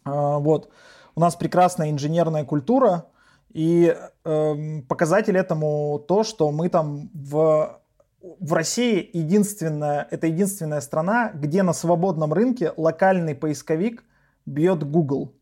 А, 0.05 0.38
вот. 0.38 0.70
У 1.14 1.20
нас 1.20 1.36
прекрасная 1.36 1.90
инженерная 1.90 2.44
культура, 2.44 3.07
и 3.53 3.96
э, 4.24 4.82
показатель 4.88 5.36
этому 5.36 6.05
то, 6.07 6.22
что 6.22 6.53
мы 6.53 6.68
там 6.68 7.11
в, 7.12 7.80
в 8.20 8.53
России 8.53 9.11
единственная, 9.12 10.07
это 10.11 10.26
единственная 10.26 10.80
страна, 10.80 11.32
где 11.34 11.62
на 11.62 11.72
свободном 11.72 12.32
рынке 12.32 12.72
локальный 12.76 13.34
поисковик 13.34 14.05
бьет 14.46 14.88
Google. 14.88 15.34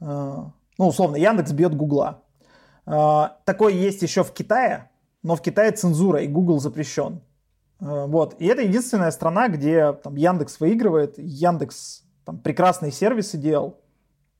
Э, 0.00 0.44
ну, 0.78 0.86
условно, 0.88 1.16
Яндекс 1.16 1.52
бьет 1.52 1.76
Гугла. 1.76 2.22
Э, 2.86 3.28
такое 3.44 3.74
есть 3.74 4.02
еще 4.02 4.24
в 4.24 4.32
Китае, 4.32 4.90
но 5.22 5.36
в 5.36 5.42
Китае 5.42 5.70
цензура, 5.70 6.20
и 6.22 6.26
Google 6.26 6.58
запрещен. 6.58 7.20
Э, 7.84 8.06
вот. 8.06 8.34
И 8.38 8.46
это 8.46 8.62
единственная 8.62 9.10
страна, 9.10 9.48
где 9.48 9.92
там, 9.92 10.16
Яндекс 10.16 10.58
выигрывает. 10.60 11.18
Яндекс 11.18 12.02
там, 12.24 12.38
прекрасные 12.38 12.90
сервисы 12.90 13.36
делал, 13.36 13.80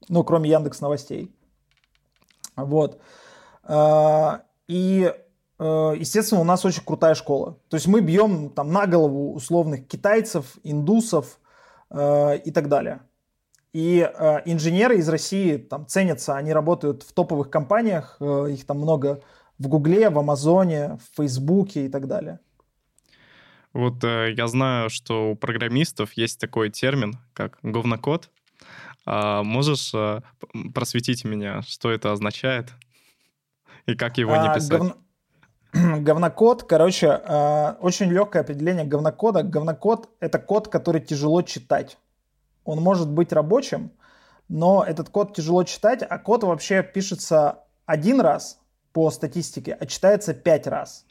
ну, 0.09 0.25
кроме 0.25 0.51
Яндекс 0.51 0.81
Новостей. 0.81 1.37
Вот. 2.57 3.01
Э, 3.65 4.39
и, 4.67 5.13
э, 5.59 5.95
естественно, 5.99 6.41
у 6.41 6.45
нас 6.45 6.65
очень 6.65 6.83
крутая 6.85 7.15
школа. 7.15 7.59
То 7.69 7.77
есть 7.77 7.87
мы 7.87 8.01
бьем 8.01 8.49
там 8.49 8.73
на 8.73 8.87
голову 8.87 9.35
условных 9.35 9.87
китайцев, 9.87 10.57
индусов 10.63 11.39
и 11.93 12.51
так 12.53 12.69
далее. 12.69 13.03
И 13.73 14.01
инженеры 14.47 14.97
из 14.97 15.09
России 15.09 15.59
там 15.59 15.87
ценятся, 15.87 16.35
они 16.35 16.53
работают 16.53 17.05
в 17.05 17.13
топовых 17.13 17.51
компаниях, 17.51 18.17
их 18.21 18.67
там 18.67 18.79
много 18.79 19.21
в 19.59 19.69
Гугле, 19.69 20.11
в 20.11 20.19
Амазоне, 20.19 20.99
в 20.99 21.17
Фейсбуке 21.17 21.87
и 21.87 21.89
так 21.89 22.09
далее. 22.09 22.41
Вот 23.75 24.03
э, 24.05 24.33
я 24.37 24.47
знаю, 24.47 24.89
что 24.89 25.33
у 25.33 25.35
программистов 25.35 26.15
есть 26.15 26.41
такой 26.41 26.71
термин, 26.71 27.19
как 27.35 27.59
говнокод. 27.63 28.31
А 29.05 29.43
можешь 29.43 29.93
э, 29.93 30.21
просветить 30.73 31.25
меня, 31.25 31.61
что 31.63 31.91
это 31.91 32.13
означает 32.13 32.73
и 33.87 33.95
как 33.95 34.19
его 34.19 34.37
не 34.37 34.49
а, 34.49 34.55
писать? 34.55 34.71
Говно... 34.71 34.97
Говнокод, 36.01 36.63
короче, 36.65 37.09
э, 37.09 37.75
очень 37.81 38.11
легкое 38.11 38.43
определение 38.43 38.85
говнокода. 38.85 39.43
Говнокод— 39.43 40.09
это 40.21 40.39
код, 40.39 40.69
который 40.69 41.01
тяжело 41.01 41.43
читать. 41.43 41.99
Он 42.65 42.81
может 42.81 43.11
быть 43.11 43.33
рабочим, 43.33 43.93
но 44.49 44.85
этот 44.85 45.11
код 45.11 45.35
тяжело 45.35 45.65
читать, 45.65 46.03
а 46.09 46.19
код 46.19 46.45
вообще 46.45 46.83
пишется 46.83 47.65
один 47.87 48.21
раз 48.21 48.61
по 48.93 49.11
статистике, 49.11 49.77
а 49.79 49.85
читается 49.87 50.33
пять 50.33 50.67
раз. 50.67 51.05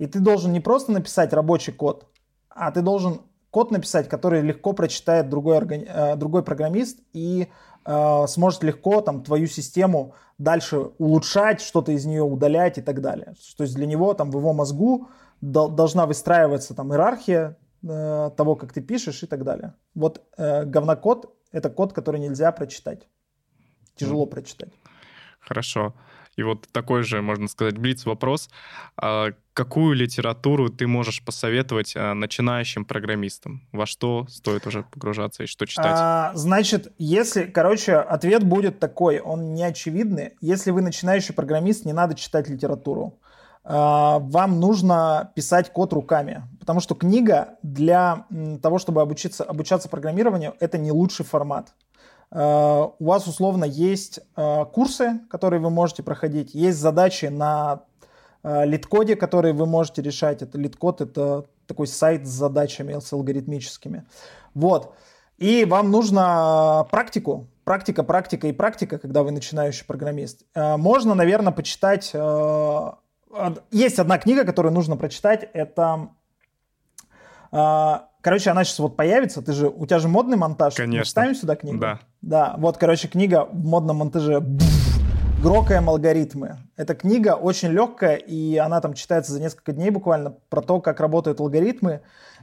И 0.00 0.06
ты 0.06 0.18
должен 0.18 0.52
не 0.52 0.60
просто 0.60 0.92
написать 0.92 1.34
рабочий 1.34 1.72
код, 1.72 2.06
а 2.48 2.70
ты 2.70 2.80
должен 2.80 3.20
код 3.50 3.70
написать, 3.70 4.08
который 4.08 4.40
легко 4.40 4.72
прочитает 4.72 5.28
другой, 5.28 5.58
органи... 5.58 5.86
Э, 5.86 6.16
другой 6.16 6.42
программист 6.42 7.00
и 7.12 7.48
э, 7.84 8.26
сможет 8.26 8.62
легко 8.64 9.02
там, 9.02 9.22
твою 9.22 9.46
систему 9.46 10.14
дальше 10.38 10.78
улучшать, 10.96 11.60
что-то 11.60 11.92
из 11.92 12.06
нее 12.06 12.22
удалять 12.22 12.78
и 12.78 12.80
так 12.80 13.02
далее. 13.02 13.34
То 13.58 13.64
есть 13.64 13.74
для 13.74 13.84
него 13.84 14.14
там 14.14 14.30
в 14.30 14.38
его 14.38 14.54
мозгу 14.54 15.08
до, 15.42 15.68
должна 15.68 16.06
выстраиваться 16.06 16.74
там 16.74 16.90
иерархия 16.92 17.58
э, 17.82 18.30
того, 18.34 18.56
как 18.56 18.72
ты 18.72 18.80
пишешь 18.80 19.22
и 19.22 19.26
так 19.26 19.44
далее. 19.44 19.74
Вот 19.94 20.22
э, 20.38 20.64
говнокод— 20.64 21.30
это 21.52 21.68
код, 21.68 21.92
который 21.92 22.20
нельзя 22.20 22.50
прочитать. 22.52 23.06
Тяжело 23.96 24.24
mm. 24.24 24.30
прочитать. 24.30 24.72
Хорошо. 25.40 25.92
И 26.36 26.42
вот 26.42 26.68
такой 26.72 27.02
же, 27.02 27.20
можно 27.20 27.48
сказать, 27.48 27.76
блиц-вопрос. 27.76 28.48
А 29.60 29.64
какую 29.64 29.94
литературу 29.94 30.70
ты 30.70 30.86
можешь 30.86 31.22
посоветовать 31.22 31.92
а, 31.94 32.14
начинающим 32.14 32.86
программистам? 32.86 33.60
Во 33.72 33.84
что 33.84 34.26
стоит 34.30 34.66
уже 34.66 34.84
погружаться 34.84 35.42
и 35.42 35.46
что 35.46 35.66
читать? 35.66 35.96
А, 35.98 36.32
значит, 36.34 36.92
если, 36.96 37.44
короче, 37.44 37.96
ответ 37.96 38.42
будет 38.42 38.78
такой, 38.78 39.20
он 39.20 39.52
не 39.52 39.62
очевидный. 39.62 40.32
Если 40.40 40.70
вы 40.70 40.80
начинающий 40.80 41.34
программист, 41.34 41.84
не 41.84 41.92
надо 41.92 42.14
читать 42.14 42.48
литературу. 42.48 43.18
А, 43.62 44.18
вам 44.20 44.60
нужно 44.60 45.30
писать 45.34 45.70
код 45.72 45.92
руками, 45.92 46.42
потому 46.58 46.80
что 46.80 46.94
книга 46.94 47.58
для 47.62 48.24
того, 48.62 48.78
чтобы 48.78 49.02
обучиться, 49.02 49.44
обучаться 49.44 49.90
программированию, 49.90 50.54
это 50.60 50.78
не 50.78 50.90
лучший 50.90 51.26
формат. 51.26 51.74
Э, 52.32 52.86
у 52.98 53.04
вас 53.04 53.26
условно 53.26 53.64
есть 53.64 54.20
э, 54.36 54.64
курсы, 54.72 55.20
которые 55.28 55.60
вы 55.60 55.70
можете 55.70 56.02
проходить, 56.02 56.54
есть 56.54 56.78
задачи 56.78 57.26
на 57.26 57.82
э, 58.42 58.66
LeetCode, 58.66 59.16
которые 59.16 59.54
вы 59.54 59.66
можете 59.66 60.02
решать. 60.02 60.42
Это 60.42 60.58
LeetCode, 60.58 61.00
это 61.00 61.46
такой 61.66 61.86
сайт 61.86 62.26
с 62.26 62.30
задачами, 62.30 62.98
с 62.98 63.12
алгоритмическими. 63.12 64.04
Вот. 64.54 64.94
И 65.38 65.64
вам 65.64 65.90
нужно 65.90 66.86
практику, 66.90 67.48
практика, 67.64 68.02
практика 68.02 68.48
и 68.48 68.52
практика, 68.52 68.98
когда 68.98 69.22
вы 69.22 69.30
начинающий 69.30 69.86
программист. 69.86 70.42
Можно, 70.54 71.14
наверное, 71.14 71.52
почитать... 71.52 72.12
Есть 73.70 73.98
одна 73.98 74.18
книга, 74.18 74.44
которую 74.44 74.74
нужно 74.74 74.96
прочитать. 74.96 75.48
Это 75.54 76.08
Короче, 78.22 78.50
она 78.50 78.64
сейчас 78.64 78.78
вот 78.80 78.96
появится. 78.96 79.40
Ты 79.40 79.52
же, 79.52 79.68
у 79.68 79.86
тебя 79.86 79.98
же 79.98 80.08
модный 80.08 80.36
монтаж. 80.36 80.74
Конечно. 80.74 80.98
Мы 80.98 81.04
ставим 81.06 81.34
сюда 81.34 81.56
книгу? 81.56 81.78
Да. 81.78 82.00
Да, 82.20 82.54
вот, 82.58 82.76
короче, 82.76 83.08
книга 83.08 83.48
в 83.50 83.64
модном 83.64 83.96
монтаже 83.96 84.42
«Грокаем 85.42 85.88
алгоритмы». 85.88 86.58
Эта 86.76 86.94
книга 86.94 87.34
очень 87.34 87.68
легкая, 87.68 88.16
и 88.16 88.58
она 88.58 88.82
там 88.82 88.92
читается 88.92 89.32
за 89.32 89.40
несколько 89.40 89.72
дней 89.72 89.88
буквально 89.88 90.36
про 90.50 90.60
то, 90.60 90.82
как 90.82 91.00
работают 91.00 91.40
алгоритмы. 91.40 92.02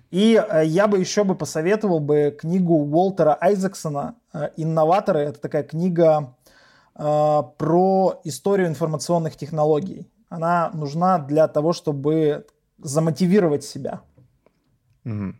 И 0.09 0.33
э, 0.33 0.65
я 0.65 0.87
бы 0.87 0.97
еще 0.97 1.23
бы 1.23 1.35
посоветовал 1.35 1.99
бы 1.99 2.35
книгу 2.39 2.73
Уолтера 2.73 3.37
Айзексона 3.39 4.15
э, 4.33 4.49
«Инноваторы». 4.57 5.19
Это 5.19 5.39
такая 5.39 5.61
книга 5.61 6.35
э, 6.95 7.43
про 7.57 8.19
историю 8.23 8.67
информационных 8.67 9.35
технологий. 9.35 10.09
Она 10.29 10.71
нужна 10.73 11.19
для 11.19 11.47
того, 11.47 11.73
чтобы 11.73 12.47
замотивировать 12.79 13.63
себя. 13.63 14.01
Угу. 15.05 15.35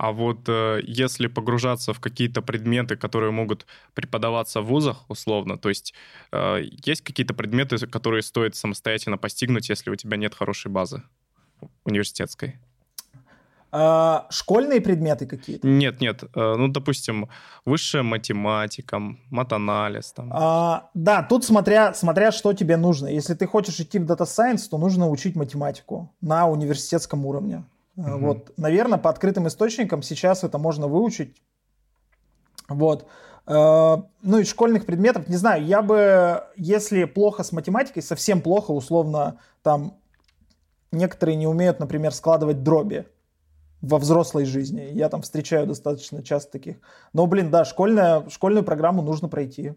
А 0.00 0.12
вот 0.12 0.48
э, 0.48 0.80
если 0.82 1.26
погружаться 1.26 1.92
в 1.92 2.00
какие-то 2.00 2.40
предметы, 2.40 2.96
которые 2.96 3.32
могут 3.32 3.66
преподаваться 3.92 4.62
в 4.62 4.64
вузах, 4.64 5.04
условно, 5.08 5.58
то 5.58 5.68
есть 5.68 5.92
э, 6.32 6.62
есть 6.86 7.02
какие-то 7.02 7.34
предметы, 7.34 7.76
которые 7.86 8.22
стоит 8.22 8.56
самостоятельно 8.56 9.18
постигнуть, 9.18 9.68
если 9.68 9.90
у 9.90 9.96
тебя 9.96 10.16
нет 10.16 10.34
хорошей 10.34 10.70
базы 10.70 11.02
университетской? 11.84 12.56
А, 13.72 14.26
школьные 14.30 14.80
предметы 14.80 15.26
какие-то? 15.26 15.68
Нет, 15.68 16.00
нет. 16.00 16.24
Э, 16.34 16.54
ну, 16.56 16.68
допустим, 16.68 17.28
высшая 17.66 18.02
математика, 18.02 19.02
матанализ. 19.28 20.12
Там. 20.12 20.30
А, 20.32 20.88
да, 20.94 21.22
тут 21.22 21.44
смотря, 21.44 21.92
смотря, 21.92 22.32
что 22.32 22.54
тебе 22.54 22.78
нужно. 22.78 23.08
Если 23.08 23.34
ты 23.34 23.46
хочешь 23.46 23.78
идти 23.80 23.98
в 23.98 24.10
Data 24.10 24.24
Science, 24.24 24.66
то 24.70 24.78
нужно 24.78 25.10
учить 25.10 25.36
математику 25.36 26.10
на 26.22 26.48
университетском 26.48 27.26
уровне. 27.26 27.64
Угу. 28.00 28.18
Вот, 28.18 28.52
наверное, 28.56 28.98
по 28.98 29.10
открытым 29.10 29.46
источникам 29.46 30.02
сейчас 30.02 30.42
это 30.44 30.58
можно 30.58 30.88
выучить. 30.88 31.36
Вот. 32.68 33.06
Э, 33.46 33.96
ну, 34.22 34.38
из 34.38 34.48
школьных 34.48 34.86
предметов, 34.86 35.28
не 35.28 35.36
знаю, 35.36 35.64
я 35.64 35.82
бы, 35.82 36.44
если 36.56 37.04
плохо 37.04 37.42
с 37.42 37.52
математикой, 37.52 38.02
совсем 38.02 38.40
плохо, 38.40 38.70
условно, 38.70 39.38
там, 39.62 39.98
некоторые 40.92 41.36
не 41.36 41.46
умеют, 41.46 41.78
например, 41.78 42.12
складывать 42.12 42.62
дроби 42.62 43.06
во 43.82 43.98
взрослой 43.98 44.44
жизни. 44.44 44.90
Я 44.92 45.08
там 45.08 45.20
встречаю 45.22 45.66
достаточно 45.66 46.22
часто 46.22 46.52
таких. 46.52 46.76
Но, 47.12 47.26
блин, 47.26 47.50
да, 47.50 47.64
школьная, 47.64 48.28
школьную 48.30 48.64
программу 48.64 49.02
нужно 49.02 49.28
пройти 49.28 49.74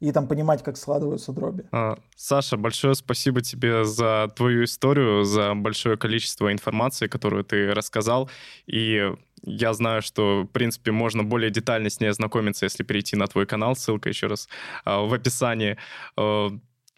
и 0.00 0.12
там 0.12 0.26
понимать, 0.28 0.62
как 0.62 0.76
складываются 0.76 1.32
дроби. 1.32 1.64
А, 1.72 1.98
Саша, 2.16 2.56
большое 2.56 2.94
спасибо 2.94 3.40
тебе 3.40 3.84
за 3.84 4.30
твою 4.36 4.64
историю, 4.64 5.24
за 5.24 5.54
большое 5.54 5.96
количество 5.96 6.52
информации, 6.52 7.06
которую 7.06 7.44
ты 7.44 7.72
рассказал. 7.72 8.30
И 8.66 9.12
я 9.42 9.72
знаю, 9.74 10.02
что, 10.02 10.42
в 10.42 10.46
принципе, 10.46 10.90
можно 10.90 11.22
более 11.22 11.50
детально 11.50 11.90
с 11.90 12.00
ней 12.00 12.08
ознакомиться, 12.08 12.66
если 12.66 12.82
перейти 12.82 13.16
на 13.16 13.26
твой 13.26 13.46
канал. 13.46 13.76
Ссылка 13.76 14.08
еще 14.08 14.26
раз 14.26 14.48
а, 14.84 15.00
в 15.00 15.12
описании. 15.12 15.76
А, 16.16 16.50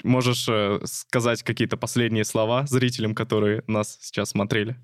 можешь 0.03 0.47
э, 0.49 0.81
сказать 0.85 1.43
какие-то 1.43 1.77
последние 1.77 2.25
слова 2.25 2.67
зрителям, 2.67 3.15
которые 3.15 3.63
нас 3.67 3.99
сейчас 4.01 4.31
смотрели? 4.31 4.77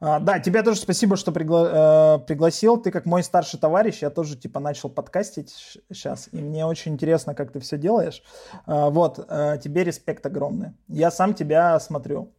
А, 0.00 0.20
да, 0.20 0.38
тебе 0.38 0.62
тоже 0.62 0.80
спасибо, 0.80 1.16
что 1.16 1.32
пригла- 1.32 2.18
э, 2.20 2.26
пригласил. 2.26 2.76
Ты 2.76 2.90
как 2.90 3.04
мой 3.04 3.22
старший 3.24 3.58
товарищ, 3.58 3.98
я 4.02 4.10
тоже 4.10 4.36
типа 4.36 4.60
начал 4.60 4.90
подкастить 4.90 5.50
сейчас, 5.90 6.28
и 6.30 6.36
мне 6.36 6.64
очень 6.66 6.92
интересно, 6.92 7.34
как 7.34 7.52
ты 7.52 7.58
все 7.58 7.76
делаешь. 7.78 8.22
А, 8.66 8.90
вот, 8.90 9.24
э, 9.28 9.58
тебе 9.62 9.82
респект 9.84 10.24
огромный. 10.24 10.72
Я 10.86 11.10
сам 11.10 11.34
тебя 11.34 11.78
смотрю. 11.80 12.32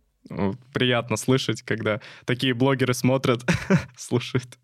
Приятно 0.74 1.18
слышать, 1.18 1.62
когда 1.62 2.00
такие 2.26 2.54
блогеры 2.54 2.94
смотрят, 2.94 3.42
слушают. 3.98 4.58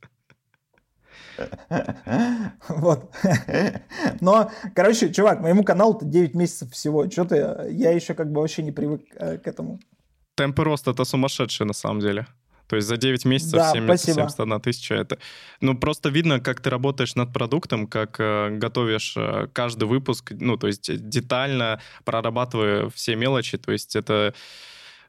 Вот. 2.69 3.13
Но, 4.21 4.49
короче, 4.73 5.11
чувак, 5.11 5.41
моему 5.41 5.63
каналу-то 5.63 6.05
9 6.05 6.33
месяцев 6.33 6.71
всего. 6.71 7.09
Что 7.09 7.25
ты, 7.25 7.35
я 7.71 7.91
еще 7.91 8.13
как 8.13 8.31
бы 8.31 8.39
вообще 8.39 8.63
не 8.63 8.71
привык 8.71 9.01
э, 9.15 9.37
к 9.37 9.47
этому. 9.47 9.79
Темпы 10.35 10.63
роста 10.63 10.91
это 10.91 11.03
сумасшедшие 11.03 11.67
на 11.67 11.73
самом 11.73 11.99
деле. 11.99 12.25
То 12.67 12.75
есть 12.75 12.87
за 12.87 12.97
9 12.97 13.25
месяцев 13.25 13.53
да, 13.53 13.71
7, 13.71 13.97
71 13.97 14.61
тысяча 14.61 14.95
это... 14.95 15.17
Ну, 15.61 15.77
просто 15.77 16.09
видно, 16.09 16.39
как 16.39 16.61
ты 16.61 16.69
работаешь 16.69 17.15
над 17.15 17.33
продуктом, 17.33 17.87
как 17.87 18.19
э, 18.19 18.49
готовишь 18.51 19.15
э, 19.17 19.47
каждый 19.53 19.87
выпуск, 19.87 20.31
ну, 20.31 20.57
то 20.57 20.67
есть 20.67 21.09
детально 21.09 21.79
прорабатывая 22.03 22.89
все 22.89 23.15
мелочи. 23.15 23.57
То 23.57 23.71
есть 23.71 23.95
это 23.95 24.33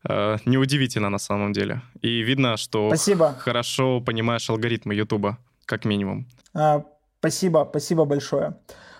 э, 0.05 0.37
неудивительно 0.45 1.11
на 1.11 1.19
самом 1.19 1.53
деле. 1.53 1.83
И 2.03 2.21
видно, 2.21 2.57
что 2.57 2.89
Спасибо. 2.89 3.35
хорошо 3.39 4.01
понимаешь 4.01 4.49
алгоритмы 4.51 4.95
Ютуба 4.95 5.39
как 5.65 5.85
минимум. 5.85 6.27
А, 6.55 6.85
спасибо, 7.19 7.67
спасибо 7.71 8.05
большое. 8.05 8.55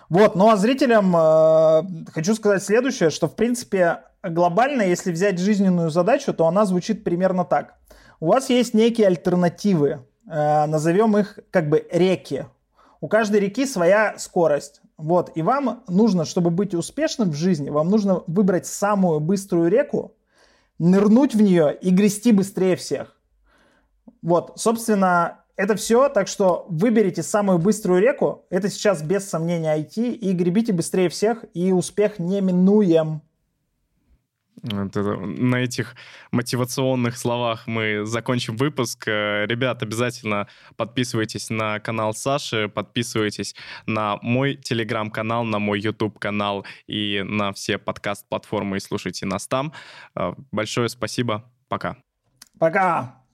Вот, 0.09 0.35
ну 0.35 0.49
а 0.49 0.55
зрителям 0.55 1.13
э, 1.15 2.11
хочу 2.13 2.33
сказать 2.35 2.63
следующее, 2.63 3.09
что 3.09 3.27
в 3.27 3.35
принципе 3.35 3.99
глобально, 4.23 4.83
если 4.83 5.11
взять 5.11 5.39
жизненную 5.39 5.89
задачу, 5.89 6.33
то 6.33 6.47
она 6.47 6.65
звучит 6.65 7.03
примерно 7.03 7.43
так. 7.43 7.75
У 8.19 8.27
вас 8.27 8.49
есть 8.49 8.73
некие 8.73 9.07
альтернативы, 9.07 9.99
э, 10.27 10.65
назовем 10.65 11.17
их 11.17 11.37
как 11.51 11.69
бы 11.69 11.87
реки. 11.91 12.45
У 12.99 13.07
каждой 13.07 13.39
реки 13.39 13.65
своя 13.67 14.15
скорость. 14.17 14.81
Вот, 14.97 15.31
и 15.35 15.43
вам 15.43 15.83
нужно, 15.87 16.25
чтобы 16.25 16.49
быть 16.49 16.73
успешным 16.73 17.29
в 17.29 17.35
жизни, 17.35 17.69
вам 17.69 17.91
нужно 17.91 18.23
выбрать 18.25 18.65
самую 18.65 19.19
быструю 19.19 19.69
реку, 19.69 20.15
нырнуть 20.79 21.35
в 21.35 21.41
нее 21.41 21.77
и 21.79 21.91
грести 21.91 22.31
быстрее 22.31 22.75
всех. 22.75 23.15
Вот, 24.23 24.53
собственно, 24.55 25.43
это 25.55 25.75
все, 25.75 26.09
так 26.09 26.27
что 26.27 26.65
выберите 26.69 27.21
самую 27.21 27.59
быструю 27.59 28.01
реку, 28.01 28.45
это 28.49 28.69
сейчас 28.69 29.03
без 29.03 29.29
сомнения 29.29 29.77
IT, 29.77 30.13
и 30.13 30.31
гребите 30.33 30.73
быстрее 30.73 31.09
всех, 31.09 31.45
и 31.53 31.71
успех 31.71 32.17
неминуем. 32.17 33.21
На 34.63 35.57
этих 35.57 35.95
мотивационных 36.31 37.17
словах 37.17 37.67
мы 37.67 38.05
закончим 38.05 38.57
выпуск. 38.57 39.07
Э, 39.07 39.45
ребят, 39.45 39.83
обязательно 39.83 40.47
подписывайтесь 40.75 41.49
на 41.49 41.79
канал 41.79 42.13
Саши, 42.13 42.67
подписывайтесь 42.67 43.55
на 43.85 44.17
мой 44.21 44.55
телеграм-канал, 44.55 45.43
на 45.43 45.59
мой 45.59 45.79
YouTube-канал 45.79 46.65
и 46.87 47.23
на 47.23 47.53
все 47.53 47.77
подкаст-платформы 47.77 48.77
и 48.77 48.79
слушайте 48.79 49.25
нас 49.25 49.47
там. 49.47 49.73
Э, 50.15 50.33
большое 50.51 50.89
спасибо. 50.89 51.43
Пока. 51.67 51.97
Пока. 52.57 53.26